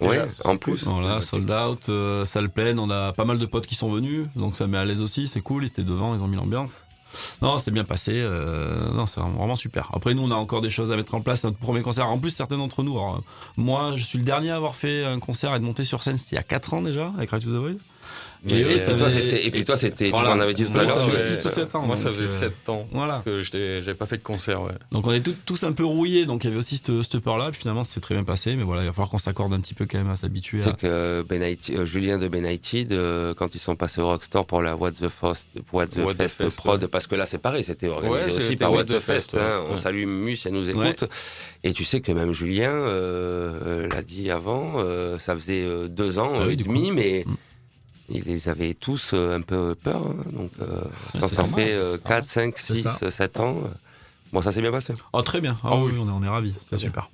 Ouais, 0.00 0.16
Déjà, 0.16 0.26
en 0.44 0.56
plus. 0.56 0.82
Voilà, 0.84 1.20
sold 1.20 1.50
out, 1.50 1.88
euh, 1.90 2.24
salle 2.24 2.48
pleine. 2.48 2.78
On 2.78 2.88
a 2.90 3.12
pas 3.12 3.24
mal 3.26 3.38
de 3.38 3.44
potes 3.46 3.66
qui 3.66 3.74
sont 3.74 3.90
venus, 3.92 4.26
donc 4.34 4.56
ça 4.56 4.66
met 4.66 4.78
à 4.78 4.84
l'aise 4.84 5.02
aussi. 5.02 5.28
C'est 5.28 5.42
cool. 5.42 5.64
Ils 5.64 5.66
étaient 5.68 5.82
devant, 5.84 6.14
ils 6.14 6.22
ont 6.22 6.28
mis 6.28 6.36
l'ambiance. 6.36 6.74
Non, 7.42 7.58
c'est 7.58 7.70
bien 7.70 7.84
passé. 7.84 8.12
euh, 8.14 8.90
non, 8.92 9.06
c'est 9.06 9.20
vraiment 9.20 9.56
super. 9.56 9.90
Après, 9.94 10.14
nous, 10.14 10.22
on 10.22 10.30
a 10.30 10.34
encore 10.36 10.60
des 10.60 10.70
choses 10.70 10.92
à 10.92 10.96
mettre 10.96 11.14
en 11.14 11.20
place. 11.20 11.44
Notre 11.44 11.58
premier 11.58 11.82
concert. 11.82 12.06
En 12.08 12.18
plus, 12.18 12.30
certains 12.30 12.58
d'entre 12.58 12.82
nous. 12.82 12.92
alors, 12.98 13.16
euh, 13.16 13.20
moi, 13.56 13.92
je 13.96 14.04
suis 14.04 14.18
le 14.18 14.24
dernier 14.24 14.50
à 14.50 14.56
avoir 14.56 14.74
fait 14.74 15.04
un 15.04 15.18
concert 15.18 15.54
et 15.54 15.58
de 15.58 15.64
monter 15.64 15.84
sur 15.84 16.02
scène. 16.02 16.16
C'était 16.16 16.36
il 16.36 16.38
y 16.38 16.38
a 16.38 16.44
4 16.44 16.74
ans 16.74 16.82
déjà, 16.82 17.12
avec 17.16 17.30
Right 17.30 17.42
to 17.42 17.50
the 17.50 17.54
Void. 17.60 17.78
Et, 18.48 18.62
eux, 18.62 18.78
ça 18.78 18.94
toi, 18.94 19.08
et 19.14 19.50
puis 19.50 19.64
toi, 19.64 19.76
c'était, 19.76 20.08
Voilà. 20.10 20.30
tu 20.30 20.36
m'en 20.36 20.42
avais 20.42 20.54
dit 20.54 20.64
tout 20.64 20.78
à 20.78 20.82
l'heure. 20.84 21.04
faisait 21.10 21.28
tu- 21.28 21.34
six 21.36 21.44
ou 21.44 21.48
sept 21.50 21.74
ans, 21.74 21.82
Moi, 21.82 21.94
ça 21.96 22.10
faisait 22.10 22.22
euh, 22.22 22.26
7 22.26 22.68
ans 22.70 22.88
Voilà. 22.90 23.20
que 23.24 23.40
j'avais 23.40 23.94
pas 23.94 24.06
fait 24.06 24.16
de 24.16 24.22
concert. 24.22 24.62
Ouais. 24.62 24.72
Donc 24.92 25.06
on 25.06 25.12
est 25.12 25.20
tous, 25.20 25.34
tous 25.44 25.64
un 25.64 25.72
peu 25.72 25.84
rouillés, 25.84 26.24
donc 26.24 26.42
il 26.44 26.46
y 26.46 26.50
avait 26.50 26.58
aussi 26.58 26.76
cette, 26.78 27.02
cette 27.02 27.18
peur-là. 27.20 27.50
Puis 27.50 27.60
finalement, 27.60 27.84
c'est 27.84 28.00
très 28.00 28.14
bien 28.14 28.24
passé. 28.24 28.56
Mais 28.56 28.62
voilà, 28.62 28.82
il 28.82 28.86
va 28.86 28.92
falloir 28.92 29.10
qu'on 29.10 29.18
s'accorde 29.18 29.52
un 29.52 29.60
petit 29.60 29.74
peu 29.74 29.84
quand 29.84 29.98
même 29.98 30.08
à 30.10 30.16
s'habituer. 30.16 30.60
Tu 30.60 30.68
À... 30.68 30.72
que 30.72 31.22
Benighted- 31.28 31.80
euh, 31.80 31.84
Julien 31.84 32.16
de 32.16 32.28
Benighted, 32.28 32.92
euh, 32.92 33.34
quand 33.34 33.54
ils 33.54 33.58
sont 33.60 33.76
passés 33.76 34.00
au 34.00 34.06
Rockstore 34.06 34.46
pour 34.46 34.62
la 34.62 34.74
What 34.74 34.92
the 34.92 35.08
Fest, 35.08 35.46
What 35.72 35.88
the 35.88 35.98
What 35.98 36.14
the 36.14 36.18
Fest 36.22 36.36
Fest, 36.38 36.56
prod, 36.56 36.80
ouais. 36.82 36.88
parce 36.88 37.06
que 37.06 37.16
là 37.16 37.26
c'est 37.26 37.38
pareil, 37.38 37.62
c'était 37.62 37.88
organisé 37.88 38.24
Ouais, 38.24 38.32
aussi 38.36 38.56
par 38.56 38.72
What 38.72 38.84
the 38.84 38.92
the 38.96 39.00
Fest. 39.00 39.34
Hein. 39.38 39.64
On 39.70 39.76
salue 39.76 40.06
Mus, 40.06 40.38
elle 40.46 40.54
nous 40.54 40.70
écoute. 40.70 41.04
Et 41.62 41.74
tu 41.74 41.84
sais 41.84 42.00
que 42.00 42.10
même 42.12 42.32
Julien 42.32 42.70
euh, 42.72 43.52
euh, 43.84 43.88
l'a 43.88 44.02
dit 44.02 44.30
avant, 44.30 44.74
euh, 44.76 45.18
ça 45.18 45.36
faisait 45.36 45.62
euh, 45.62 45.88
deux 45.88 46.18
ans 46.18 46.32
Ah 46.46 46.50
et 46.50 46.56
demi, 46.56 46.90
mais 46.90 47.24
Mm. 47.26 47.34
Ils 48.10 48.24
les 48.24 48.48
avaient 48.48 48.74
tous 48.74 49.12
euh, 49.14 49.36
un 49.36 49.40
peu 49.40 49.74
peur. 49.74 50.06
hein. 50.06 50.16
donc 50.32 50.50
euh, 50.60 50.82
c'est 51.14 51.28
ça 51.28 51.42
normal. 51.42 51.64
fait 51.64 51.72
euh, 51.72 51.98
4, 51.98 52.26
5, 52.28 52.58
C'est 52.58 52.74
6, 52.74 52.82
ça. 52.82 53.10
7 53.10 53.40
ans, 53.40 53.56
bon 54.32 54.42
ça 54.42 54.52
s'est 54.52 54.60
bien 54.60 54.72
passé. 54.72 54.94
Oh, 55.12 55.22
très 55.22 55.40
bien. 55.40 55.56
Ah, 55.62 55.70
Ah 55.72 55.76
oui, 55.76 55.92
oui. 55.94 55.98
on 56.00 56.08
est, 56.08 56.12
on 56.12 56.22
est 56.22 56.28
ravis. 56.28 56.52
C'était 56.60 56.76
Très 56.76 56.76
bien. 56.76 56.86
super. 56.88 57.10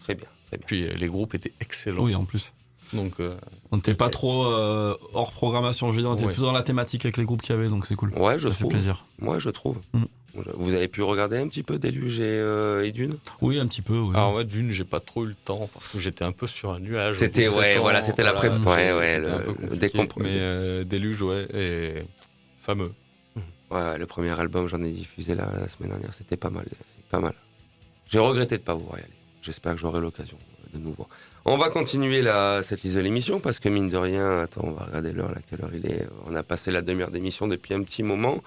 Très 0.00 0.14
bien, 0.14 0.26
très 0.48 0.58
bien. 0.58 0.66
Puis 0.66 0.84
euh, 0.86 0.94
les 0.94 1.06
groupes 1.06 1.34
étaient 1.34 1.52
excellents. 1.60 2.02
Oui, 2.04 2.14
en 2.14 2.24
plus. 2.24 2.52
Donc, 2.92 3.14
euh, 3.20 3.36
On 3.70 3.76
n'était 3.76 3.94
pas 3.94 4.08
trop 4.08 4.46
euh, 4.46 4.96
hors 5.12 5.32
programmation, 5.32 5.88
je 5.92 5.96
veux 5.96 6.02
dire, 6.02 6.10
on 6.10 6.14
était 6.14 6.24
Ouais. 6.24 6.32
plus 6.32 6.42
dans 6.42 6.52
la 6.52 6.62
thématique 6.62 7.04
avec 7.04 7.16
les 7.18 7.24
groupes 7.24 7.42
qu'il 7.42 7.54
y 7.54 7.58
avait, 7.58 7.68
donc 7.68 7.86
c'est 7.86 7.94
cool. 7.96 8.12
Ouais, 8.16 8.38
je 8.38 8.48
Ça 8.48 8.54
fait 8.54 8.60
trouve. 8.60 8.70
plaisir. 8.72 9.04
Moi, 9.18 9.38
je 9.38 9.50
trouve. 9.50 9.78
Mm. 9.92 10.04
Vous 10.56 10.74
avez 10.74 10.86
pu 10.88 11.02
regarder 11.02 11.36
un 11.38 11.48
petit 11.48 11.62
peu 11.64 11.78
Déluge 11.78 12.20
et, 12.20 12.24
euh, 12.24 12.84
et 12.84 12.92
Dune? 12.92 13.16
Oui, 13.40 13.58
un 13.58 13.66
petit 13.66 13.82
peu. 13.82 13.98
Oui. 13.98 14.14
alors 14.14 14.32
moi, 14.32 14.44
d'une, 14.44 14.70
j'ai 14.70 14.84
pas 14.84 15.00
trop 15.00 15.24
eu 15.24 15.28
le 15.28 15.34
temps 15.34 15.68
parce 15.74 15.88
que 15.88 15.98
j'étais 15.98 16.22
un 16.24 16.30
peu 16.32 16.46
sur 16.46 16.70
un 16.70 16.78
nuage. 16.78 17.16
C'était- 17.16 17.48
ouais, 17.48 17.76
ans. 17.76 17.80
voilà, 17.80 18.02
c'était 18.02 18.22
la 18.22 18.32
pré- 18.34 18.48
donc, 18.50 18.64
ouais, 18.66 18.92
ouais, 18.92 19.18
le- 19.18 19.76
décompre- 19.76 20.20
Mais 20.20 20.28
euh, 20.38 20.84
Déluge, 20.84 21.20
ouais, 21.22 21.48
et 21.52 22.04
fameux. 22.62 22.92
Ouais, 23.70 23.98
le 23.98 24.06
premier 24.06 24.38
album, 24.38 24.66
j'en 24.68 24.82
ai 24.82 24.92
diffusé 24.92 25.34
là, 25.34 25.50
la 25.58 25.68
semaine 25.68 25.90
dernière, 25.90 26.14
c'était 26.14 26.36
pas 26.36 26.50
mal. 26.50 26.66
C'est 26.70 27.04
pas 27.10 27.20
mal. 27.20 27.34
J'ai 28.08 28.18
regretté 28.18 28.56
de 28.58 28.62
pas 28.62 28.74
vous 28.74 28.86
y 28.92 28.94
aller. 28.94 29.04
J'espère 29.42 29.72
que 29.74 29.78
j'aurai 29.80 30.00
l'occasion 30.00 30.38
de 30.72 30.78
nous 30.78 30.92
voir. 30.92 31.08
On 31.50 31.56
va 31.56 31.70
continuer 31.70 32.20
la, 32.20 32.62
cette 32.62 32.82
liste 32.82 32.96
de 32.96 33.00
l'émission 33.00 33.40
parce 33.40 33.58
que 33.58 33.68
mine 33.70 33.88
de 33.88 33.96
rien, 33.96 34.40
attends, 34.40 34.64
on 34.64 34.72
va 34.72 34.84
regarder 34.84 35.12
l'heure, 35.12 35.30
là, 35.30 35.38
quelle 35.48 35.62
heure 35.64 35.70
il 35.74 35.86
est. 35.86 36.06
On 36.26 36.34
a 36.34 36.42
passé 36.42 36.70
la 36.70 36.82
demi-heure 36.82 37.10
d'émission 37.10 37.46
depuis 37.48 37.72
un 37.74 37.82
petit 37.82 38.02
moment. 38.02 38.42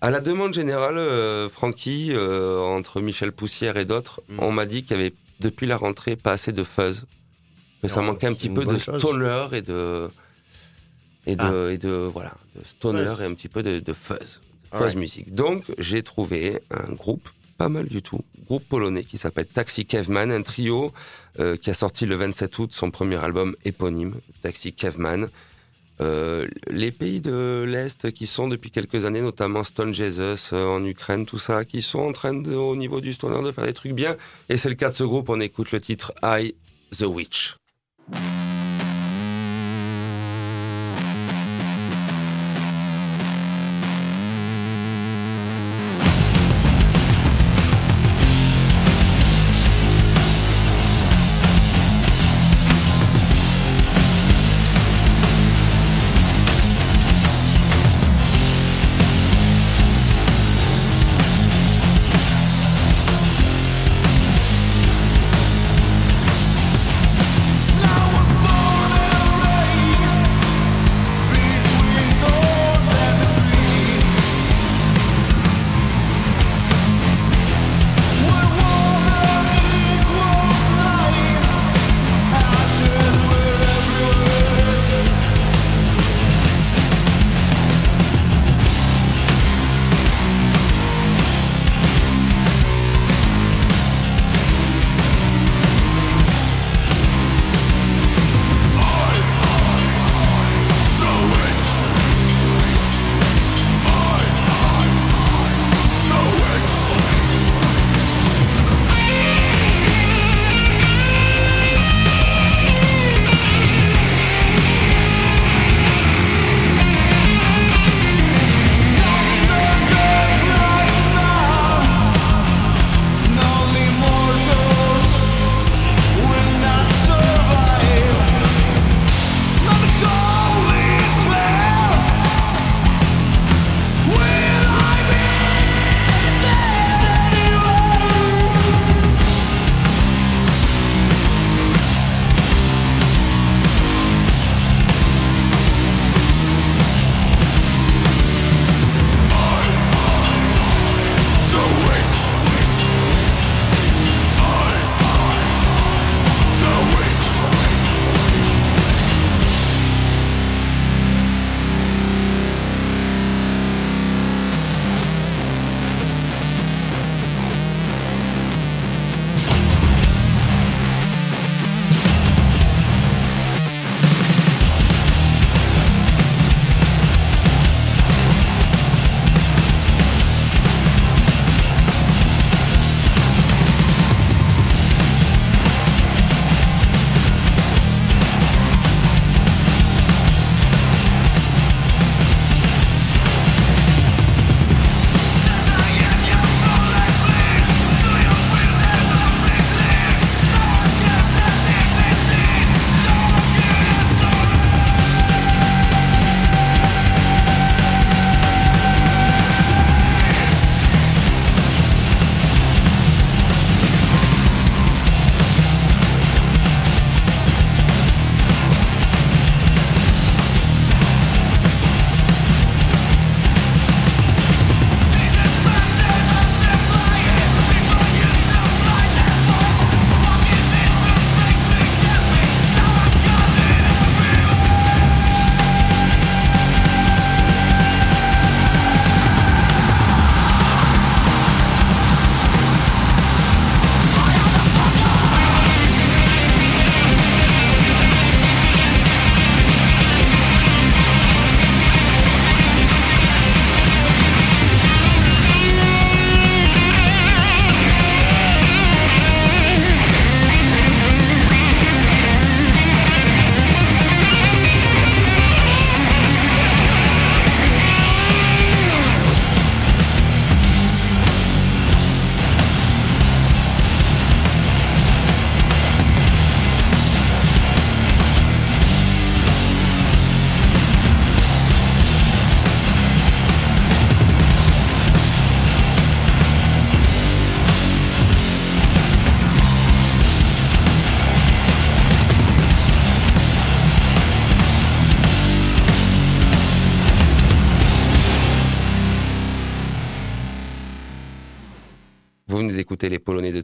À 0.00 0.10
la 0.10 0.20
demande 0.20 0.54
générale, 0.54 0.98
euh, 0.98 1.48
Francky, 1.48 2.10
euh, 2.12 2.60
entre 2.60 3.00
Michel 3.00 3.32
Poussière 3.32 3.76
et 3.76 3.84
d'autres, 3.84 4.20
Mm. 4.28 4.38
on 4.40 4.52
m'a 4.52 4.66
dit 4.66 4.82
qu'il 4.84 4.96
y 4.96 5.00
avait 5.00 5.14
depuis 5.40 5.66
la 5.66 5.76
rentrée 5.76 6.14
pas 6.14 6.30
assez 6.32 6.52
de 6.52 6.62
fuzz. 6.62 7.06
Que 7.82 7.88
ça 7.88 8.00
Non, 8.00 8.08
manquait 8.08 8.28
un 8.28 8.34
petit 8.34 8.50
peu 8.50 8.64
de 8.64 8.78
chose. 8.78 8.98
stoner 9.00 9.46
et 9.52 9.62
de 9.62 10.08
et 11.26 11.34
de, 11.36 11.42
Ah. 11.68 11.72
et 11.72 11.78
de 11.78 11.90
voilà 11.90 12.34
de 12.54 12.64
stoner 12.64 13.04
Fuzz. 13.04 13.20
et 13.20 13.24
un 13.24 13.34
petit 13.34 13.48
peu 13.48 13.62
de, 13.64 13.80
de 13.80 13.92
fuzz, 13.92 14.40
de 14.72 14.78
fuzz 14.78 14.94
musique. 14.96 15.34
Donc 15.34 15.64
j'ai 15.78 16.02
trouvé 16.02 16.60
un 16.70 16.92
groupe 16.92 17.28
pas 17.58 17.68
mal 17.68 17.86
du 17.86 18.02
tout, 18.02 18.20
groupe 18.46 18.66
polonais 18.66 19.04
qui 19.04 19.18
s'appelle 19.18 19.46
Taxi 19.46 19.84
Caveman, 19.84 20.30
un 20.30 20.42
trio 20.42 20.92
euh, 21.40 21.56
qui 21.56 21.70
a 21.70 21.74
sorti 21.74 22.06
le 22.06 22.14
27 22.14 22.58
août 22.60 22.70
son 22.72 22.90
premier 22.90 23.16
album 23.16 23.54
éponyme, 23.64 24.14
Taxi 24.42 24.72
Caveman. 24.72 25.28
Euh, 26.00 26.46
les 26.70 26.92
pays 26.92 27.20
de 27.20 27.64
l'Est 27.66 28.12
qui 28.12 28.28
sont 28.28 28.46
depuis 28.46 28.70
quelques 28.70 29.04
années, 29.04 29.20
notamment 29.20 29.64
Stone 29.64 29.92
Jesus 29.92 30.52
euh, 30.52 30.66
en 30.68 30.84
Ukraine, 30.84 31.26
tout 31.26 31.40
ça, 31.40 31.64
qui 31.64 31.82
sont 31.82 31.98
en 31.98 32.12
train 32.12 32.36
au 32.44 32.76
niveau 32.76 33.00
du 33.00 33.12
stoner 33.12 33.44
de 33.44 33.50
faire 33.50 33.66
des 33.66 33.72
trucs 33.72 33.92
bien. 33.92 34.16
Et 34.48 34.56
c'est 34.56 34.68
le 34.68 34.76
cas 34.76 34.90
de 34.90 34.94
ce 34.94 35.02
groupe, 35.02 35.28
on 35.28 35.40
écoute 35.40 35.72
le 35.72 35.80
titre 35.80 36.12
I, 36.22 36.54
The 36.96 37.02
Witch. 37.02 37.56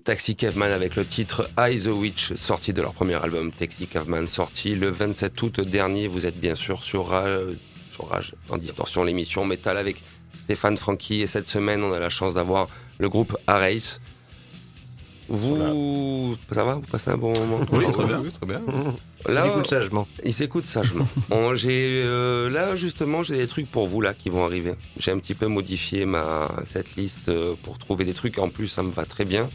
Taxi 0.05 0.37
Caveman 0.37 0.71
avec 0.71 0.97
le 0.97 1.05
titre 1.07 1.49
I 1.59 1.81
the 1.81 1.87
Witch, 1.87 2.35
sorti 2.35 2.73
de 2.75 2.83
leur 2.83 2.93
premier 2.93 3.15
album 3.15 3.51
Taxi 3.53 3.87
Caveman, 3.87 4.27
sorti 4.27 4.75
le 4.75 4.91
27 4.91 5.41
août 5.43 5.61
dernier. 5.63 6.09
Vous 6.09 6.27
êtes 6.27 6.39
bien 6.39 6.55
sûr 6.55 6.85
sur, 6.85 7.07
Ra- 7.09 7.25
sur 7.91 8.09
Rage, 8.11 8.35
en 8.51 8.59
distorsion, 8.59 9.03
l'émission 9.03 9.47
Metal 9.47 9.79
avec 9.79 10.03
Stéphane 10.39 10.77
Francky. 10.77 11.23
Et 11.23 11.27
cette 11.27 11.49
semaine, 11.49 11.83
on 11.83 11.93
a 11.95 11.99
la 11.99 12.11
chance 12.11 12.35
d'avoir 12.35 12.69
le 12.99 13.09
groupe 13.09 13.35
Arace. 13.47 14.01
Vous, 15.27 16.37
ça 16.53 16.65
va? 16.65 16.75
Vous 16.75 16.83
passez 16.83 17.09
un 17.11 17.17
bon 17.17 17.33
moment? 17.33 17.61
Oui, 17.73 17.91
très 17.91 18.05
bien. 18.05 18.23
très 18.23 18.47
bien. 18.47 18.61
Là, 19.27 19.43
J'écoute 19.47 19.69
sagement. 19.69 20.07
il 20.23 20.35
s'écoute 20.35 20.67
sagement. 20.67 21.09
On- 21.31 21.55
j'ai 21.55 22.03
euh, 22.05 22.51
là 22.51 22.77
justement 22.77 23.23
j'ai 23.23 23.39
des 23.39 23.47
trucs 23.47 23.71
pour 23.71 23.87
vous 23.87 24.03
là 24.03 24.13
qui 24.13 24.29
vont 24.29 24.45
arriver. 24.45 24.75
J'ai 24.99 25.13
un 25.13 25.19
petit 25.19 25.33
peu 25.33 25.47
modifié 25.47 26.05
ma 26.05 26.53
cette 26.67 26.97
liste 26.97 27.31
euh, 27.31 27.55
pour 27.63 27.79
trouver 27.79 28.05
des 28.05 28.13
trucs. 28.13 28.39
En 28.39 28.51
plus, 28.51 28.69
ça 28.69 28.83
me 28.83 28.91
va 28.93 29.07
très 29.07 29.25
bien. 29.25 29.49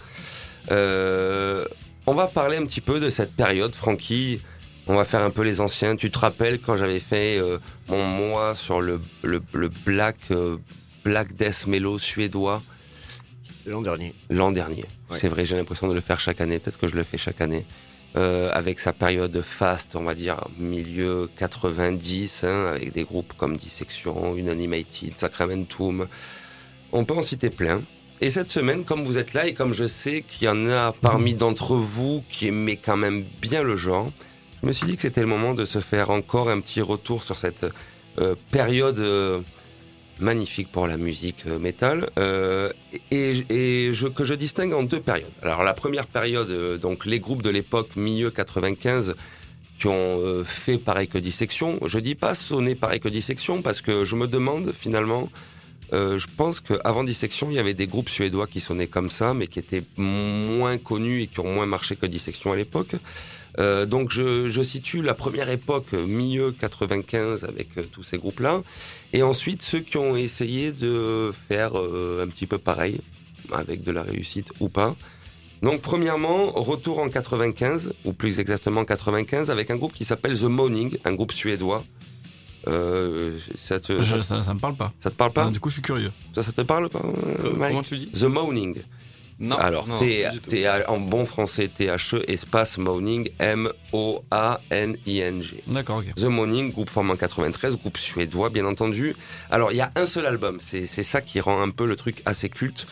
Euh, 0.72 1.65
on 2.05 2.13
va 2.13 2.28
parler 2.28 2.57
un 2.57 2.65
petit 2.65 2.82
peu 2.82 2.99
de 2.99 3.09
cette 3.09 3.36
période, 3.36 3.76
Francky. 3.76 4.41
On 4.88 4.95
va 4.95 5.03
faire 5.03 5.22
un 5.22 5.30
peu 5.30 5.43
les 5.43 5.61
anciens. 5.61 5.95
Tu 5.95 6.09
te 6.09 6.17
rappelles 6.17 6.59
quand 6.59 6.76
j'avais 6.76 6.99
fait 6.99 7.38
euh, 7.39 7.59
mon 7.88 8.03
mois 8.03 8.55
sur 8.55 8.82
le 8.82 8.99
le, 9.22 9.41
le 9.53 9.70
black 9.70 10.17
euh, 10.32 10.57
black 11.03 11.36
death 11.36 11.67
mellow 11.67 11.99
suédois? 11.99 12.61
L'an 13.65 13.82
dernier. 13.82 14.15
l'an 14.30 14.51
dernier. 14.51 14.86
Ouais. 15.11 15.17
C'est 15.20 15.28
vrai, 15.28 15.45
j'ai 15.45 15.55
l'impression 15.55 15.88
de 15.88 15.93
le 15.93 16.01
faire 16.01 16.20
chaque 16.20 16.41
année. 16.41 16.57
Peut-être 16.57 16.80
que 16.80 16.88
je 16.88 16.95
le 16.95 17.03
fais 17.03 17.17
chaque 17.20 17.41
année. 17.41 17.65
Euh, 18.17 18.49
avec 18.51 18.80
sa 18.80 18.91
période 18.91 19.39
fast, 19.43 19.95
on 19.95 20.01
va 20.03 20.15
dire 20.15 20.47
milieu 20.57 21.30
90, 21.38 22.43
hein, 22.43 22.65
avec 22.74 22.91
des 22.91 23.03
groupes 23.03 23.34
comme 23.38 23.55
Dissection, 23.55 24.36
Unanimated, 24.36 25.15
Sacramentum. 25.15 26.07
On 26.91 27.05
peut 27.05 27.13
en 27.13 27.22
citer 27.22 27.51
plein. 27.51 27.84
Et 28.22 28.30
cette 28.30 28.51
semaine, 28.51 28.84
comme 28.84 29.05
vous 29.05 29.17
êtes 29.17 29.34
là 29.34 29.47
et 29.47 29.53
comme 29.53 29.74
je 29.74 29.88
sais 29.88 30.24
qu'il 30.28 30.45
y 30.45 30.49
en 30.49 30.70
a 30.70 30.91
parmi 30.91 31.36
d'entre 31.36 31.76
vous 31.76 32.24
qui 32.30 32.47
aimaient 32.47 32.76
quand 32.76 32.97
même 32.97 33.24
bien 33.41 33.63
le 33.63 33.78
genre, 33.78 34.11
je 34.61 34.67
me 34.67 34.74
suis 34.74 34.86
dit 34.86 34.95
que 34.97 35.03
c'était 35.03 35.22
le 35.22 35.28
moment 35.28 35.53
de 35.53 35.63
se 35.63 35.80
faire 35.80 36.09
encore 36.09 36.49
un 36.49 36.59
petit 36.59 36.82
retour 36.82 37.24
sur 37.24 37.38
cette 37.38 37.65
euh, 38.20 38.36
période 38.51 38.99
euh, 38.99 39.39
magnifique 40.20 40.70
pour 40.70 40.86
la 40.86 40.97
musique 40.97 41.43
euh, 41.47 41.59
métal 41.59 42.09
euh, 42.17 42.74
et, 43.09 43.41
que 44.13 44.26
je 44.26 44.34
distingue 44.34 44.74
en 44.74 44.84
deux 44.84 44.99
périodes. 44.99 45.32
Alors 45.41 45.63
la 45.63 45.74
première 45.74 46.05
période, 46.05 46.78
donc 46.82 47.05
les 47.05 47.20
groupes 47.20 47.41
de 47.41 47.49
l'époque 47.49 47.95
milieu 47.95 48.32
95 48.32 49.15
qui 49.80 49.88
ont 49.88 50.43
fait 50.43 50.78
pareil 50.78 51.07
que 51.07 51.17
Dissection. 51.17 51.80
Je 51.86 51.99
dis 51.99 52.15
pas 52.15 52.36
sonner 52.36 52.76
pareil 52.76 52.99
que 52.99 53.07
Dissection 53.07 53.61
parce 53.61 53.82
que 53.82 54.03
je 54.03 54.17
me 54.17 54.28
demande 54.28 54.74
finalement. 54.74 55.30
Euh, 55.94 56.20
je 56.20 56.28
pense 56.36 56.60
qu'avant 56.60 57.04
Dissection, 57.04 57.50
il 57.50 57.56
y 57.56 57.60
avait 57.60 57.74
des 57.74 57.88
groupes 57.88 58.10
suédois 58.10 58.48
qui 58.48 58.60
sonnaient 58.60 58.88
comme 58.88 59.10
ça, 59.10 59.34
mais 59.34 59.48
qui 59.48 59.60
étaient 59.60 59.84
moins 59.98 60.78
connus 60.78 61.24
et 61.24 61.28
qui 61.28 61.40
ont 61.40 61.54
moins 61.54 61.66
marché 61.66 61.96
que 61.96 62.06
Dissection 62.06 62.52
à 62.52 62.56
l'époque. 62.56 62.96
Euh, 63.58 63.86
donc 63.86 64.12
je, 64.12 64.48
je 64.48 64.62
situe 64.62 65.02
la 65.02 65.16
première 65.16 65.50
époque, 65.50 65.94
milieu 65.94 66.52
95, 66.52 67.44
avec 67.44 67.70
euh, 67.78 67.84
tous 67.92 68.04
ces 68.04 68.18
groupes-là. 68.18 68.62
Et 69.14 69.24
ensuite, 69.24 69.64
ceux 69.64 69.80
qui 69.80 69.98
ont 69.98 70.16
essayé 70.16 70.72
de 70.72 71.32
faire 71.48 71.76
un 71.76 72.28
petit 72.28 72.46
peu 72.46 72.60
pareil, 72.60 73.00
avec 73.52 73.84
de 73.84 73.92
la 73.92 74.04
réussite 74.04 74.52
ou 74.60 74.70
pas. 74.70 74.96
Donc, 75.62 75.82
premièrement, 75.82 76.52
retour 76.52 77.00
en 77.00 77.10
95, 77.10 77.92
ou 78.06 78.14
plus 78.14 78.40
exactement 78.40 78.86
95, 78.86 79.52
avec 79.52 79.72
un 79.72 79.76
groupe 79.76 79.94
qui 79.94 80.06
s'appelle 80.06 80.38
The 80.40 80.44
Moaning, 80.44 80.98
un 81.04 81.14
groupe 81.14 81.34
suédois. 81.34 81.84
Euh, 82.68 83.38
ça, 83.57 83.80
te, 83.80 84.01
Je- 84.01 84.16
ça, 84.22 84.24
ça, 84.24 84.43
ça 84.43 84.53
me 84.53 84.60
parle 84.60 84.76
pas. 84.76 84.91
ça 84.99 85.10
te 85.10 85.16
parle 85.16 85.32
pas 85.32 85.45
Ah, 85.47 85.51
du 85.51 85.60
coup, 85.60 85.70
je 85.70 85.74
suis 85.76 85.82
curieux. 85.82 86.12
ça, 86.36 86.43
ça 86.43 86.51
te 86.51 86.62
parle 86.62 86.89
pas, 86.89 86.99
euh, 87.03 87.51
Comment 87.57 87.82
tu 87.84 87.97
dis 87.97 88.07
The 88.07 88.24
Moaning. 88.26 88.76
Non. 89.41 89.55
Alors, 89.55 89.88
non, 89.88 89.97
T, 89.97 90.26
en 90.89 90.99
bon 90.99 91.24
français, 91.26 91.70
T-H-E, 91.74 92.30
espace 92.30 92.78
Moaning, 92.78 93.30
M-O-A-N-I-N-G. 94.32 95.64
D'accord, 95.68 95.97
ok. 95.99 96.14
The 96.16 96.26
Morning, 96.26 96.72
groupe 96.72 96.89
formé 96.89 97.12
en 97.12 97.16
93, 97.16 97.78
groupe 97.78 97.97
suédois 97.97 98.49
bien 98.49 98.66
entendu. 98.66 99.16
Alors 99.49 99.72
il 99.72 99.78
y 99.78 99.82
a 99.82 99.91
un 99.95 100.05
seul 100.05 100.26
album, 100.26 100.57
c'est 100.60 100.86
c'est 100.86 101.03
ça 101.03 101.22
qui 101.22 101.39
rend 101.39 101.62
un 101.62 101.70
peu 101.70 101.86
le 101.86 101.95
truc 101.95 102.22
assez 102.26 102.49
culte. 102.49 102.86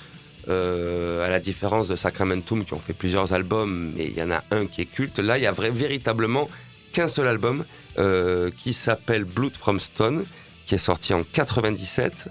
Euh, 0.49 1.25
à 1.27 1.29
la 1.29 1.41
différence 1.41 1.89
de 1.89 1.97
Sacramentum 1.97 2.63
qui 2.63 2.73
ont 2.73 2.79
fait 2.79 2.93
plusieurs 2.93 3.33
albums, 3.33 3.91
mais 3.97 4.05
il 4.05 4.13
y 4.17 4.23
en 4.23 4.31
a 4.31 4.41
un 4.51 4.65
qui 4.65 4.79
est 4.79 4.85
culte. 4.85 5.19
Là, 5.19 5.37
il 5.37 5.41
y 5.43 5.45
a 5.45 5.51
vrai, 5.51 5.71
véritablement 5.71 6.47
qu'un 6.93 7.09
seul 7.09 7.27
album 7.27 7.65
euh, 7.99 8.51
qui 8.57 8.73
s'appelle 8.73 9.23
Blood 9.23 9.55
from 9.55 9.79
Stone, 9.79 10.25
qui 10.65 10.75
est 10.75 10.79
sorti 10.79 11.13
en 11.13 11.23
97. 11.23 12.29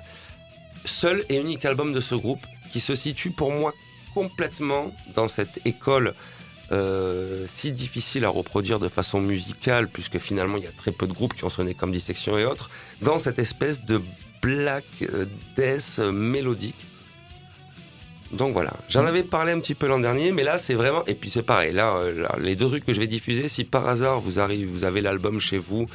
Seul 0.85 1.25
et 1.29 1.41
unique 1.41 1.65
album 1.65 1.93
de 1.93 2.01
ce 2.01 2.15
groupe 2.15 2.47
qui 2.71 2.81
se 2.81 2.95
situe 2.95 3.31
pour 3.31 3.51
moi 3.51 3.73
complètement 4.15 4.93
dans 5.15 5.29
cette 5.29 5.61
école 5.65 6.15
euh, 6.73 7.47
si 7.49 7.71
difficile 7.71 8.25
à 8.25 8.29
reproduire 8.29 8.81
de 8.81 8.89
façon 8.89 9.21
musicale, 9.21 9.89
puisque 9.89 10.19
finalement 10.19 10.57
il 10.57 10.65
y 10.65 10.67
a 10.67 10.73
très 10.73 10.91
peu 10.91 11.07
de 11.07 11.13
groupes 11.13 11.35
qui 11.35 11.45
ont 11.45 11.51
sonné 11.51 11.75
comme 11.75 11.93
Dissection 11.93 12.39
et 12.39 12.45
autres, 12.45 12.71
dans 13.03 13.19
cette 13.19 13.39
espèce 13.39 13.85
de 13.85 14.01
black 14.43 14.85
euh, 15.03 15.27
death 15.55 15.99
mélodique. 15.99 16.87
Donc 18.33 18.53
voilà, 18.53 18.73
j'en 18.89 19.05
avais 19.07 19.23
parlé 19.23 19.53
un 19.53 19.61
petit 19.61 19.75
peu 19.75 19.87
l'an 19.87 19.99
dernier, 20.01 20.33
mais 20.33 20.43
là 20.43 20.59
c'est 20.59 20.75
vraiment 20.75 21.05
et 21.07 21.15
puis 21.15 21.31
c'est 21.31 21.43
pareil. 21.43 21.73
Là, 21.73 21.95
euh, 21.97 22.23
là, 22.23 22.35
les 22.41 22.57
deux 22.57 22.69
trucs 22.69 22.85
que 22.85 22.93
je 22.93 23.01
vais 23.01 23.07
diffuser, 23.07 23.49
si 23.49 23.65
par 23.65 23.87
hasard 23.89 24.21
vous 24.21 24.41
arrivez, 24.41 24.65
vous 24.65 24.85
avez 24.85 25.01
l'album 25.01 25.39
chez 25.39 25.59
vous 25.59 25.87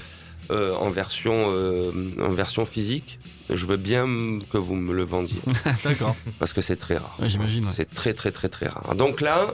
euh, 0.49 0.73
en 0.75 0.89
version 0.89 1.33
euh, 1.49 1.91
en 2.21 2.29
version 2.29 2.65
physique, 2.65 3.19
je 3.49 3.65
veux 3.65 3.77
bien 3.77 4.05
que 4.51 4.57
vous 4.57 4.75
me 4.75 4.93
le 4.93 5.03
vendiez 5.03 5.39
D'accord. 5.83 6.15
parce 6.39 6.53
que 6.53 6.61
c'est 6.61 6.77
très 6.77 6.97
rare. 6.97 7.15
Ouais, 7.21 7.29
J'imagine. 7.29 7.65
ouais. 7.65 7.71
C'est 7.73 7.89
très 7.93 8.13
très 8.13 8.31
très 8.31 8.49
très 8.49 8.67
rare. 8.67 8.95
Donc 8.95 9.21
là, 9.21 9.53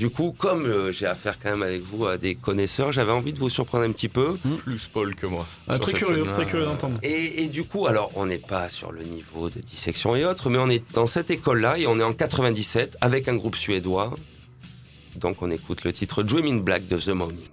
du 0.00 0.08
coup, 0.08 0.34
comme 0.36 0.64
euh, 0.64 0.92
j'ai 0.92 1.04
affaire 1.04 1.38
quand 1.38 1.50
même 1.50 1.62
avec 1.62 1.82
vous 1.82 2.06
à 2.06 2.16
des 2.16 2.34
connaisseurs, 2.34 2.90
j'avais 2.90 3.12
envie 3.12 3.34
de 3.34 3.38
vous 3.38 3.50
surprendre 3.50 3.84
un 3.84 3.92
petit 3.92 4.08
peu. 4.08 4.38
Plus 4.64 4.86
Paul 4.86 5.14
que 5.14 5.26
moi. 5.26 5.46
Ah, 5.68 5.78
très 5.78 5.92
curieux, 5.92 6.24
très 6.32 6.46
curieux 6.46 6.64
d'entendre. 6.64 6.98
Et, 7.02 7.42
et 7.44 7.48
du 7.48 7.64
coup, 7.64 7.86
alors 7.86 8.10
on 8.14 8.24
n'est 8.24 8.38
pas 8.38 8.70
sur 8.70 8.92
le 8.92 9.02
niveau 9.02 9.50
de 9.50 9.60
dissection 9.60 10.16
et 10.16 10.24
autres, 10.24 10.48
mais 10.48 10.56
on 10.56 10.70
est 10.70 10.82
dans 10.94 11.06
cette 11.06 11.30
école-là 11.30 11.76
et 11.76 11.86
on 11.86 12.00
est 12.00 12.02
en 12.02 12.14
97 12.14 12.96
avec 13.02 13.28
un 13.28 13.36
groupe 13.36 13.56
suédois. 13.56 14.14
Donc 15.16 15.42
on 15.42 15.50
écoute 15.50 15.84
le 15.84 15.92
titre 15.92 16.22
Dream 16.22 16.46
in 16.46 16.60
Black 16.62 16.88
de 16.88 16.96
The 16.96 17.10
Morning. 17.10 17.44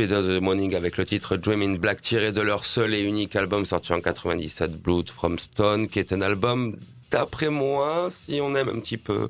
Suédois 0.00 0.22
de 0.22 0.38
The 0.38 0.40
Morning 0.40 0.74
avec 0.74 0.96
le 0.96 1.04
titre 1.04 1.36
Dream 1.36 1.60
in 1.60 1.74
Black 1.74 2.00
tiré 2.00 2.32
de 2.32 2.40
leur 2.40 2.64
seul 2.64 2.94
et 2.94 3.02
unique 3.02 3.36
album 3.36 3.66
sorti 3.66 3.92
en 3.92 4.00
97, 4.00 4.80
Blood 4.80 5.10
from 5.10 5.38
Stone, 5.38 5.88
qui 5.88 5.98
est 5.98 6.14
un 6.14 6.22
album, 6.22 6.74
d'après 7.10 7.50
moi, 7.50 8.08
si 8.10 8.40
on 8.40 8.54
aime 8.54 8.70
un 8.70 8.80
petit 8.80 8.96
peu 8.96 9.28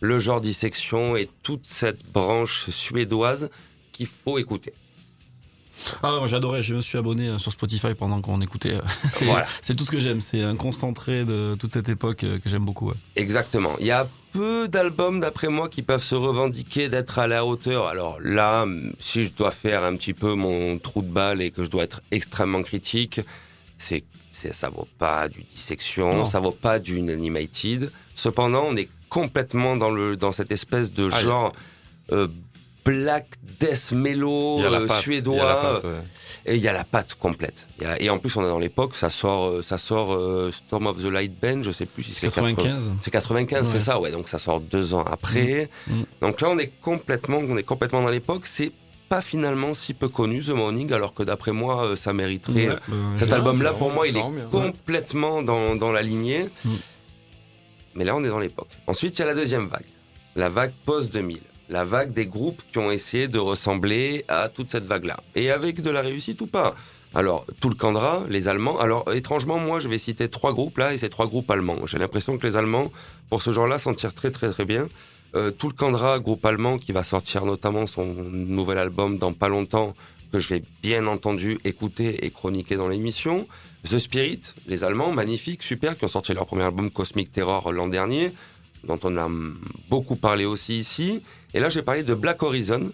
le 0.00 0.20
genre 0.20 0.40
dissection 0.40 1.16
et 1.16 1.28
toute 1.42 1.66
cette 1.66 2.04
branche 2.12 2.70
suédoise 2.70 3.50
qu'il 3.90 4.06
faut 4.06 4.38
écouter. 4.38 4.74
Ah, 6.04 6.18
moi 6.20 6.28
j'adorais, 6.28 6.62
je 6.62 6.76
me 6.76 6.82
suis 6.82 6.98
abonné 6.98 7.26
euh, 7.26 7.38
sur 7.38 7.50
Spotify 7.50 7.94
pendant 7.98 8.20
qu'on 8.22 8.40
écoutait. 8.40 8.78
C'est 9.14 9.24
Voilà. 9.24 9.46
c'est 9.60 9.74
tout 9.74 9.84
ce 9.84 9.90
que 9.90 9.98
j'aime, 9.98 10.20
c'est 10.20 10.44
un 10.44 10.54
concentré 10.54 11.24
de 11.24 11.56
toute 11.58 11.72
cette 11.72 11.88
époque 11.88 12.22
euh, 12.22 12.38
que 12.38 12.48
j'aime 12.48 12.64
beaucoup. 12.64 12.90
ouais. 12.90 12.96
Exactement. 13.16 13.72
Il 13.80 13.86
y 13.86 13.90
a 13.90 14.08
peu 14.32 14.68
d'albums, 14.68 15.20
d'après 15.20 15.48
moi, 15.48 15.68
qui 15.68 15.82
peuvent 15.82 16.02
se 16.02 16.14
revendiquer 16.14 16.88
d'être 16.88 17.18
à 17.18 17.26
la 17.26 17.44
hauteur. 17.44 17.86
Alors 17.86 18.18
là, 18.22 18.66
si 18.98 19.24
je 19.24 19.30
dois 19.30 19.50
faire 19.50 19.84
un 19.84 19.96
petit 19.96 20.14
peu 20.14 20.34
mon 20.34 20.78
trou 20.78 21.02
de 21.02 21.08
balle 21.08 21.42
et 21.42 21.50
que 21.50 21.64
je 21.64 21.70
dois 21.70 21.84
être 21.84 22.02
extrêmement 22.10 22.62
critique, 22.62 23.20
c'est, 23.78 24.04
c'est 24.32 24.52
ça 24.54 24.68
vaut 24.70 24.88
pas 24.98 25.28
du 25.28 25.42
dissection, 25.42 26.10
Non. 26.12 26.24
ça 26.24 26.40
vaut 26.40 26.50
pas 26.52 26.78
du 26.78 26.98
animated. 26.98 27.90
Cependant, 28.14 28.64
on 28.68 28.76
est 28.76 28.88
complètement 29.08 29.76
dans 29.76 29.90
le 29.90 30.16
dans 30.16 30.32
cette 30.32 30.52
espèce 30.52 30.92
de 30.92 31.08
Ah, 31.12 31.20
genre 31.20 31.52
euh, 32.12 32.28
black 32.84 33.26
death 33.60 33.92
mellow 33.92 34.60
euh, 34.62 34.88
suédois. 35.00 35.34
il 35.36 35.38
y 35.38 35.42
a 35.42 35.46
la 35.46 35.54
patte, 35.56 35.84
ouais. 35.84 35.90
Et 36.46 36.56
il 36.56 36.60
y 36.62 36.68
a 36.68 36.72
la 36.72 36.84
patte 36.84 37.14
complète. 37.14 37.68
Il 37.78 37.84
y 37.84 37.86
a- 37.86 38.02
et 38.02 38.10
en 38.10 38.18
plus, 38.18 38.34
on 38.36 38.42
est 38.44 38.48
dans 38.48 38.58
l'époque, 38.58 38.96
ça 38.96 39.10
sort, 39.10 39.46
euh, 39.46 39.62
ça 39.62 39.78
sort 39.78 40.12
euh, 40.14 40.50
Storm 40.50 40.86
of 40.88 41.00
the 41.00 41.06
Light 41.06 41.32
Band, 41.40 41.62
je 41.62 41.70
sais 41.70 41.86
plus 41.86 42.02
si 42.02 42.12
c'est 42.12 42.26
95. 42.26 42.90
c'est 43.00 43.10
95, 43.12 43.68
c'est 43.70 43.80
ça, 43.80 44.00
ouais. 44.00 44.10
Donc 44.10 44.28
ça 44.28 44.38
sort 44.38 44.60
deux 44.60 44.94
ans 44.94 45.04
après. 45.04 45.70
Mm. 45.86 45.92
Mm. 45.94 46.04
Donc 46.22 46.40
là, 46.40 46.50
on 46.50 46.58
est 46.58 46.72
complètement, 46.80 47.38
on 47.38 47.56
est 47.56 47.62
complètement 47.62 48.02
dans 48.02 48.08
l'époque. 48.08 48.42
C'est 48.46 48.72
pas 49.08 49.20
finalement 49.20 49.74
si 49.74 49.94
peu 49.94 50.08
connu 50.08 50.40
The 50.42 50.50
Morning, 50.50 50.92
alors 50.92 51.14
que 51.14 51.22
d'après 51.22 51.52
moi, 51.52 51.84
euh, 51.84 51.96
ça 51.96 52.12
mériterait. 52.12 52.70
Ouais, 52.70 52.76
euh, 52.92 53.16
Cet 53.16 53.32
album-là, 53.32 53.70
c'est 53.72 53.78
pour 53.78 53.92
moi, 53.92 54.08
il 54.08 54.16
est 54.16 54.20
bien. 54.20 54.48
complètement 54.50 55.42
dans, 55.42 55.76
dans 55.76 55.92
la 55.92 56.02
lignée. 56.02 56.46
Mm. 56.64 56.70
Mais 57.94 58.04
là, 58.04 58.16
on 58.16 58.24
est 58.24 58.28
dans 58.28 58.38
l'époque. 58.40 58.68
Ensuite, 58.86 59.16
il 59.18 59.20
y 59.20 59.22
a 59.22 59.26
la 59.26 59.34
deuxième 59.34 59.66
vague, 59.68 59.84
la 60.34 60.48
vague 60.48 60.72
post-2000. 60.86 61.38
La 61.68 61.84
vague 61.84 62.12
des 62.12 62.26
groupes 62.26 62.62
qui 62.70 62.78
ont 62.78 62.90
essayé 62.90 63.28
de 63.28 63.38
ressembler 63.38 64.24
à 64.28 64.48
toute 64.48 64.68
cette 64.68 64.84
vague-là. 64.84 65.22
Et 65.34 65.50
avec 65.50 65.80
de 65.80 65.90
la 65.90 66.02
réussite 66.02 66.40
ou 66.40 66.46
pas? 66.46 66.74
Alors, 67.14 67.46
Tulkandra, 67.60 68.24
les 68.28 68.48
Allemands. 68.48 68.78
Alors, 68.80 69.12
étrangement, 69.12 69.58
moi, 69.58 69.80
je 69.80 69.88
vais 69.88 69.98
citer 69.98 70.28
trois 70.28 70.52
groupes 70.52 70.78
là, 70.78 70.94
et 70.94 70.98
c'est 70.98 71.10
trois 71.10 71.26
groupes 71.26 71.50
allemands. 71.50 71.86
J'ai 71.86 71.98
l'impression 71.98 72.38
que 72.38 72.46
les 72.46 72.56
Allemands, 72.56 72.90
pour 73.28 73.42
ce 73.42 73.52
genre-là, 73.52 73.78
s'en 73.78 73.92
tirent 73.92 74.14
très, 74.14 74.30
très, 74.30 74.50
très 74.50 74.64
bien. 74.64 74.88
Euh, 75.34 75.50
Tulkandra, 75.50 76.20
groupe 76.20 76.44
allemand, 76.44 76.78
qui 76.78 76.92
va 76.92 77.02
sortir 77.02 77.44
notamment 77.44 77.86
son 77.86 78.06
nouvel 78.06 78.78
album 78.78 79.18
dans 79.18 79.32
pas 79.32 79.48
longtemps, 79.48 79.94
que 80.32 80.40
je 80.40 80.48
vais 80.48 80.62
bien 80.82 81.06
entendu 81.06 81.58
écouter 81.64 82.24
et 82.24 82.30
chroniquer 82.30 82.76
dans 82.76 82.88
l'émission. 82.88 83.46
The 83.84 83.98
Spirit, 83.98 84.40
les 84.66 84.82
Allemands, 84.82 85.12
magnifiques, 85.12 85.62
super, 85.62 85.96
qui 85.96 86.04
ont 86.06 86.08
sorti 86.08 86.32
leur 86.32 86.46
premier 86.46 86.64
album 86.64 86.90
Cosmic 86.90 87.30
Terror 87.30 87.72
l'an 87.72 87.88
dernier, 87.88 88.32
dont 88.84 88.98
on 89.04 89.16
a 89.18 89.28
beaucoup 89.90 90.16
parlé 90.16 90.46
aussi 90.46 90.78
ici. 90.78 91.22
Et 91.54 91.60
là, 91.60 91.68
j'ai 91.68 91.82
parlé 91.82 92.02
de 92.02 92.14
Black 92.14 92.42
Horizon. 92.42 92.92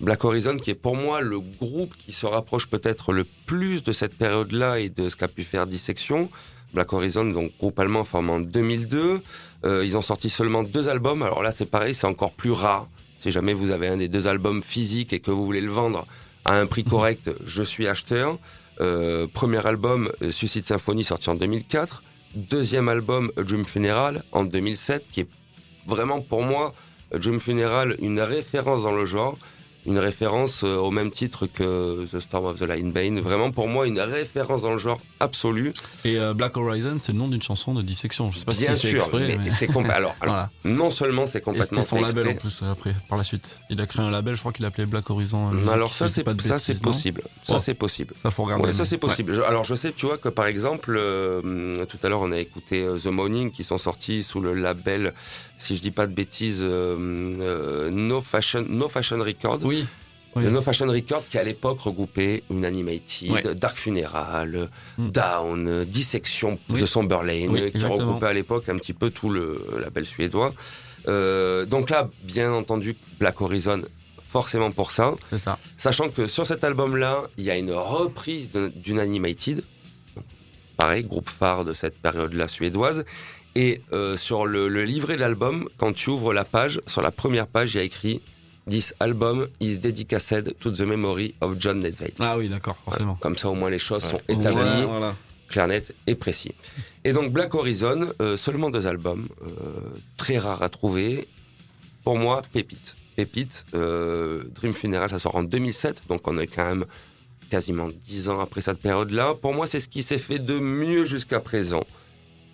Black 0.00 0.24
Horizon, 0.24 0.56
qui 0.58 0.70
est 0.70 0.74
pour 0.74 0.96
moi 0.96 1.20
le 1.20 1.40
groupe 1.40 1.96
qui 1.96 2.12
se 2.12 2.26
rapproche 2.26 2.66
peut-être 2.66 3.12
le 3.12 3.24
plus 3.46 3.82
de 3.82 3.92
cette 3.92 4.14
période-là 4.14 4.78
et 4.78 4.90
de 4.90 5.08
ce 5.08 5.16
qu'a 5.16 5.28
pu 5.28 5.42
faire 5.42 5.66
Dissection. 5.66 6.30
Black 6.74 6.92
Horizon, 6.92 7.24
donc 7.24 7.52
groupe 7.58 7.78
allemand 7.78 8.04
formé 8.04 8.32
en 8.32 8.40
2002. 8.40 9.22
Euh, 9.64 9.84
ils 9.84 9.96
ont 9.96 10.02
sorti 10.02 10.28
seulement 10.28 10.62
deux 10.62 10.88
albums. 10.88 11.22
Alors 11.22 11.42
là, 11.42 11.50
c'est 11.50 11.66
pareil, 11.66 11.94
c'est 11.94 12.06
encore 12.06 12.32
plus 12.32 12.50
rare. 12.50 12.88
Si 13.18 13.30
jamais 13.30 13.54
vous 13.54 13.70
avez 13.70 13.88
un 13.88 13.96
des 13.96 14.08
deux 14.08 14.28
albums 14.28 14.62
physiques 14.62 15.12
et 15.12 15.20
que 15.20 15.30
vous 15.30 15.44
voulez 15.44 15.62
le 15.62 15.70
vendre 15.70 16.06
à 16.44 16.58
un 16.58 16.66
prix 16.66 16.84
correct, 16.84 17.30
je 17.46 17.62
suis 17.62 17.86
acheteur. 17.86 18.38
Euh, 18.80 19.26
premier 19.32 19.66
album, 19.66 20.12
euh, 20.20 20.30
Suicide 20.30 20.66
Symphony, 20.66 21.02
sorti 21.04 21.30
en 21.30 21.34
2004. 21.34 22.02
Deuxième 22.34 22.90
album, 22.90 23.32
Dream 23.38 23.64
Funeral, 23.64 24.22
en 24.32 24.44
2007, 24.44 25.08
qui 25.10 25.20
est 25.20 25.28
vraiment 25.86 26.20
pour 26.20 26.42
moi, 26.42 26.74
Dream 27.18 27.40
Funeral, 27.40 27.96
une 28.00 28.20
référence 28.20 28.82
dans 28.82 28.92
le 28.92 29.04
genre. 29.04 29.36
Une 29.88 29.98
référence 30.00 30.64
euh, 30.64 30.74
au 30.78 30.90
même 30.90 31.12
titre 31.12 31.46
que 31.46 32.06
The 32.10 32.18
Storm 32.18 32.46
of 32.46 32.58
the 32.58 32.62
Line 32.68 32.90
Bane. 32.90 33.20
Vraiment 33.20 33.52
pour 33.52 33.68
moi, 33.68 33.86
une 33.86 34.00
référence 34.00 34.62
dans 34.62 34.72
le 34.72 34.78
genre 34.78 34.98
absolu. 35.20 35.72
Et 36.04 36.18
euh, 36.18 36.34
Black 36.34 36.56
Horizon, 36.56 36.96
c'est 36.98 37.12
le 37.12 37.18
nom 37.18 37.28
d'une 37.28 37.40
chanson 37.40 37.72
de 37.72 37.82
dissection. 37.82 38.32
Je 38.32 38.38
sais 38.38 38.44
pas 38.44 38.52
Bien 38.52 38.74
si 38.74 38.88
sûr, 38.88 38.96
exprès. 38.96 39.28
mais 39.28 39.38
mais- 39.44 39.50
c'est 39.52 39.68
compl- 39.68 39.88
alors, 39.90 40.16
alors, 40.20 40.34
Voilà. 40.34 40.50
non 40.64 40.90
seulement 40.90 41.24
c'est 41.26 41.40
complètement 41.40 41.82
c'était 41.82 41.96
son 42.00 42.00
label 42.04 42.26
en 42.30 42.34
plus 42.34 42.64
après, 42.68 42.96
par 43.08 43.16
la 43.16 43.22
suite. 43.22 43.60
Il 43.70 43.80
a 43.80 43.86
créé 43.86 44.04
un 44.04 44.10
label, 44.10 44.34
je 44.34 44.40
crois 44.40 44.50
qu'il 44.52 44.64
l'appelait 44.64 44.86
Black 44.86 45.08
Horizon. 45.08 45.50
euh, 45.50 45.52
Music, 45.52 45.68
alors 45.70 45.92
ça 45.94 46.08
c'est 46.08 46.24
ça 46.42 46.58
c'est 46.58 46.82
possible. 46.82 47.22
Ça 47.44 47.54
Oh. 47.54 47.60
c'est 47.60 47.74
possible. 47.74 48.14
Ça 48.20 48.32
faut 48.32 48.42
regarder. 48.42 48.64
Ouais, 48.64 48.72
ça 48.72 48.84
c'est 48.84 48.98
possible. 48.98 49.34
Je- 49.34 49.42
alors 49.42 49.62
je 49.62 49.76
sais, 49.76 49.92
tu 49.92 50.06
vois 50.06 50.18
que 50.18 50.28
par 50.28 50.46
exemple, 50.46 50.96
euh, 50.98 51.86
tout 51.86 51.98
à 52.02 52.08
l'heure 52.08 52.22
on 52.22 52.32
a 52.32 52.38
écouté 52.40 52.84
The 53.00 53.06
Morning 53.06 53.52
qui 53.52 53.62
sont 53.62 53.78
sortis 53.78 54.24
sous 54.24 54.40
le 54.40 54.52
label, 54.52 55.14
si 55.58 55.76
je 55.76 55.80
dis 55.80 55.90
pas 55.90 56.06
de 56.06 56.12
bêtises, 56.14 56.60
euh, 56.62 56.96
euh, 57.40 57.90
No 57.90 58.20
Fashion, 58.20 58.64
No 58.68 58.88
Fashion 58.88 59.18
Record. 59.18 59.62
Ouais. 59.64 59.76
Oui. 59.76 59.86
Oui. 60.34 60.44
Le 60.44 60.50
No 60.50 60.60
Fashion 60.60 60.86
Record 60.86 61.26
qui 61.30 61.38
à 61.38 61.42
l'époque 61.44 61.80
regroupait 61.80 62.42
une 62.50 62.66
Animated, 62.66 63.30
Ouais. 63.30 63.54
Dark 63.54 63.78
Funeral, 63.78 64.68
Mm. 64.98 65.08
Down, 65.10 65.84
Dissection, 65.84 66.58
Oui. 66.68 66.80
The 66.82 66.84
Somberlane, 66.86 67.48
Oui, 67.48 67.60
euh, 67.62 67.70
qui 67.70 67.82
regroupait 67.84 68.26
à 68.26 68.32
l'époque 68.34 68.68
un 68.68 68.76
petit 68.76 68.92
peu 68.92 69.08
tout 69.10 69.30
le 69.30 69.64
label 69.80 70.04
suédois. 70.04 70.52
Euh, 71.08 71.64
donc 71.64 71.88
là, 71.88 72.10
bien 72.24 72.52
entendu, 72.52 72.96
Black 73.18 73.40
Horizon, 73.40 73.80
forcément 74.28 74.70
pour 74.72 74.90
ça. 74.90 75.14
C'est 75.30 75.38
ça. 75.38 75.58
Sachant 75.78 76.10
que 76.10 76.26
sur 76.26 76.46
cet 76.46 76.64
album-là, 76.64 77.22
il 77.38 77.44
y 77.44 77.50
a 77.50 77.56
une 77.56 77.72
reprise 77.72 78.52
de- 78.52 78.68
d'une 78.76 78.98
Animated. 78.98 79.62
Pareil, 80.76 81.04
groupe 81.04 81.30
phare 81.30 81.64
de 81.64 81.72
cette 81.72 81.96
période-là 81.96 82.48
suédoise. 82.48 83.06
Et 83.58 83.80
euh, 83.92 84.16
sur 84.18 84.46
le, 84.46 84.68
le 84.68 84.84
livret 84.84 85.16
de 85.16 85.20
l'album, 85.20 85.66
quand 85.78 85.92
tu 85.94 86.10
ouvres 86.10 86.34
la 86.34 86.44
page, 86.44 86.80
sur 86.86 87.00
la 87.00 87.10
première 87.10 87.46
page, 87.46 87.74
il 87.74 87.78
y 87.78 87.80
a 87.80 87.84
écrit 87.84 88.20
This 88.68 88.92
album 89.00 89.46
is 89.60 89.78
dedicated 89.78 90.54
to 90.60 90.70
the 90.70 90.80
memory 90.80 91.34
of 91.40 91.56
John 91.58 91.78
Nedved. 91.80 92.12
Ah 92.18 92.36
oui, 92.36 92.48
d'accord, 92.48 92.76
forcément. 92.84 93.16
Comme 93.20 93.38
ça, 93.38 93.48
au 93.48 93.54
moins, 93.54 93.70
les 93.70 93.78
choses 93.78 94.02
sont 94.02 94.20
établies, 94.28 94.84
voilà. 94.86 95.14
clair, 95.48 95.68
net 95.68 95.94
et 96.06 96.14
précis. 96.16 96.52
Et 97.04 97.12
donc, 97.12 97.32
Black 97.32 97.54
Horizon, 97.54 98.08
euh, 98.20 98.36
seulement 98.36 98.68
deux 98.70 98.86
albums, 98.86 99.26
euh, 99.42 99.48
très 100.16 100.36
rares 100.38 100.62
à 100.62 100.68
trouver. 100.68 101.28
Pour 102.04 102.18
moi, 102.18 102.42
pépite. 102.52 102.96
Pépite. 103.14 103.64
euh, 103.74 104.42
Dream 104.54 104.74
Funeral, 104.74 105.08
ça 105.08 105.18
sort 105.18 105.36
en 105.36 105.44
2007, 105.44 106.02
donc 106.08 106.26
on 106.28 106.36
est 106.36 106.46
quand 106.48 106.66
même 106.66 106.84
quasiment 107.50 107.88
dix 108.04 108.28
ans 108.28 108.40
après 108.40 108.60
cette 108.60 108.80
période-là. 108.80 109.34
Pour 109.40 109.54
moi, 109.54 109.66
c'est 109.66 109.80
ce 109.80 109.88
qui 109.88 110.02
s'est 110.02 110.18
fait 110.18 110.40
de 110.40 110.58
mieux 110.58 111.04
jusqu'à 111.06 111.38
présent. 111.40 111.84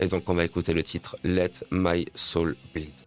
Et 0.03 0.09
donc, 0.09 0.28
on 0.28 0.34
va 0.34 0.44
écouter 0.44 0.72
le 0.72 0.82
titre 0.82 1.16
Let 1.22 1.53
My 1.70 2.07
Soul 2.16 2.57
Bleed. 2.74 3.01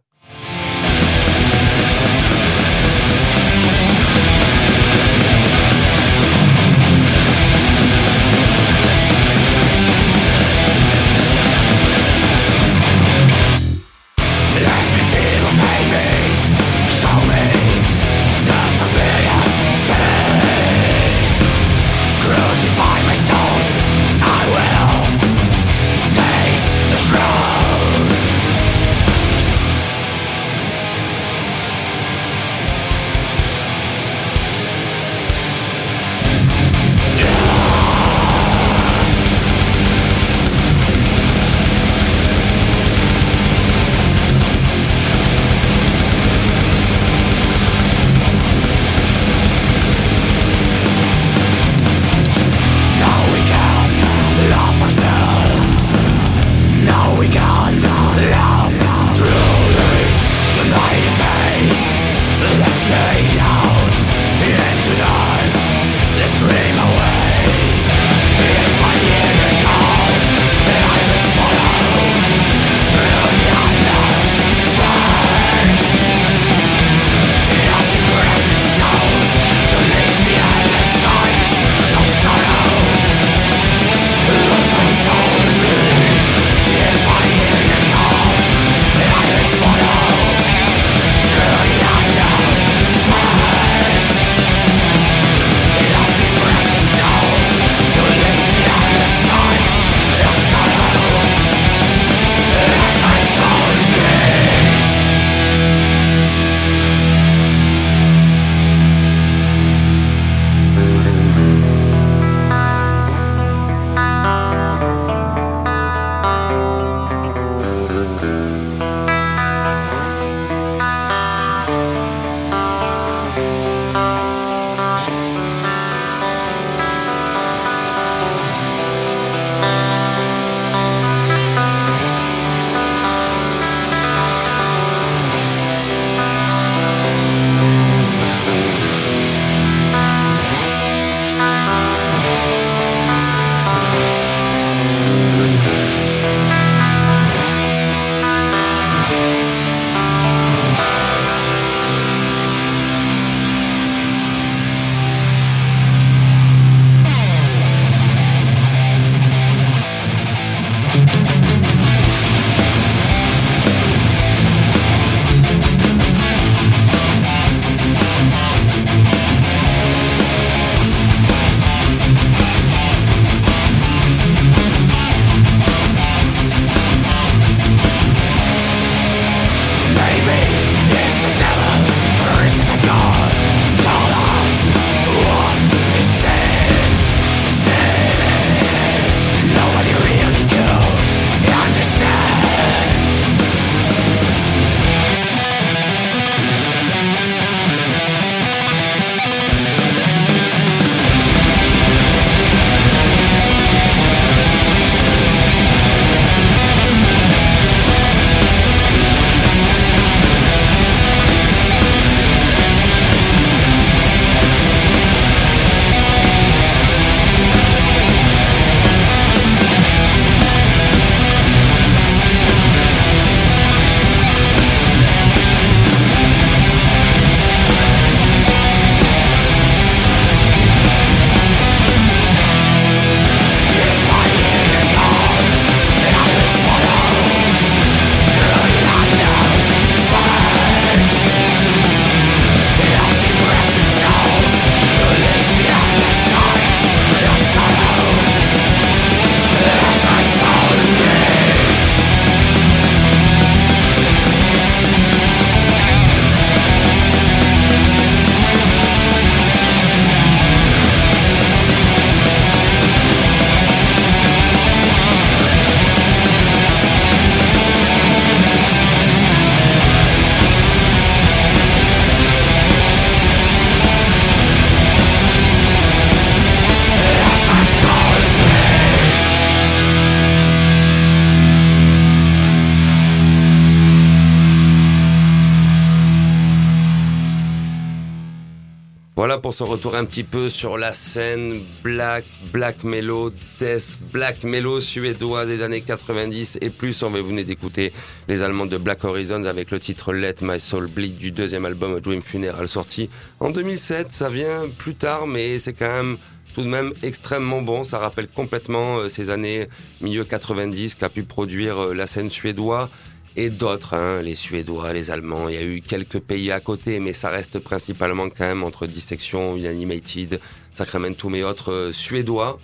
Se 289.56 289.64
retourne 289.64 289.96
un 289.96 290.04
petit 290.04 290.26
peu 290.26 290.50
sur 290.50 290.78
la 290.78 290.92
scène 290.92 291.62
black, 291.82 292.26
black 292.52 292.84
mellow, 292.84 293.32
death, 293.58 293.98
black 294.12 294.44
mellow 294.44 294.82
suédoise 294.82 295.48
des 295.48 295.64
années 295.64 295.80
90 295.80 296.58
et 296.60 296.70
plus. 296.70 297.02
On 297.04 297.10
va 297.10 297.22
venir 297.22 297.46
d'écouter 297.46 297.94
les 298.28 298.44
Allemands 298.44 298.66
de 298.66 298.78
Black 298.78 299.06
Horizons 299.06 299.46
avec 299.46 299.72
le 299.72 299.80
titre 299.80 300.12
Let 300.12 300.36
My 300.42 300.60
Soul 300.60 300.88
Bleed 300.88 301.16
du 301.16 301.32
deuxième 301.32 301.64
album 301.64 302.02
Dream 302.02 302.22
Funeral 302.22 302.68
sorti 302.68 303.10
en 303.40 303.50
2007. 303.50 304.12
Ça 304.12 304.28
vient 304.28 304.64
plus 304.78 304.96
tard, 304.96 305.26
mais 305.26 305.58
c'est 305.58 305.72
quand 305.72 305.88
même 305.88 306.18
tout 306.54 306.64
de 306.64 306.68
même 306.68 306.92
extrêmement 307.02 307.62
bon. 307.62 307.86
Ça 307.86 307.98
rappelle 307.98 308.28
complètement 308.28 308.98
euh, 308.98 309.08
ces 309.08 309.30
années 309.30 309.70
milieu 310.02 310.26
90 310.26 310.96
qu'a 310.96 311.08
pu 311.08 311.24
produire 311.24 311.80
euh, 311.80 311.94
la 311.94 312.08
scène 312.08 312.30
suédoise 312.30 312.90
et 313.36 313.50
d'autres, 313.50 313.94
hein, 313.96 314.22
les 314.22 314.36
Suédois, 314.36 314.94
les 314.94 315.12
Allemands. 315.12 315.50
Il 315.50 315.56
y 315.56 315.58
a 315.58 315.64
eu 315.64 315.82
quelques 315.82 316.20
pays 316.20 316.52
à 316.52 316.60
côté, 316.60 317.00
mais 317.00 317.14
ça 317.14 317.30
reste 317.30 317.60
principalement 317.60 318.30
quand 318.30 318.46
même 318.46 318.64
entre 318.64 318.88
Dissection, 318.88 319.56
Inanimated, 319.58 320.40
Sacramento 320.74 321.30
et 321.36 321.44
autres 321.44 321.72
euh, 321.72 321.92
Suédois. 321.92 322.60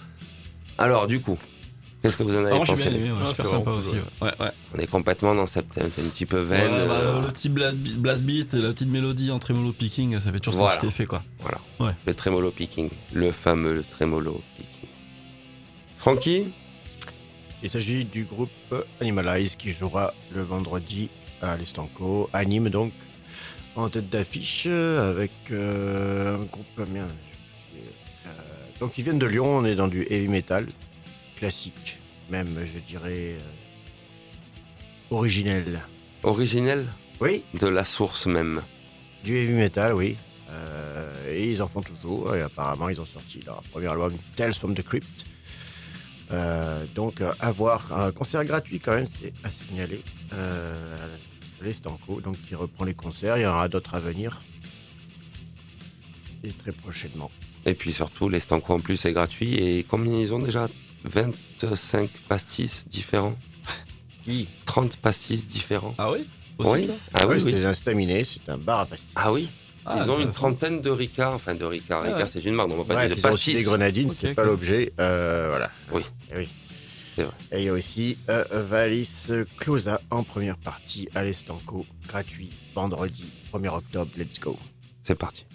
Alors, 0.77 1.07
du 1.07 1.19
coup, 1.19 1.37
qu'est-ce 2.01 2.15
que 2.17 2.23
vous 2.23 2.33
en 2.35 2.39
avez 2.45 2.51
Alors, 2.51 2.63
pensé 2.65 2.89
bien 2.89 2.93
aimé, 2.99 3.11
ouais, 3.11 3.17
Ah, 3.21 3.27
super 3.29 3.45
c'est 3.47 3.51
sympa 3.51 3.71
aussi. 3.71 3.89
cool, 3.89 3.97
Ouais, 4.21 4.33
ouais. 4.39 4.45
ouais. 4.45 4.51
On 4.75 4.79
est 4.79 4.87
complètement 4.87 5.35
dans 5.35 5.45
cette 5.47 5.77
un, 5.77 5.85
un 5.85 5.89
petit 6.09 6.25
peu 6.25 6.39
veine. 6.39 6.71
Ouais, 6.71 6.87
bah, 6.87 6.93
euh, 6.93 7.21
le 7.21 7.27
petit 7.27 7.49
bla- 7.49 7.73
blast 7.73 8.23
beat, 8.23 8.53
la 8.53 8.69
petite 8.69 8.89
mélodie 8.89 9.29
en 9.31 9.39
tremolo 9.39 9.73
picking, 9.73 10.19
ça 10.19 10.31
fait 10.31 10.39
toujours 10.39 10.61
Voilà. 10.61 10.77
petit 10.77 10.87
effet 10.87 11.05
quoi. 11.05 11.21
Voilà. 11.41 11.59
Ouais. 11.79 11.91
Le 12.05 12.13
tremolo 12.13 12.49
picking. 12.51 12.89
Le 13.13 13.31
fameux 13.31 13.83
tremolo 13.91 14.41
picking. 14.57 14.89
Francky 15.97 16.47
Il 17.63 17.69
s'agit 17.69 18.05
du 18.05 18.23
groupe 18.23 18.49
Animalize 18.99 19.55
qui 19.55 19.69
jouera 19.69 20.13
le 20.33 20.41
vendredi 20.41 21.09
à 21.41 21.55
l'Estanco. 21.57 22.29
Anime 22.33 22.69
donc 22.69 22.91
en 23.75 23.87
tête 23.89 24.09
d'affiche 24.09 24.65
avec 24.65 25.31
euh, 25.51 26.37
un 26.37 26.43
groupe. 26.45 26.65
Merde, 26.91 27.09
sais, 27.09 27.79
euh, 28.27 28.29
donc 28.79 28.97
ils 28.97 29.03
viennent 29.03 29.19
de 29.19 29.27
Lyon, 29.27 29.57
on 29.57 29.65
est 29.65 29.75
dans 29.75 29.87
du 29.87 30.07
heavy 30.09 30.27
metal 30.27 30.67
classique, 31.35 31.99
même 32.29 32.49
je 32.65 32.79
dirais 32.79 33.35
euh, 33.35 33.39
originel. 35.11 35.81
Originel? 36.23 36.85
Oui, 37.19 37.43
de 37.59 37.67
la 37.67 37.83
source 37.83 38.25
même. 38.25 38.61
du 39.23 39.35
heavy 39.35 39.53
metal, 39.53 39.93
oui. 39.93 40.15
Euh, 40.49 41.13
et 41.31 41.49
ils 41.49 41.61
en 41.61 41.67
font 41.67 41.81
toujours. 41.81 42.35
Et 42.35 42.41
apparemment, 42.41 42.89
ils 42.89 42.99
ont 42.99 43.05
sorti 43.05 43.39
leur 43.45 43.61
premier 43.71 43.87
album, 43.87 44.13
Tales 44.35 44.53
from 44.53 44.73
the 44.73 44.81
Crypt. 44.81 45.25
Euh, 46.31 46.85
donc, 46.95 47.21
euh, 47.21 47.31
à 47.39 47.51
voir. 47.51 47.91
Un 47.91 48.11
concert 48.11 48.43
gratuit, 48.45 48.79
quand 48.79 48.95
même, 48.95 49.05
c'est 49.05 49.33
à 49.43 49.49
signaler. 49.49 50.01
Euh, 50.33 51.07
les 51.61 51.73
Stanco, 51.73 52.21
donc 52.21 52.37
qui 52.47 52.55
reprend 52.55 52.85
les 52.85 52.93
concerts. 52.93 53.37
Il 53.37 53.43
y 53.43 53.45
en 53.45 53.51
aura 53.51 53.67
d'autres 53.67 53.95
à 53.95 53.99
venir. 53.99 54.41
Et 56.43 56.51
très 56.51 56.71
prochainement. 56.71 57.29
Et 57.65 57.75
puis 57.75 57.93
surtout, 57.93 58.29
les 58.29 58.39
Stanco 58.39 58.73
en 58.73 58.79
plus 58.79 59.05
est 59.05 59.13
gratuit. 59.13 59.55
Et 59.55 59.83
combien 59.83 60.17
ils 60.17 60.33
ont 60.33 60.39
déjà? 60.39 60.67
25 61.03 62.09
pastis 62.27 62.87
différents 62.87 63.35
Qui? 64.25 64.47
30 64.65 64.97
pastis 64.97 65.47
différents 65.47 65.95
Ah 65.97 66.11
oui? 66.11 66.25
Oui. 66.59 66.87
Ah 67.15 67.27
oui, 67.27 67.37
oui. 67.43 67.53
C'est 67.55 67.65
un 67.65 67.73
staminé, 67.73 68.23
c'est 68.23 68.47
un 68.49 68.57
bar 68.57 68.81
à 68.81 68.85
pastis. 68.85 69.07
Ah 69.15 69.31
oui. 69.31 69.49
Ah, 69.85 69.99
ils 70.03 70.11
ont 70.11 70.19
une 70.19 70.29
trentaine 70.29 70.81
de 70.81 70.89
Ricard. 70.89 71.33
Enfin, 71.33 71.55
de 71.55 71.65
Ricard. 71.65 72.01
Ah 72.01 72.03
Ricard, 72.03 72.19
ouais. 72.19 72.27
c'est 72.27 72.43
une 72.45 72.55
marque, 72.55 72.69
donc 72.69 72.79
on 72.79 72.83
va 72.83 72.95
pas 72.95 73.07
dire 73.07 73.15
de 73.15 73.21
pastis. 73.21 73.57
des 73.57 73.63
grenadines, 73.63 74.11
c'est 74.11 74.33
pas 74.33 74.43
l'objet. 74.43 74.93
Euh, 74.99 75.47
voilà. 75.49 75.69
Oui. 75.91 76.03
Eh 76.33 76.37
oui. 76.37 76.49
C'est 77.15 77.23
vrai. 77.23 77.33
Et 77.51 77.59
il 77.59 77.65
y 77.65 77.69
a 77.69 77.73
aussi 77.73 78.17
euh, 78.29 78.45
Valis 78.51 79.27
Closa 79.57 79.99
en 80.11 80.23
première 80.23 80.57
partie 80.57 81.09
à 81.13 81.23
l'Estanco, 81.23 81.85
gratuit, 82.07 82.51
vendredi 82.73 83.25
1er 83.53 83.75
octobre. 83.75 84.11
Let's 84.17 84.39
go. 84.39 84.57
C'est 85.03 85.15
parti. 85.15 85.45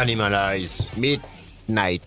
Animalize 0.00 0.90
Midnight 0.96 2.00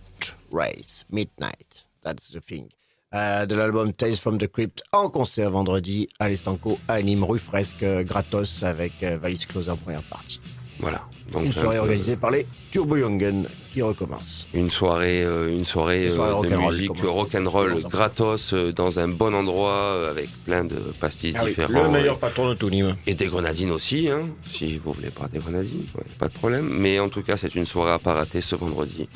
Race. 0.51 1.05
Midnight, 1.11 1.85
that's 2.01 2.31
the 2.31 2.41
thing. 2.41 2.69
Euh, 3.13 3.45
de 3.45 3.53
l'album 3.53 3.93
Tales 3.93 4.15
from 4.15 4.39
the 4.39 4.47
Crypt 4.47 4.81
en 4.93 5.09
concert 5.09 5.51
vendredi 5.51 6.07
à 6.17 6.27
l'Estanco 6.27 6.79
anime 6.87 7.23
rue 7.23 7.37
Fresque 7.37 7.83
euh, 7.83 8.03
gratos 8.03 8.63
avec 8.63 8.93
euh, 9.03 9.19
Valise 9.19 9.45
Close 9.45 9.69
en 9.69 9.77
première 9.77 10.01
partie. 10.01 10.41
Voilà. 10.83 11.01
Donc, 11.31 11.45
Une 11.45 11.53
soirée 11.53 11.79
organisée 11.79 12.17
par 12.17 12.29
les 12.29 12.45
Turbo 12.69 12.97
Youngen 12.97 13.47
qui 13.73 13.81
recommence. 13.81 14.47
Une 14.53 14.69
soirée, 14.69 15.23
euh, 15.23 15.49
une 15.49 15.63
soirée, 15.63 16.07
Une 16.07 16.15
soirée 16.15 16.31
euh, 16.31 16.49
de 16.49 16.55
rock'n'roll, 16.55 16.73
musique 16.73 17.01
rock'n'roll 17.01 17.81
gratos 17.89 18.53
euh, 18.53 18.71
dans 18.73 18.99
un 18.99 19.07
bon 19.07 19.33
endroit 19.33 20.09
avec 20.09 20.29
plein 20.45 20.65
de 20.65 20.75
pastilles 20.99 21.33
Ah 21.37 21.43
oui, 21.45 21.51
différents. 21.51 21.83
le 21.83 21.89
meilleur 21.89 22.19
patron 22.19 22.49
de 22.49 22.53
tout 22.55 22.69
Nîmes. 22.69 22.97
Et 23.07 23.15
des 23.15 23.27
grenadines 23.27 23.71
aussi, 23.71 24.09
hein, 24.09 24.27
si 24.45 24.77
vous 24.77 24.91
voulez 24.91 25.09
pas 25.09 25.27
des 25.29 25.39
grenadines, 25.39 25.85
ouais, 25.95 26.03
pas 26.19 26.27
de 26.27 26.33
problème. 26.33 26.67
Mais 26.69 26.99
en 26.99 27.07
tout 27.09 27.23
cas, 27.23 27.37
c'est 27.37 27.55
une 27.55 27.65
soirée 27.65 27.93
à 27.93 27.99
pas 27.99 28.13
rater 28.13 28.41
ce 28.41 28.55
vendredi. 28.55 29.07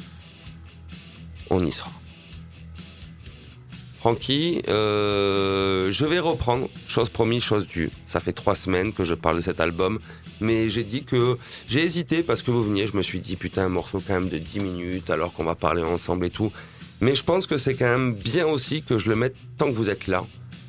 On 1.50 1.64
y 1.64 1.72
sera. 1.72 1.92
Francky, 4.00 4.62
euh, 4.70 5.92
je 5.92 6.06
vais 6.06 6.20
reprendre, 6.20 6.70
chose 6.88 7.10
promise, 7.10 7.44
chose 7.44 7.68
due. 7.68 7.90
Ça 8.06 8.20
fait 8.20 8.32
trois 8.32 8.56
semaines 8.56 8.94
que 8.94 9.04
je 9.04 9.14
parle 9.16 9.38
de 9.38 9.42
cet 9.42 9.60
album, 9.60 10.00
mais 10.42 10.70
j'ai 10.70 10.84
dit 10.84 11.04
que 11.04 11.38
j'ai 11.68 11.84
hésité 11.84 12.24
parce 12.24 12.42
que 12.42 12.52
vous 12.52 12.64
veniez, 12.64 12.88
je 12.88 12.96
me 12.96 13.02
suis 13.02 13.20
dit 13.20 13.36
putain 13.36 13.66
un 13.66 13.70
morceau 13.70 14.02
quand 14.06 14.14
même 14.14 14.30
de 14.30 14.38
10 14.38 14.60
minutes 14.60 15.10
alors 15.10 15.34
qu'on 15.34 15.44
va 15.44 15.56
parler 15.56 15.84
ensemble 15.84 16.26
et 16.26 16.30
tout. 16.30 16.52
Mais 17.02 17.14
je 17.14 17.24
pense 17.24 17.46
que 17.46 17.58
c'est 17.58 17.76
quand 17.76 17.86
même 17.86 18.16
bien 18.16 18.48
aussi 18.48 18.82
que 18.82 18.98
je 18.98 19.10
le 19.10 19.16
mette 19.16 19.36
tant 19.58 19.68
que 19.68 19.76
vous 19.76 19.90
êtes 19.90 20.08
là. 20.08 20.26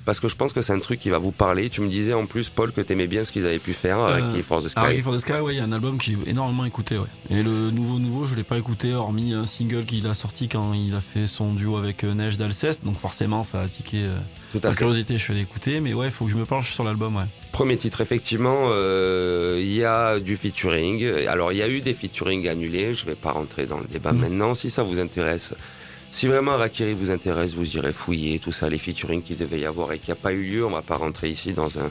Parce 0.09 0.21
que 0.21 0.29
je 0.29 0.37
pense 0.37 0.55
que 0.55 0.63
c'est 0.63 0.73
un 0.73 0.79
truc 0.79 1.01
qui 1.01 1.11
va 1.11 1.19
vous 1.19 1.33
parler. 1.33 1.69
Tu 1.69 1.83
me 1.83 1.87
disais 1.89 2.15
en 2.15 2.25
plus, 2.25 2.49
Paul, 2.49 2.73
que 2.73 2.81
t'aimais 2.81 3.07
bien 3.07 3.27
ce 3.27 3.31
qu'ils 3.31 3.45
avaient 3.45 3.59
pu 3.59 3.75
faire 3.75 3.99
avec 4.01 4.25
Euh, 4.25 4.33
les 4.37 4.43
Force 4.43 4.65
de 4.65 4.71
Sky. 4.71 4.79
Ah, 4.81 4.87
Reggae 4.87 5.03
for 5.03 5.15
the 5.15 5.19
Sky, 5.19 5.33
ouais, 5.35 5.53
il 5.53 5.59
y 5.59 5.61
a 5.61 5.65
un 5.65 5.73
album 5.73 5.99
que 5.99 6.05
j'ai 6.05 6.17
énormément 6.27 6.65
écouté, 6.65 6.97
ouais. 6.97 7.05
Et 7.29 7.43
le 7.43 7.71
nouveau 7.71 7.99
nouveau, 7.99 8.25
je 8.25 8.35
l'ai 8.35 8.43
pas 8.43 8.57
écouté, 8.57 8.95
hormis 8.95 9.35
un 9.35 9.45
single 9.45 9.85
qu'il 9.85 10.07
a 10.07 10.15
sorti 10.15 10.49
quand 10.49 10.73
il 10.73 10.95
a 10.95 11.03
fait 11.03 11.27
son 11.27 11.53
duo 11.53 11.77
avec 11.77 12.05
euh, 12.05 12.15
Neige 12.15 12.39
d'Alceste, 12.39 12.87
donc 12.87 12.97
forcément 12.97 13.45
ça 13.45 13.61
a 13.61 13.69
tiqué 13.69 13.99
euh, 14.05 14.17
Tout 14.53 14.61
à 14.67 14.71
fait. 14.71 14.77
curiosité, 14.79 15.19
je 15.19 15.23
suis 15.23 15.35
allé 15.35 15.43
écouter, 15.43 15.81
mais 15.81 15.93
ouais, 15.93 16.11
faut 16.11 16.25
que 16.25 16.31
je 16.31 16.37
me 16.39 16.47
penche 16.47 16.73
sur 16.73 16.85
l'album, 16.85 17.15
ouais. 17.17 17.25
Premier 17.53 17.77
titre, 17.77 18.01
effectivement, 18.01 18.69
euh, 18.71 19.59
il 19.61 19.75
y 19.75 19.85
a 19.85 20.19
du 20.21 20.39
featuring. 20.39 21.05
Alors, 21.29 21.53
il 21.53 21.59
y 21.59 21.63
a 21.63 21.69
eu 21.69 21.83
des 21.83 21.93
featuring 21.93 22.49
annulés. 22.49 22.95
Je 22.95 23.05
vais 23.05 23.15
pas 23.15 23.33
rentrer 23.33 23.67
dans 23.67 23.79
le 23.79 23.87
débat 23.87 24.13
Mhm. 24.13 24.21
maintenant. 24.21 24.55
Si 24.55 24.71
ça 24.71 24.83
vous 24.83 24.99
intéresse, 25.01 25.53
si 26.11 26.27
vraiment 26.27 26.57
Rakiri 26.57 26.95
vous 26.95 27.11
intéresse, 27.11 27.55
vous 27.55 27.77
irez 27.77 27.93
fouiller 27.93 28.39
tout 28.39 28.53
ça, 28.53 28.69
les 28.69 28.79
featuring 28.79 29.23
qu'il 29.23 29.37
devait 29.37 29.61
y 29.61 29.67
avoir 29.67 29.93
et 29.93 29.99
qui 29.99 30.11
n'a 30.11 30.17
pas 30.17 30.33
eu 30.33 30.43
lieu. 30.43 30.67
On 30.67 30.71
va 30.71 30.83
pas 30.83 30.97
rentrer 30.97 31.29
ici 31.29 31.53
dans 31.53 31.79
un 31.79 31.91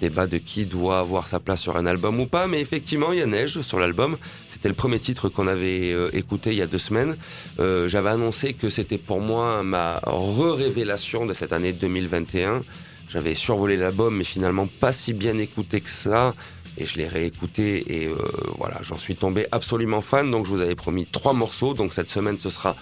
débat 0.00 0.26
de 0.26 0.38
qui 0.38 0.66
doit 0.66 0.98
avoir 0.98 1.26
sa 1.26 1.40
place 1.40 1.60
sur 1.60 1.76
un 1.76 1.86
album 1.86 2.20
ou 2.20 2.26
pas. 2.26 2.46
Mais 2.46 2.60
effectivement, 2.60 3.12
il 3.12 3.18
y 3.18 3.22
a 3.22 3.26
Neige 3.26 3.60
sur 3.62 3.80
l'album. 3.80 4.16
C'était 4.50 4.68
le 4.68 4.74
premier 4.74 4.98
titre 4.98 5.28
qu'on 5.28 5.46
avait 5.46 5.92
euh, 5.92 6.08
écouté 6.12 6.50
il 6.50 6.56
y 6.56 6.62
a 6.62 6.66
deux 6.66 6.78
semaines. 6.78 7.16
Euh, 7.58 7.88
J'avais 7.88 8.10
annoncé 8.10 8.52
que 8.52 8.68
c'était 8.68 8.98
pour 8.98 9.20
moi 9.20 9.62
ma 9.62 10.00
re-révélation 10.04 11.26
de 11.26 11.34
cette 11.34 11.52
année 11.52 11.72
2021. 11.72 12.62
J'avais 13.08 13.34
survolé 13.34 13.76
l'album, 13.76 14.16
mais 14.16 14.24
finalement 14.24 14.66
pas 14.66 14.92
si 14.92 15.12
bien 15.12 15.38
écouté 15.38 15.80
que 15.80 15.90
ça. 15.90 16.34
Et 16.78 16.84
je 16.84 16.98
l'ai 16.98 17.08
réécouté 17.08 18.02
et 18.02 18.06
euh, 18.06 18.14
voilà, 18.58 18.78
j'en 18.82 18.98
suis 18.98 19.16
tombé 19.16 19.46
absolument 19.50 20.02
fan. 20.02 20.30
Donc 20.30 20.44
je 20.44 20.50
vous 20.50 20.60
avais 20.60 20.74
promis 20.74 21.06
trois 21.06 21.32
morceaux. 21.32 21.72
Donc 21.72 21.92
cette 21.92 22.10
semaine, 22.10 22.36
ce 22.36 22.50
sera 22.50 22.76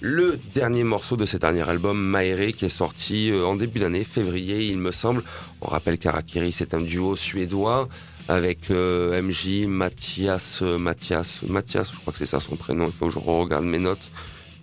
le 0.00 0.38
dernier 0.54 0.84
morceau 0.84 1.16
de 1.16 1.24
cet 1.24 1.42
dernier 1.42 1.68
album, 1.68 1.98
Maere, 1.98 2.52
qui 2.52 2.66
est 2.66 2.68
sorti 2.68 3.30
euh, 3.30 3.46
en 3.46 3.56
début 3.56 3.78
d'année, 3.78 4.04
février, 4.04 4.66
il 4.66 4.78
me 4.78 4.92
semble. 4.92 5.22
On 5.60 5.68
rappelle 5.68 5.98
qu'Arakiri, 5.98 6.52
c'est 6.52 6.74
un 6.74 6.80
duo 6.80 7.16
suédois 7.16 7.88
avec 8.28 8.70
euh, 8.70 9.20
MJ, 9.20 9.66
Mathias, 9.66 10.60
euh, 10.62 10.78
Mathias, 10.78 11.40
Mathias, 11.46 11.90
je 11.92 11.98
crois 11.98 12.12
que 12.12 12.18
c'est 12.18 12.26
ça 12.26 12.40
son 12.40 12.56
prénom. 12.56 12.86
Il 12.86 12.92
faut 12.92 13.06
que 13.06 13.12
je 13.12 13.18
regarde 13.18 13.64
mes 13.64 13.78
notes. 13.78 14.10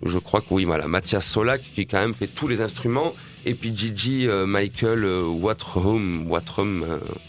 Je 0.04 0.18
crois 0.18 0.40
que 0.40 0.46
oui, 0.50 0.64
voilà, 0.64 0.88
Mathias 0.88 1.24
Solak, 1.24 1.62
qui 1.74 1.86
quand 1.86 2.00
même 2.00 2.14
fait 2.14 2.26
tous 2.26 2.48
les 2.48 2.60
instruments. 2.60 3.14
Et 3.44 3.54
puis 3.54 3.76
Gigi 3.76 4.26
Michael 4.46 5.04
euh, 5.04 5.22
Watrum, 5.22 6.28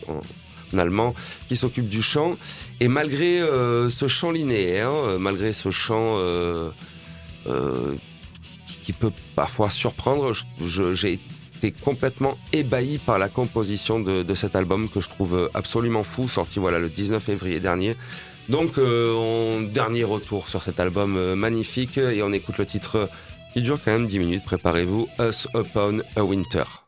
en, 0.07 0.77
allemand, 0.77 1.13
qui 1.47 1.55
s'occupe 1.55 1.88
du 1.88 2.01
chant. 2.01 2.38
Et 2.80 2.88
malgré 2.88 3.41
ce 3.89 4.07
chant 4.07 4.31
linéaire, 4.31 4.91
malgré 5.19 5.53
ce 5.53 5.69
chant 5.69 6.17
euh, 7.47 7.95
qui, 8.83 8.93
peut 8.93 9.11
parfois 9.35 9.69
surprendre, 9.69 10.33
j'ai 10.61 11.13
été 11.13 11.71
complètement 11.71 12.37
ébahi 12.51 12.97
par 12.97 13.17
la 13.17 13.29
composition 13.29 13.99
de, 13.99 14.33
cet 14.33 14.55
album 14.55 14.89
que 14.89 14.99
je 14.99 15.09
trouve 15.09 15.49
absolument 15.53 16.03
fou, 16.03 16.27
sorti 16.27 16.59
voilà 16.59 16.79
le 16.79 16.89
19 16.89 17.23
février 17.23 17.59
dernier. 17.59 17.95
Donc, 18.49 18.77
euh, 18.77 19.65
dernier 19.67 20.03
retour 20.03 20.49
sur 20.49 20.61
cet 20.61 20.79
album 20.79 21.15
euh, 21.15 21.35
magnifique 21.35 21.97
et 21.97 22.21
on 22.23 22.33
écoute 22.33 22.57
le 22.57 22.65
titre 22.65 23.09
qui 23.53 23.61
dure 23.61 23.79
quand 23.83 23.91
même 23.91 24.07
10 24.07 24.19
minutes. 24.19 24.43
Préparez-vous, 24.45 25.07
Us 25.19 25.47
Upon 25.55 26.01
a 26.17 26.23
Winter. 26.23 26.82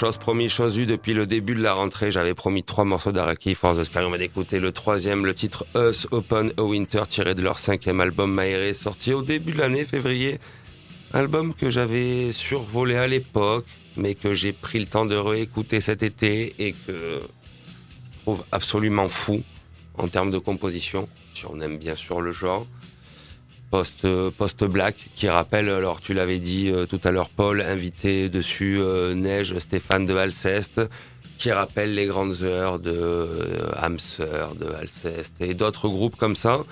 Chose 0.00 0.16
promise, 0.16 0.50
chose 0.50 0.72
due 0.72 0.86
depuis 0.86 1.12
le 1.12 1.26
début 1.26 1.54
de 1.54 1.60
la 1.60 1.74
rentrée. 1.74 2.10
J'avais 2.10 2.32
promis 2.32 2.64
trois 2.64 2.86
morceaux 2.86 3.12
d'Araki 3.12 3.54
Force 3.54 3.76
the 3.76 3.84
Sky. 3.84 3.98
On 3.98 4.08
va 4.08 4.16
d'écouter 4.16 4.58
le 4.58 4.72
troisième, 4.72 5.26
le 5.26 5.34
titre 5.34 5.66
Us 5.76 6.06
Open 6.10 6.54
a 6.56 6.62
Winter, 6.62 7.02
tiré 7.06 7.34
de 7.34 7.42
leur 7.42 7.58
cinquième 7.58 8.00
album 8.00 8.32
Maere, 8.32 8.74
sorti 8.74 9.12
au 9.12 9.20
début 9.20 9.52
de 9.52 9.58
l'année, 9.58 9.84
février. 9.84 10.38
Album 11.12 11.52
que 11.52 11.68
j'avais 11.68 12.32
survolé 12.32 12.96
à 12.96 13.06
l'époque, 13.06 13.66
mais 13.98 14.14
que 14.14 14.32
j'ai 14.32 14.54
pris 14.54 14.78
le 14.78 14.86
temps 14.86 15.04
de 15.04 15.16
réécouter 15.16 15.82
cet 15.82 16.02
été 16.02 16.54
et 16.58 16.72
que 16.72 17.20
je 17.20 18.20
trouve 18.22 18.42
absolument 18.52 19.08
fou 19.08 19.42
en 19.98 20.08
termes 20.08 20.30
de 20.30 20.38
composition. 20.38 21.10
Si 21.34 21.44
on 21.44 21.60
aime 21.60 21.76
bien 21.76 21.94
sûr 21.94 22.22
le 22.22 22.32
genre 22.32 22.66
post 23.70 24.06
post 24.30 24.64
black 24.64 25.10
qui 25.14 25.28
rappelle 25.28 25.68
alors 25.68 26.00
tu 26.00 26.12
l'avais 26.12 26.38
dit 26.38 26.70
euh, 26.70 26.86
tout 26.86 27.00
à 27.04 27.10
l'heure 27.10 27.28
Paul 27.30 27.60
invité 27.60 28.28
dessus 28.28 28.78
euh, 28.80 29.14
Neige 29.14 29.56
Stéphane 29.58 30.06
de 30.06 30.16
Alceste 30.16 30.80
qui 31.38 31.52
rappelle 31.52 31.94
les 31.94 32.06
grandes 32.06 32.42
heures 32.42 32.78
de 32.78 32.92
euh, 32.92 33.70
Hamster 33.76 34.54
de 34.56 34.66
Alceste 34.66 35.40
et 35.40 35.54
d'autres 35.54 35.88
groupes 35.88 36.16
comme 36.16 36.34
ça. 36.34 36.64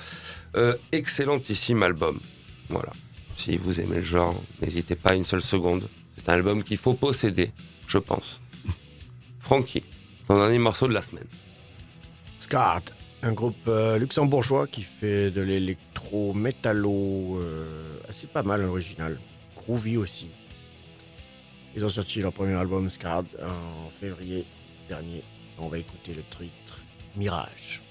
Euh, 0.57 0.77
excellentissime 0.93 1.83
album. 1.83 2.21
Voilà. 2.69 2.93
Si 3.37 3.57
vous 3.57 3.81
aimez 3.81 3.97
le 3.97 4.03
genre 4.03 4.35
n'hésitez 4.61 4.97
pas 4.97 5.15
une 5.15 5.25
seule 5.25 5.43
seconde. 5.43 5.89
C'est 6.17 6.29
un 6.29 6.35
album 6.35 6.63
qu'il 6.65 6.79
faut 6.79 6.95
posséder 6.95 7.53
je 7.87 7.99
pense. 7.99 8.41
Frankie 9.39 9.85
ton 10.27 10.35
dernier 10.35 10.59
morceau 10.59 10.87
de 10.87 10.93
la 10.93 11.01
semaine. 11.01 11.27
Scard, 12.39 12.83
un 13.23 13.33
groupe 13.33 13.69
euh, 13.69 13.99
luxembourgeois 13.99 14.67
qui 14.67 14.83
fait 14.83 15.31
de 15.31 15.41
l'électro-métallo 15.41 17.41
euh, 17.41 17.99
assez 18.09 18.27
pas 18.27 18.43
mal 18.43 18.65
original. 18.65 19.19
Groovy 19.57 19.97
aussi. 19.97 20.29
Ils 21.77 21.85
ont 21.85 21.89
sorti 21.89 22.21
leur 22.21 22.33
premier 22.33 22.55
album 22.55 22.91
Scard 22.91 23.25
en 23.43 23.91
février 24.01 24.45
dernier. 24.89 25.23
On 25.59 25.69
va 25.69 25.79
écouter 25.79 26.15
le 26.15 26.23
titre 26.23 26.79
Mirage. 27.17 27.17
Mirage 27.17 27.88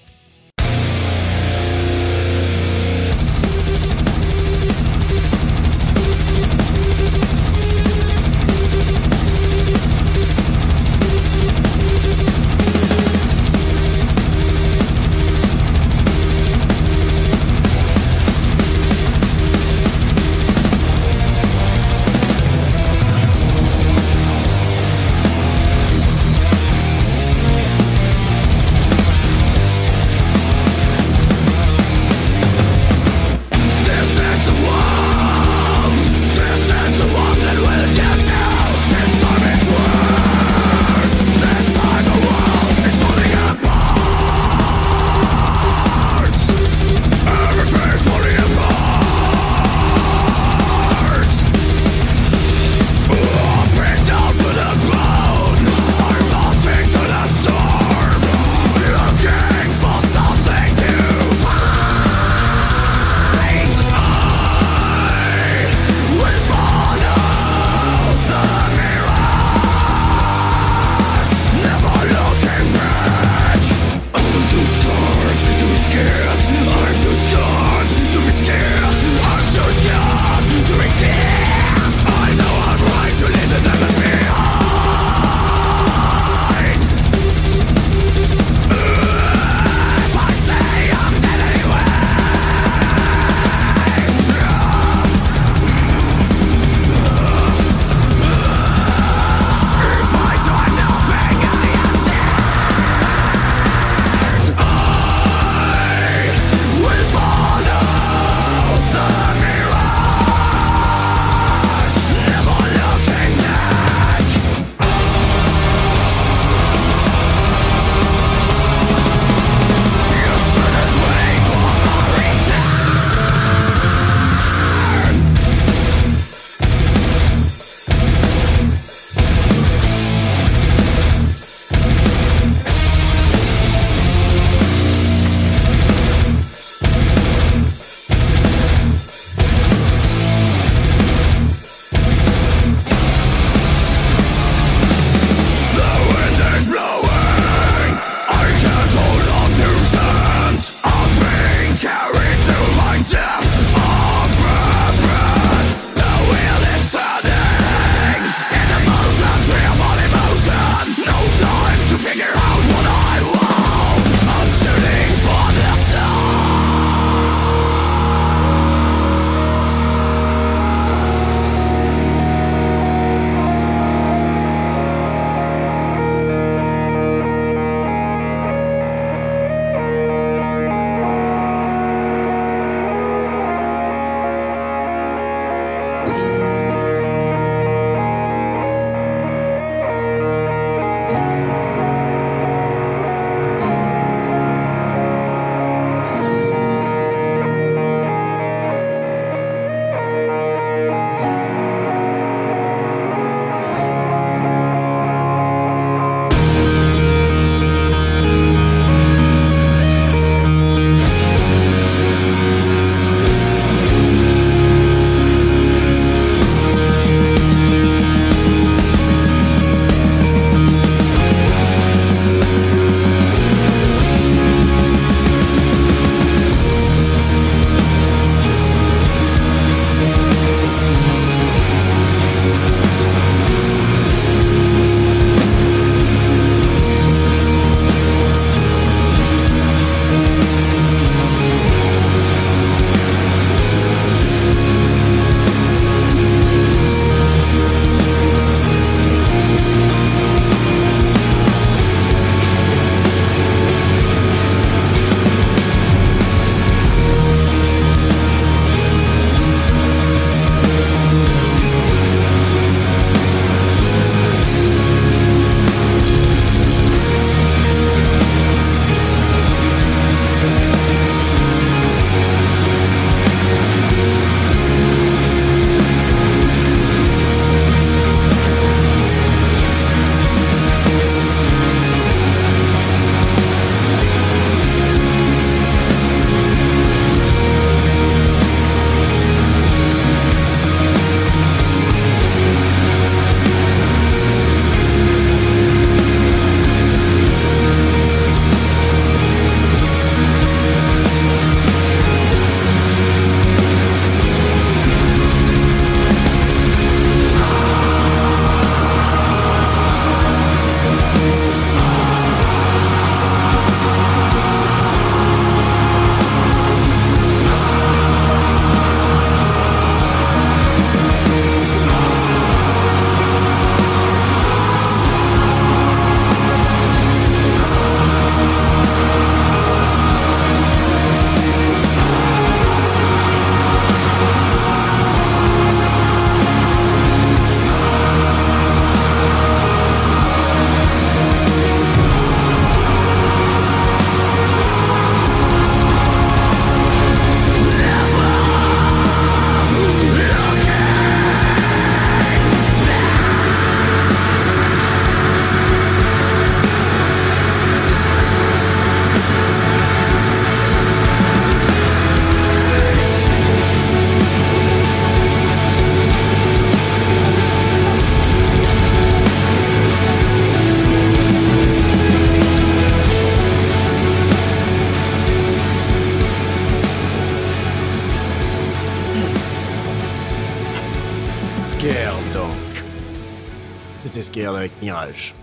avec 384.68 384.82
Mirage. 384.82 385.34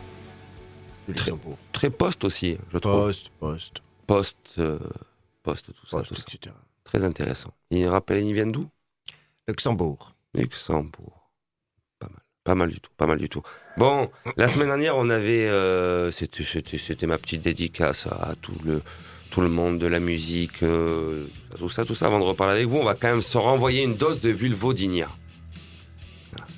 Très- 1.07 1.13
Luxembourg. 1.31 1.57
Très 1.71 1.89
post 1.89 2.23
aussi, 2.23 2.57
je 2.73 2.77
trouve. 2.77 2.93
Post, 2.93 3.31
post, 3.39 3.81
Post, 4.07 4.37
euh, 4.59 4.79
post, 5.43 5.65
tout 5.67 5.87
ça, 5.87 5.97
post, 5.97 6.09
tout 6.09 6.15
ça. 6.15 6.23
etc. 6.33 6.55
Très 6.83 7.03
intéressant. 7.03 7.53
Il 7.71 7.87
rappelle, 7.87 8.23
ils 8.23 8.33
viennent 8.33 8.51
d'où? 8.51 8.67
Luxembourg. 9.47 10.13
Luxembourg. 10.33 11.29
Pas 11.99 12.07
mal. 12.07 12.21
Pas 12.43 12.55
mal 12.55 12.69
du 12.69 12.79
tout. 12.79 12.91
Pas 12.97 13.07
mal 13.07 13.17
du 13.17 13.29
tout. 13.29 13.41
Bon, 13.77 14.09
la 14.37 14.47
semaine 14.47 14.67
dernière, 14.67 14.95
on 14.97 15.09
avait. 15.09 15.47
euh, 15.47 16.11
c'était, 16.11 17.07
ma 17.07 17.17
petite 17.17 17.41
dédicace 17.41 18.07
à 18.07 18.33
tout 18.41 18.53
le, 18.63 18.81
tout 19.31 19.41
le 19.41 19.49
monde 19.49 19.79
de 19.79 19.87
la 19.87 19.99
musique. 19.99 20.61
euh, 20.63 21.25
tout 21.57 21.69
ça, 21.69 21.85
tout 21.85 21.95
ça. 21.95 22.05
Avant 22.07 22.19
de 22.19 22.23
reparler 22.25 22.53
avec 22.53 22.67
vous, 22.67 22.77
on 22.77 22.83
va 22.85 22.93
quand 22.95 23.07
même 23.09 23.21
se 23.23 23.37
renvoyer 23.37 23.83
une 23.83 23.95
dose 23.95 24.21
de 24.21 24.29
Vulvodinia. 24.29 25.09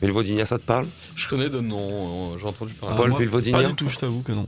Vulvodinia, 0.02 0.45
ça 0.45 0.57
te 0.57 0.64
parle? 0.64 0.88
Je 1.15 1.28
connais 1.28 1.49
de 1.49 1.60
nom, 1.60 2.34
euh, 2.34 2.38
j'ai 2.40 2.45
entendu 2.45 2.74
parler. 2.74 2.95
Paul 2.95 3.10
moi, 3.10 3.19
Vulvodinia 3.19 3.57
Pas 3.57 3.68
du 3.68 3.76
tout, 3.76 3.90
je 3.90 3.98
t'avoue 3.98 4.22
que 4.22 4.32
non. 4.32 4.48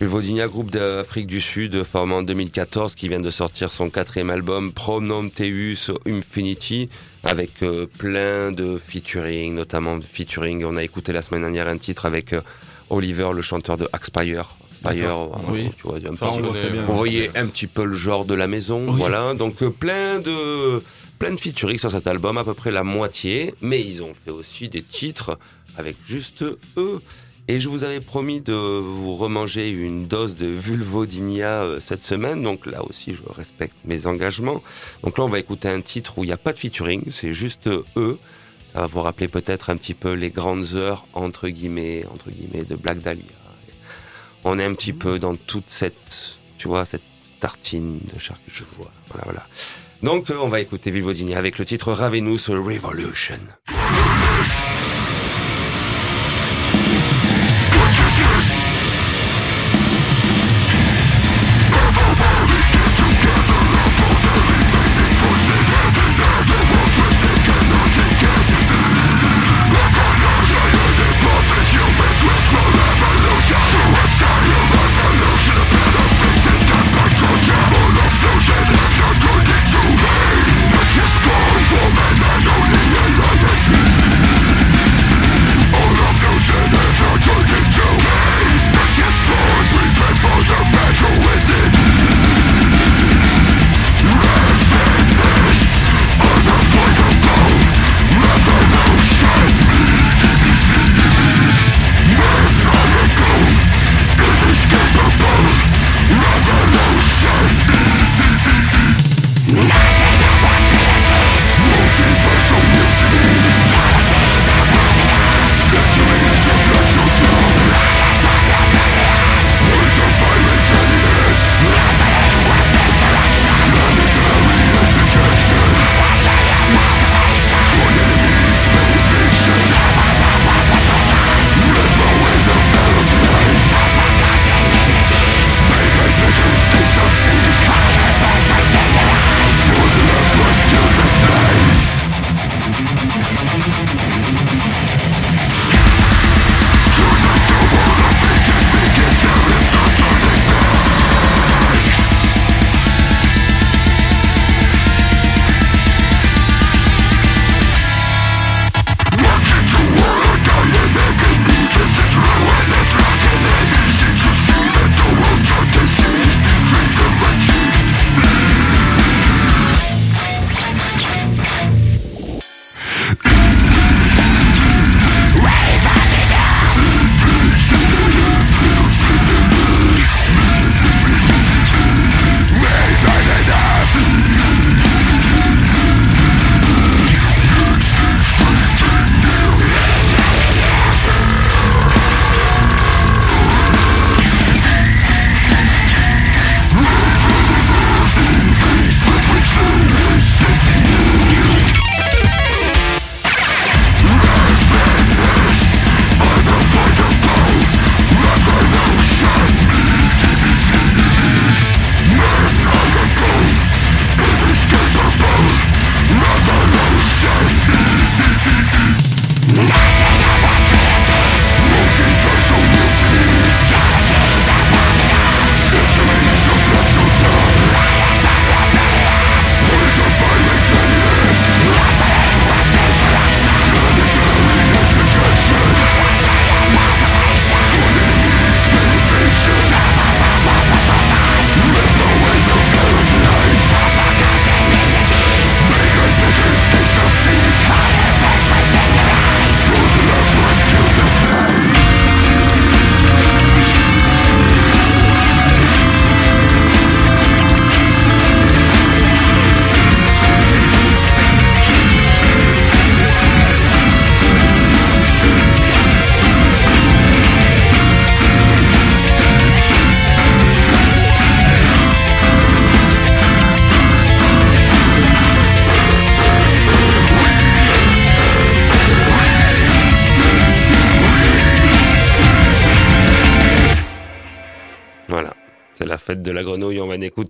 Vulvodinia, 0.00 0.48
groupe 0.48 0.70
d'Afrique 0.70 1.26
du 1.28 1.40
Sud, 1.40 1.82
formé 1.84 2.14
en 2.14 2.22
2014, 2.22 2.94
qui 2.94 3.08
vient 3.08 3.20
de 3.20 3.30
sortir 3.30 3.70
son 3.70 3.88
quatrième 3.88 4.30
album, 4.30 4.72
Pronomteus 4.72 5.92
Infinity, 6.06 6.90
avec 7.24 7.62
euh, 7.62 7.86
plein 7.98 8.50
de 8.50 8.78
featuring, 8.78 9.54
notamment 9.54 9.96
de 9.96 10.02
featuring. 10.02 10.64
On 10.64 10.76
a 10.76 10.82
écouté 10.82 11.12
la 11.12 11.22
semaine 11.22 11.42
dernière 11.42 11.68
un 11.68 11.78
titre 11.78 12.04
avec 12.04 12.32
euh, 12.32 12.42
Oliver, 12.90 13.30
le 13.32 13.42
chanteur 13.42 13.76
de 13.76 13.88
Axpire. 13.92 14.56
Euh, 14.86 15.26
Oui. 15.48 15.70
tu 15.76 15.82
vois, 15.84 15.96
un 15.96 16.16
Ça, 16.16 16.26
petit 16.26 16.40
on 16.88 17.02
bien. 17.02 17.30
un 17.34 17.46
petit 17.46 17.66
peu 17.66 17.84
le 17.84 17.94
genre 17.96 18.24
de 18.24 18.34
la 18.34 18.46
maison, 18.46 18.86
Oui. 18.88 18.94
voilà. 18.96 19.34
Donc 19.34 19.62
euh, 19.62 19.70
plein 19.70 20.18
de 20.18 20.82
plein 21.18 21.32
de 21.32 21.36
featuring 21.40 21.78
sur 21.78 21.90
cet 21.90 22.06
album, 22.06 22.36
à 22.38 22.44
peu 22.44 22.54
près 22.54 22.70
la 22.70 22.82
moitié. 22.84 23.54
Mais 23.60 23.80
ils 23.80 24.02
ont 24.02 24.12
fait 24.14 24.30
aussi 24.32 24.68
des 24.68 24.82
titres 24.82 25.38
avec 25.78 25.96
juste 26.06 26.44
eux. 26.76 27.00
Et 27.48 27.58
je 27.58 27.68
vous 27.68 27.82
avais 27.82 28.00
promis 28.00 28.40
de 28.40 28.52
vous 28.54 29.16
remanger 29.16 29.68
une 29.70 30.06
dose 30.06 30.36
de 30.36 30.46
Vulvodinia 30.46 31.62
euh, 31.64 31.80
cette 31.80 32.02
semaine. 32.02 32.42
Donc 32.42 32.66
là 32.66 32.84
aussi, 32.84 33.14
je 33.14 33.22
respecte 33.36 33.74
mes 33.84 34.06
engagements. 34.06 34.62
Donc 35.02 35.18
là, 35.18 35.24
on 35.24 35.28
va 35.28 35.38
écouter 35.40 35.68
un 35.68 35.80
titre 35.80 36.18
où 36.18 36.24
il 36.24 36.28
n'y 36.28 36.32
a 36.32 36.36
pas 36.36 36.52
de 36.52 36.58
featuring, 36.58 37.02
c'est 37.10 37.32
juste 37.32 37.68
eux. 37.96 38.18
Ça 38.74 38.80
va 38.82 38.86
vous 38.86 39.00
rappeler 39.00 39.28
peut-être 39.28 39.70
un 39.70 39.76
petit 39.76 39.94
peu 39.94 40.12
les 40.12 40.30
grandes 40.30 40.74
heures 40.74 41.04
entre 41.14 41.48
guillemets, 41.48 42.04
entre 42.12 42.30
guillemets, 42.30 42.64
de 42.64 42.74
Black 42.76 43.00
Dahlia. 43.00 43.24
On 44.44 44.58
est 44.58 44.64
un 44.64 44.74
petit 44.74 44.92
peu 44.92 45.18
dans 45.18 45.36
toute 45.36 45.68
cette, 45.68 46.36
tu 46.58 46.68
vois, 46.68 46.84
cette 46.84 47.02
tartine 47.40 48.00
de 48.12 48.18
charcuterie. 48.18 48.66
Voilà, 48.76 49.24
voilà. 49.24 49.46
Donc, 50.02 50.30
euh, 50.30 50.36
on 50.40 50.48
va 50.48 50.60
écouter 50.60 50.90
Vulvodinia 50.90 51.38
avec 51.38 51.58
le 51.58 51.64
titre 51.64 51.92
Ravenous. 51.92 52.48
Revolution 52.48 53.38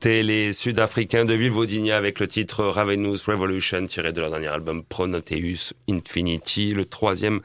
Les 0.05 0.53
Sud-Africains 0.53 1.25
de 1.25 1.35
Vulvodigna 1.35 1.97
avec 1.97 2.19
le 2.19 2.27
titre 2.27 2.65
Ravenous 2.65 3.19
Revolution 3.25 3.87
tiré 3.87 4.13
de 4.13 4.21
leur 4.21 4.31
dernier 4.31 4.49
album 4.49 4.83
Pronoteus 4.83 5.75
Infinity, 5.89 6.73
le 6.73 6.87
troisième, 6.87 7.41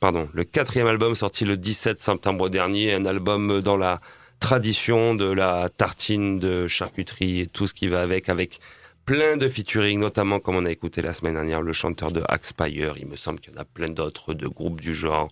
pardon, 0.00 0.28
le 0.34 0.44
quatrième 0.44 0.86
album 0.86 1.14
sorti 1.14 1.46
le 1.46 1.56
17 1.56 1.98
septembre 2.00 2.50
dernier, 2.50 2.92
un 2.92 3.06
album 3.06 3.62
dans 3.62 3.78
la 3.78 4.02
tradition 4.38 5.14
de 5.14 5.24
la 5.24 5.70
tartine 5.70 6.38
de 6.38 6.66
charcuterie 6.66 7.40
et 7.40 7.46
tout 7.46 7.66
ce 7.66 7.72
qui 7.72 7.88
va 7.88 8.02
avec, 8.02 8.28
avec 8.28 8.60
plein 9.06 9.38
de 9.38 9.48
featuring, 9.48 9.98
notamment 9.98 10.40
comme 10.40 10.56
on 10.56 10.66
a 10.66 10.70
écouté 10.70 11.00
la 11.00 11.14
semaine 11.14 11.34
dernière, 11.34 11.62
le 11.62 11.72
chanteur 11.72 12.12
de 12.12 12.22
Axpire. 12.28 12.96
Il 12.98 13.06
me 13.06 13.16
semble 13.16 13.40
qu'il 13.40 13.54
y 13.54 13.56
en 13.56 13.60
a 13.62 13.64
plein 13.64 13.88
d'autres 13.88 14.34
de 14.34 14.46
groupes 14.46 14.82
du 14.82 14.94
genre. 14.94 15.28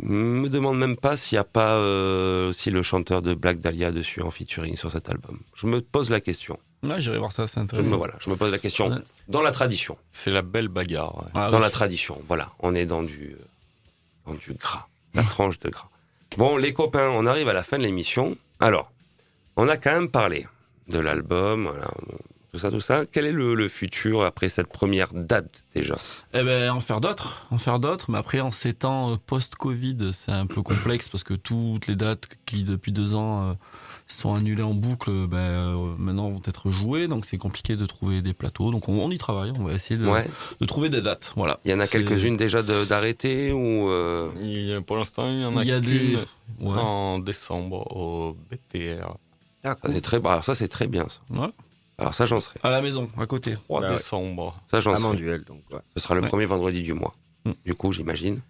Me 0.00 0.48
demande 0.48 0.78
même 0.78 0.96
pas 0.96 1.16
s'il 1.16 1.36
n'y 1.36 1.40
a 1.40 1.44
pas 1.44 1.74
euh, 1.74 2.48
aussi 2.50 2.70
le 2.70 2.82
chanteur 2.82 3.22
de 3.22 3.32
Black 3.34 3.60
Dahlia 3.60 3.92
dessus 3.92 4.22
en 4.22 4.30
featuring 4.30 4.76
sur 4.76 4.90
cet 4.90 5.08
album. 5.08 5.38
Je 5.54 5.66
me 5.66 5.80
pose 5.80 6.10
la 6.10 6.20
question. 6.20 6.58
Ouais, 6.82 7.00
j'irai 7.00 7.18
voir 7.18 7.32
ça, 7.32 7.46
c'est 7.46 7.54
Je 7.54 7.60
me, 7.60 7.64
intéressant. 7.64 7.96
voilà, 7.96 8.14
je 8.18 8.28
me 8.28 8.36
pose 8.36 8.50
la 8.50 8.58
question. 8.58 8.88
Ouais. 8.90 8.98
Dans 9.28 9.40
la 9.40 9.52
tradition. 9.52 9.96
C'est 10.12 10.30
la 10.32 10.42
belle 10.42 10.68
bagarre. 10.68 11.16
ouais. 11.18 11.30
Ah, 11.34 11.48
dans 11.50 11.58
oui. 11.58 11.62
la 11.62 11.70
tradition. 11.70 12.20
Voilà, 12.28 12.52
on 12.58 12.74
est 12.74 12.86
dans 12.86 13.02
du, 13.04 13.36
euh, 13.40 13.44
dans 14.26 14.34
du 14.34 14.52
gras, 14.54 14.88
la 15.14 15.22
tranche 15.22 15.58
de 15.60 15.70
gras. 15.70 15.88
Bon, 16.36 16.56
les 16.56 16.74
copains, 16.74 17.10
on 17.10 17.24
arrive 17.26 17.48
à 17.48 17.52
la 17.52 17.62
fin 17.62 17.78
de 17.78 17.84
l'émission. 17.84 18.36
Alors, 18.60 18.90
on 19.56 19.68
a 19.68 19.76
quand 19.76 19.92
même 19.92 20.10
parlé 20.10 20.46
de 20.88 20.98
l'album, 20.98 21.68
voilà, 21.68 21.88
tout 22.54 22.60
ça, 22.60 22.70
tout 22.70 22.80
ça. 22.80 23.04
Quel 23.10 23.26
est 23.26 23.32
le, 23.32 23.54
le 23.54 23.68
futur 23.68 24.22
après 24.22 24.48
cette 24.48 24.68
première 24.68 25.12
date 25.12 25.64
déjà? 25.74 25.96
Eh 26.32 26.42
ben, 26.44 26.70
en 26.70 26.78
faire 26.80 27.00
d'autres, 27.00 27.46
en 27.50 27.58
faire 27.58 27.80
d'autres, 27.80 28.10
mais 28.12 28.18
après, 28.18 28.40
en 28.40 28.52
ces 28.52 28.72
temps 28.74 29.12
euh, 29.12 29.16
post-Covid, 29.26 30.10
c'est 30.12 30.30
un 30.32 30.46
peu 30.46 30.62
complexe 30.62 31.08
parce 31.08 31.24
que 31.24 31.34
toutes 31.34 31.88
les 31.88 31.96
dates 31.96 32.28
qui, 32.46 32.62
depuis 32.62 32.92
deux 32.92 33.14
ans, 33.14 33.50
euh, 33.50 33.52
sont 34.06 34.34
annulées 34.34 34.62
en 34.62 34.74
boucle, 34.74 35.26
ben, 35.26 35.38
euh, 35.38 35.94
maintenant 35.98 36.30
vont 36.30 36.42
être 36.46 36.70
jouées, 36.70 37.06
donc 37.08 37.24
c'est 37.24 37.38
compliqué 37.38 37.74
de 37.74 37.86
trouver 37.86 38.22
des 38.22 38.34
plateaux. 38.34 38.70
Donc 38.70 38.88
on, 38.88 39.02
on 39.02 39.10
y 39.10 39.18
travaille, 39.18 39.52
on 39.58 39.64
va 39.64 39.72
essayer 39.72 39.98
de, 39.98 40.06
Ouais, 40.06 40.30
de 40.60 40.66
trouver 40.66 40.90
des 40.90 41.00
dates. 41.00 41.32
Voilà. 41.36 41.58
il 41.64 41.70
y 41.72 41.74
en 41.74 41.80
a 41.80 41.86
quelques-unes 41.88 42.36
déjà 42.36 42.62
d'arrêtées 42.62 43.50
ou 43.52 43.88
euh, 43.88 44.28
Il 44.42 44.60
y 44.66 44.74
a- 44.74 44.80
pour 44.82 44.96
l'instant, 44.96 45.26
il 45.28 45.40
y 45.40 45.44
en 45.44 45.56
a, 45.56 45.62
Il 45.62 45.68
y 45.68 45.72
a 45.72 45.80
des. 45.80 46.16
Ouais. 46.60 46.78
en 46.78 47.18
décembre 47.18 47.96
au 47.96 48.36
BTR. 48.50 49.08
Ah, 49.64 49.70
ça 49.70 49.74
cool. 49.76 49.92
c'est 49.92 50.00
très, 50.02 50.16
alors 50.18 50.44
ça 50.44 50.54
c'est 50.54 50.68
très 50.68 50.86
bien 50.86 51.06
ça. 51.08 51.40
Ouais. 51.42 51.48
Alors 51.98 52.14
ça 52.14 52.26
j'en 52.26 52.40
serai. 52.40 52.54
À 52.62 52.70
la 52.70 52.82
maison, 52.82 53.08
à 53.18 53.26
côté. 53.26 53.54
3 53.54 53.80
Ah 53.84 53.88
ouais. 53.90 53.96
décembre. 53.96 54.60
Ça 54.70 54.80
j'en 54.80 54.96
serai. 54.96 55.16
duel, 55.16 55.44
donc 55.44 55.62
ouais. 55.72 55.78
Ce 55.96 56.02
sera 56.02 56.14
le 56.14 56.22
Ouais. 56.22 56.28
premier 56.28 56.44
vendredi 56.44 56.82
du 56.82 56.92
mois. 56.94 57.14
Mm. 57.44 57.52
Du 57.64 57.74
coup, 57.74 57.92
j'imagine. 57.92 58.40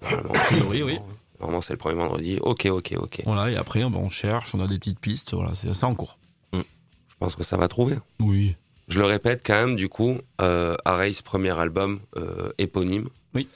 Priori, 0.00 0.82
oui. 0.82 0.98
normalement, 1.40 1.62
c'est 1.62 1.72
le 1.72 1.78
premier 1.78 1.94
vendredi. 1.98 2.38
Ok, 2.40 2.66
ok, 2.66 2.94
ok. 2.98 3.22
Voilà, 3.24 3.50
et 3.50 3.56
après, 3.56 3.84
on 3.84 4.08
cherche, 4.08 4.54
on 4.54 4.60
a 4.60 4.66
des 4.66 4.78
petites 4.78 4.98
pistes, 4.98 5.32
voilà, 5.34 5.54
c'est 5.54 5.72
ça 5.74 5.86
en 5.86 5.94
cours. 5.94 6.18
Je 6.52 7.26
pense 7.26 7.36
que 7.36 7.44
ça 7.44 7.56
va 7.56 7.68
trouver. 7.68 7.96
Oui. 8.18 8.56
Je 8.88 8.98
le 8.98 9.06
répète 9.06 9.42
quand 9.46 9.54
même, 9.54 9.76
du 9.76 9.88
coup, 9.88 10.18
euh, 10.40 10.74
Arrays, 10.84 11.12
premier 11.24 11.56
album 11.56 12.00
euh, 12.16 12.50
éponyme. 12.58 13.08
Oui. 13.32 13.46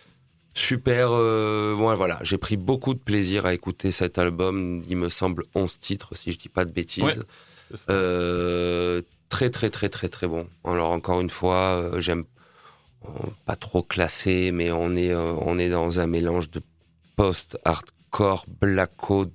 Super. 0.54 1.08
euh, 1.10 1.74
bon, 1.76 1.92
voilà, 1.96 2.20
j'ai 2.22 2.38
pris 2.38 2.56
beaucoup 2.56 2.94
de 2.94 3.00
plaisir 3.00 3.44
à 3.44 3.52
écouter 3.54 3.90
cet 3.90 4.18
album. 4.18 4.84
Il 4.88 4.96
me 4.98 5.08
semble 5.08 5.42
11 5.56 5.80
titres, 5.80 6.14
si 6.14 6.30
je 6.30 6.38
dis 6.38 6.48
pas 6.48 6.64
de 6.64 6.70
bêtises. 6.70 7.02
Ouais. 7.02 7.14
C'est 7.72 7.76
ça. 7.78 7.82
Euh, 7.90 9.02
très, 9.28 9.50
très, 9.50 9.70
très, 9.70 9.88
très, 9.88 10.08
très 10.08 10.26
bon. 10.26 10.46
Alors, 10.64 10.90
encore 10.90 11.20
une 11.20 11.30
fois, 11.30 11.80
euh, 11.82 12.00
j'aime 12.00 12.24
euh, 13.04 13.08
pas 13.44 13.56
trop 13.56 13.82
classé, 13.82 14.50
mais 14.52 14.70
on 14.70 14.94
est, 14.96 15.10
euh, 15.12 15.32
on 15.40 15.58
est 15.58 15.68
dans 15.70 16.00
un 16.00 16.06
mélange 16.06 16.50
de 16.50 16.60
post-hardcore, 17.16 18.46
blacko, 18.60 19.26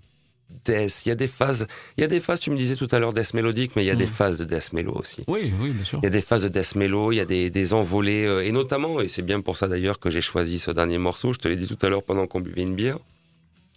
death. 0.66 1.06
Il 1.06 1.10
y 1.10 1.12
a 1.12 1.16
des 1.16 1.28
phases, 1.28 1.68
il 1.98 2.02
y 2.02 2.04
a 2.04 2.08
des 2.08 2.20
phases, 2.20 2.40
tu 2.40 2.52
me 2.52 2.58
disais 2.58 2.76
tout 2.76 2.88
à 2.92 3.00
l'heure, 3.00 3.14
death 3.14 3.34
mélodique, 3.34 3.72
mais 3.76 3.84
il 3.84 3.88
y 3.88 3.92
a 3.92 3.96
des 3.96 4.06
Mhm. 4.06 4.12
phases 4.12 4.38
de 4.38 4.44
death 4.46 4.74
mélo 4.74 4.94
aussi. 4.94 5.24
Oui, 5.28 5.52
oui, 5.60 5.70
bien 5.72 5.84
sûr. 5.84 6.00
Il 6.02 6.06
y 6.06 6.08
a 6.08 6.12
des 6.12 6.22
phases 6.22 6.44
de 6.44 6.48
death 6.50 6.76
mellow, 6.76 7.12
il 7.12 7.16
y 7.18 7.20
a 7.20 7.26
des, 7.26 7.50
des 7.50 7.74
envolées, 7.74 8.44
et 8.46 8.52
notamment, 8.52 9.02
et 9.02 9.08
c'est 9.08 9.22
bien 9.22 9.42
pour 9.42 9.58
ça 9.58 9.68
d'ailleurs 9.68 10.00
que 10.00 10.10
j'ai 10.10 10.22
choisi 10.22 10.60
ce 10.60 10.72
dernier 10.72 10.98
morceau, 10.98 11.34
je 11.34 11.40
te 11.40 11.48
l'ai 11.48 11.56
dit 11.56 11.68
tout 11.68 11.84
à 11.86 11.90
l'heure 11.90 12.04
pendant 12.04 12.28
qu'on 12.28 12.42
buvait 12.42 12.62
une 12.64 12.76
bière, 12.76 13.00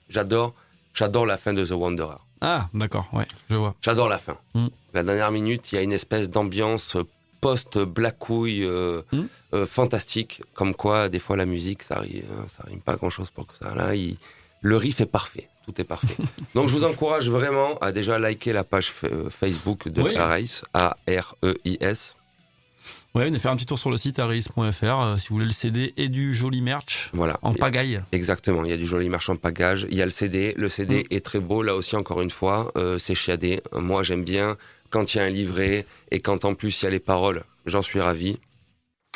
j'adore, 0.09 0.55
j'adore 0.93 1.27
la 1.27 1.37
fin 1.39 1.55
de 1.55 1.65
The 1.65 1.71
Wanderer. 1.73 2.19
Ah, 2.47 2.69
d'accord, 2.75 3.09
ouais, 3.15 3.27
je 3.49 3.57
vois. 3.57 3.75
J'adore 3.81 4.09
la 4.11 4.19
fin. 4.19 4.37
Mm. 4.55 4.67
La 4.93 5.03
dernière 5.03 5.31
minute, 5.31 5.73
il 5.73 5.77
y 5.77 5.79
a 5.79 5.83
une 5.83 5.93
espèce 5.93 6.29
d'ambiance 6.29 6.97
post-blacouille 7.41 8.65
euh, 8.65 9.03
Mm. 9.13 9.23
euh, 9.55 9.67
fantastique, 9.67 10.43
comme 10.55 10.75
quoi 10.75 11.09
des 11.09 11.19
fois 11.21 11.37
la 11.37 11.47
musique, 11.47 11.83
ça 11.83 12.01
rime, 12.01 12.25
hein, 12.33 12.45
ça 12.49 12.65
rime 12.67 12.81
pas 12.81 12.97
grand-chose 12.97 13.31
pour 13.31 13.47
que 13.47 13.55
ça. 13.57 13.75
Là, 13.75 13.95
il- 13.95 14.17
le 14.61 14.77
riff 14.77 15.01
est 15.01 15.07
parfait, 15.07 15.49
tout 15.65 15.79
est 15.81 15.85
parfait. 15.85 16.17
Donc 16.55 16.69
je 16.69 16.75
vous 16.75 16.85
encourage 16.85 17.29
vraiment 17.31 17.79
à 17.79 17.93
déjà 17.93 18.19
liker 18.19 18.53
la 18.53 18.65
page 18.65 18.91
fa- 18.91 19.07
euh, 19.09 19.31
Facebook 19.31 19.89
de 19.89 20.03
Oui. 20.03 20.17
Arais, 20.17 20.45
A-R-E-I-S. 20.75 22.17
Ouais, 23.15 23.27
venez 23.27 23.39
faire 23.39 23.53
un 23.53 23.57
petit 23.57 23.67
tour 23.67 23.79
sur 23.79 23.91
le 23.93 23.97
site 23.97 24.19
aris.fr 24.19 24.83
euh, 24.85 25.17
si 25.19 25.29
vous 25.29 25.37
voulez 25.37 25.47
le 25.47 25.53
CD 25.53 25.95
et 25.97 26.09
du 26.09 26.35
joli 26.35 26.61
merch 26.61 27.11
Voilà. 27.13 27.39
en 27.43 27.55
pagaille. 27.55 28.03
Exactement, 28.11 28.65
il 28.65 28.71
y 28.71 28.73
a 28.73 28.77
du 28.77 28.87
joli 28.87 29.09
marchand 29.09 29.37
pagage, 29.37 29.87
il 29.89 29.97
y 29.97 30.03
a 30.03 30.05
le 30.05 30.11
CD, 30.11 30.53
le 30.57 30.69
CD 30.69 31.05
Mm. 31.05 31.15
est 31.15 31.25
très 31.25 31.39
beau, 31.39 31.63
là 31.63 31.77
aussi 31.77 31.95
encore 31.95 32.23
une 32.23 32.31
fois, 32.31 32.73
euh, 32.77 32.99
c'est 32.99 33.15
chiadé. 33.15 33.61
Moi 33.73 34.03
j'aime 34.03 34.25
bien 34.25 34.57
quand 34.91 35.15
il 35.15 35.19
y 35.19 35.21
a 35.21 35.25
un 35.25 35.29
livret 35.31 35.87
et 36.11 36.19
quand 36.19 36.45
en 36.45 36.55
plus 36.57 36.83
il 36.83 36.87
y 36.87 36.89
a 36.89 36.91
les 36.91 36.99
paroles, 36.99 37.45
j'en 37.67 37.83
suis 37.83 38.01
ravi. 38.01 38.39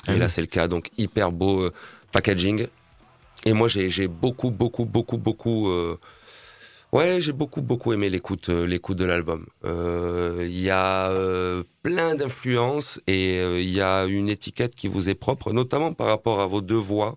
Ah 0.07 0.13
et 0.13 0.15
oui. 0.15 0.21
là 0.21 0.29
c'est 0.29 0.43
le 0.43 0.47
cas, 0.47 0.69
donc 0.69 0.91
hyper 0.97 1.33
beau 1.33 1.63
euh, 1.63 1.73
packaging. 2.13 2.69
Et 3.47 3.53
moi 3.53 3.67
j'ai 3.67 4.07
beaucoup, 4.07 4.51
beaucoup, 4.53 4.85
beaucoup, 4.85 5.17
beaucoup... 5.19 5.69
Ouais, 6.93 7.21
j'ai 7.21 7.33
beaucoup, 7.33 7.61
beaucoup 7.61 7.93
aimé 7.93 8.09
l'écoute 8.09 8.49
euh, 8.49 8.67
l'écoute 8.67 8.97
de 8.97 9.05
l'album. 9.05 9.47
Euh, 9.65 10.47
Il 10.49 10.59
y 10.59 10.71
a 10.71 11.11
euh, 11.11 11.63
plein 11.83 12.15
d'influences 12.15 12.99
et 13.07 13.39
euh, 13.41 13.61
il 13.61 13.69
y 13.71 13.83
a 13.83 14.07
une 14.07 14.29
étiquette 14.31 14.75
qui 14.75 14.89
vous 14.89 15.11
est 15.11 15.15
propre, 15.15 15.53
notamment 15.53 15.93
par 15.93 16.07
rapport 16.07 16.41
à 16.41 16.47
vos 16.47 16.63
deux 16.63 16.77
voix, 16.77 17.17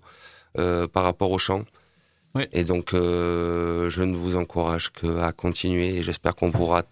euh, 0.57 0.87
par 0.87 1.03
rapport 1.03 1.31
au 1.31 1.37
chant. 1.37 1.63
Et 2.53 2.63
donc, 2.63 2.93
euh, 2.93 3.89
je 3.89 4.03
ne 4.03 4.15
vous 4.15 4.35
encourage 4.37 4.91
qu'à 4.91 5.31
continuer 5.33 5.97
et 5.97 6.03
j'espère 6.03 6.35
qu'on 6.35 6.51
pourra 6.51 6.83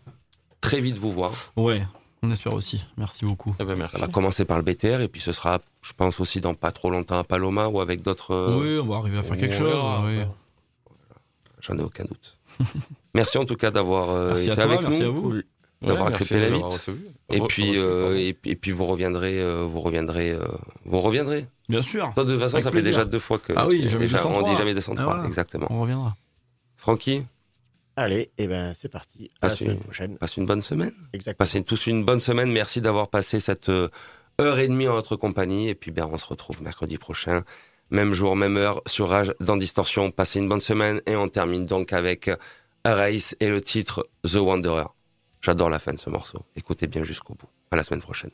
très 0.61 0.79
vite 0.81 0.97
vous 0.97 1.11
voir. 1.11 1.31
Ouais, 1.57 1.81
on 2.23 2.31
espère 2.31 2.53
aussi. 2.53 2.85
Merci 2.97 3.23
beaucoup. 3.25 3.55
Eh 3.59 3.63
ben, 3.65 3.75
merci. 3.77 3.95
Ça 3.97 4.01
va 4.05 4.11
commencer 4.11 4.43
par 4.45 4.57
le 4.57 4.63
BTR 4.63 5.01
et 5.01 5.07
puis 5.09 5.21
ce 5.21 5.31
sera, 5.33 5.59
je 5.81 5.91
pense 5.93 6.19
aussi 6.21 6.39
dans 6.41 6.53
pas 6.53 6.71
trop 6.73 6.89
longtemps 6.89 7.17
à 7.19 7.23
Paloma 7.25 7.67
ou 7.67 7.79
avec 7.81 8.01
d'autres. 8.01 8.57
oui, 8.59 8.79
on 8.81 8.87
va 8.87 8.97
arriver 8.97 9.17
à 9.17 9.23
faire 9.23 9.37
quelque 9.37 9.55
chose. 9.55 9.81
J'en 11.61 11.77
ai 11.77 11.83
aucun 11.83 12.05
doute. 12.05 12.37
merci 13.13 13.37
en 13.37 13.45
tout 13.45 13.55
cas 13.55 13.71
d'avoir 13.71 14.09
euh, 14.11 14.35
été 14.35 14.53
toi, 14.53 14.63
avec 14.63 14.81
merci 14.81 14.99
nous. 15.01 15.05
à 15.07 15.09
vous. 15.09 15.31
Ouais, 15.35 15.43
d'avoir 15.81 16.09
merci 16.09 16.33
accepté. 16.33 16.95
Et 17.31 17.39
puis, 17.41 17.69
reçu, 17.69 17.77
euh, 17.79 18.17
et, 18.17 18.33
puis- 18.33 18.51
et 18.51 18.55
puis 18.55 18.71
vous 18.71 18.85
reviendrez, 18.85 19.39
euh, 19.39 19.63
vous 19.63 19.79
reviendrez, 19.81 20.31
euh, 20.31 20.45
vous 20.85 20.99
reviendrez. 20.99 21.45
Bien 21.69 21.81
sûr, 21.81 22.11
Toi, 22.15 22.25
de 22.25 22.31
toute 22.31 22.39
façon, 22.41 22.55
Avec 22.55 22.63
ça 22.63 22.71
plaisir. 22.71 22.91
fait 22.93 22.97
déjà 22.99 23.05
deux 23.05 23.19
fois 23.19 23.37
que. 23.39 23.53
Ah 23.55 23.67
oui, 23.67 23.87
jamais 23.87 24.05
déjà, 24.05 24.25
on 24.25 24.29
203. 24.41 24.49
dit 24.49 24.55
jamais 24.57 24.73
203, 24.73 25.01
Ah 25.05 25.13
voilà. 25.13 25.27
exactement. 25.27 25.67
on 25.69 25.81
reviendra. 25.81 26.15
Francky, 26.77 27.23
Allez, 27.95 28.31
et 28.37 28.47
ben 28.47 28.73
c'est 28.75 28.87
parti. 28.89 29.29
À 29.41 29.47
la 29.47 29.49
Passe 29.49 29.61
une- 29.61 29.77
prochaine. 29.79 30.17
passe 30.17 30.37
une 30.37 30.45
bonne 30.45 30.61
semaine. 30.61 30.93
Exactement. 31.13 31.37
Passez 31.37 31.63
tous 31.63 31.87
une 31.87 32.05
bonne 32.05 32.21
semaine. 32.21 32.49
Merci 32.51 32.79
d'avoir 32.81 33.09
passé 33.09 33.39
cette 33.41 33.67
heure 33.69 34.59
et 34.59 34.67
demie 34.69 34.87
en 34.87 34.93
notre 34.95 35.17
compagnie. 35.17 35.67
Et 35.67 35.75
puis, 35.75 35.91
ben, 35.91 36.09
on 36.11 36.17
se 36.17 36.25
retrouve 36.25 36.61
mercredi 36.63 36.97
prochain. 36.97 37.43
Même 37.91 38.13
jour, 38.13 38.35
même 38.35 38.57
heure, 38.57 38.81
sur 38.85 39.09
Rage 39.09 39.33
dans 39.39 39.57
Distorsion. 39.57 40.11
Passez 40.11 40.39
une 40.39 40.47
bonne 40.47 40.59
semaine. 40.59 41.01
Et 41.05 41.15
on 41.15 41.27
termine 41.27 41.65
donc 41.65 41.93
avec 41.93 42.29
Race 42.85 43.35
et 43.39 43.49
le 43.49 43.61
titre 43.61 44.07
The 44.23 44.35
Wanderer. 44.35 44.87
J'adore 45.41 45.69
la 45.69 45.79
fin 45.79 45.93
de 45.93 45.99
ce 45.99 46.09
morceau. 46.09 46.39
Écoutez 46.55 46.87
bien 46.87 47.03
jusqu'au 47.03 47.33
bout. 47.33 47.49
À 47.71 47.75
la 47.75 47.83
semaine 47.83 48.01
prochaine. 48.01 48.31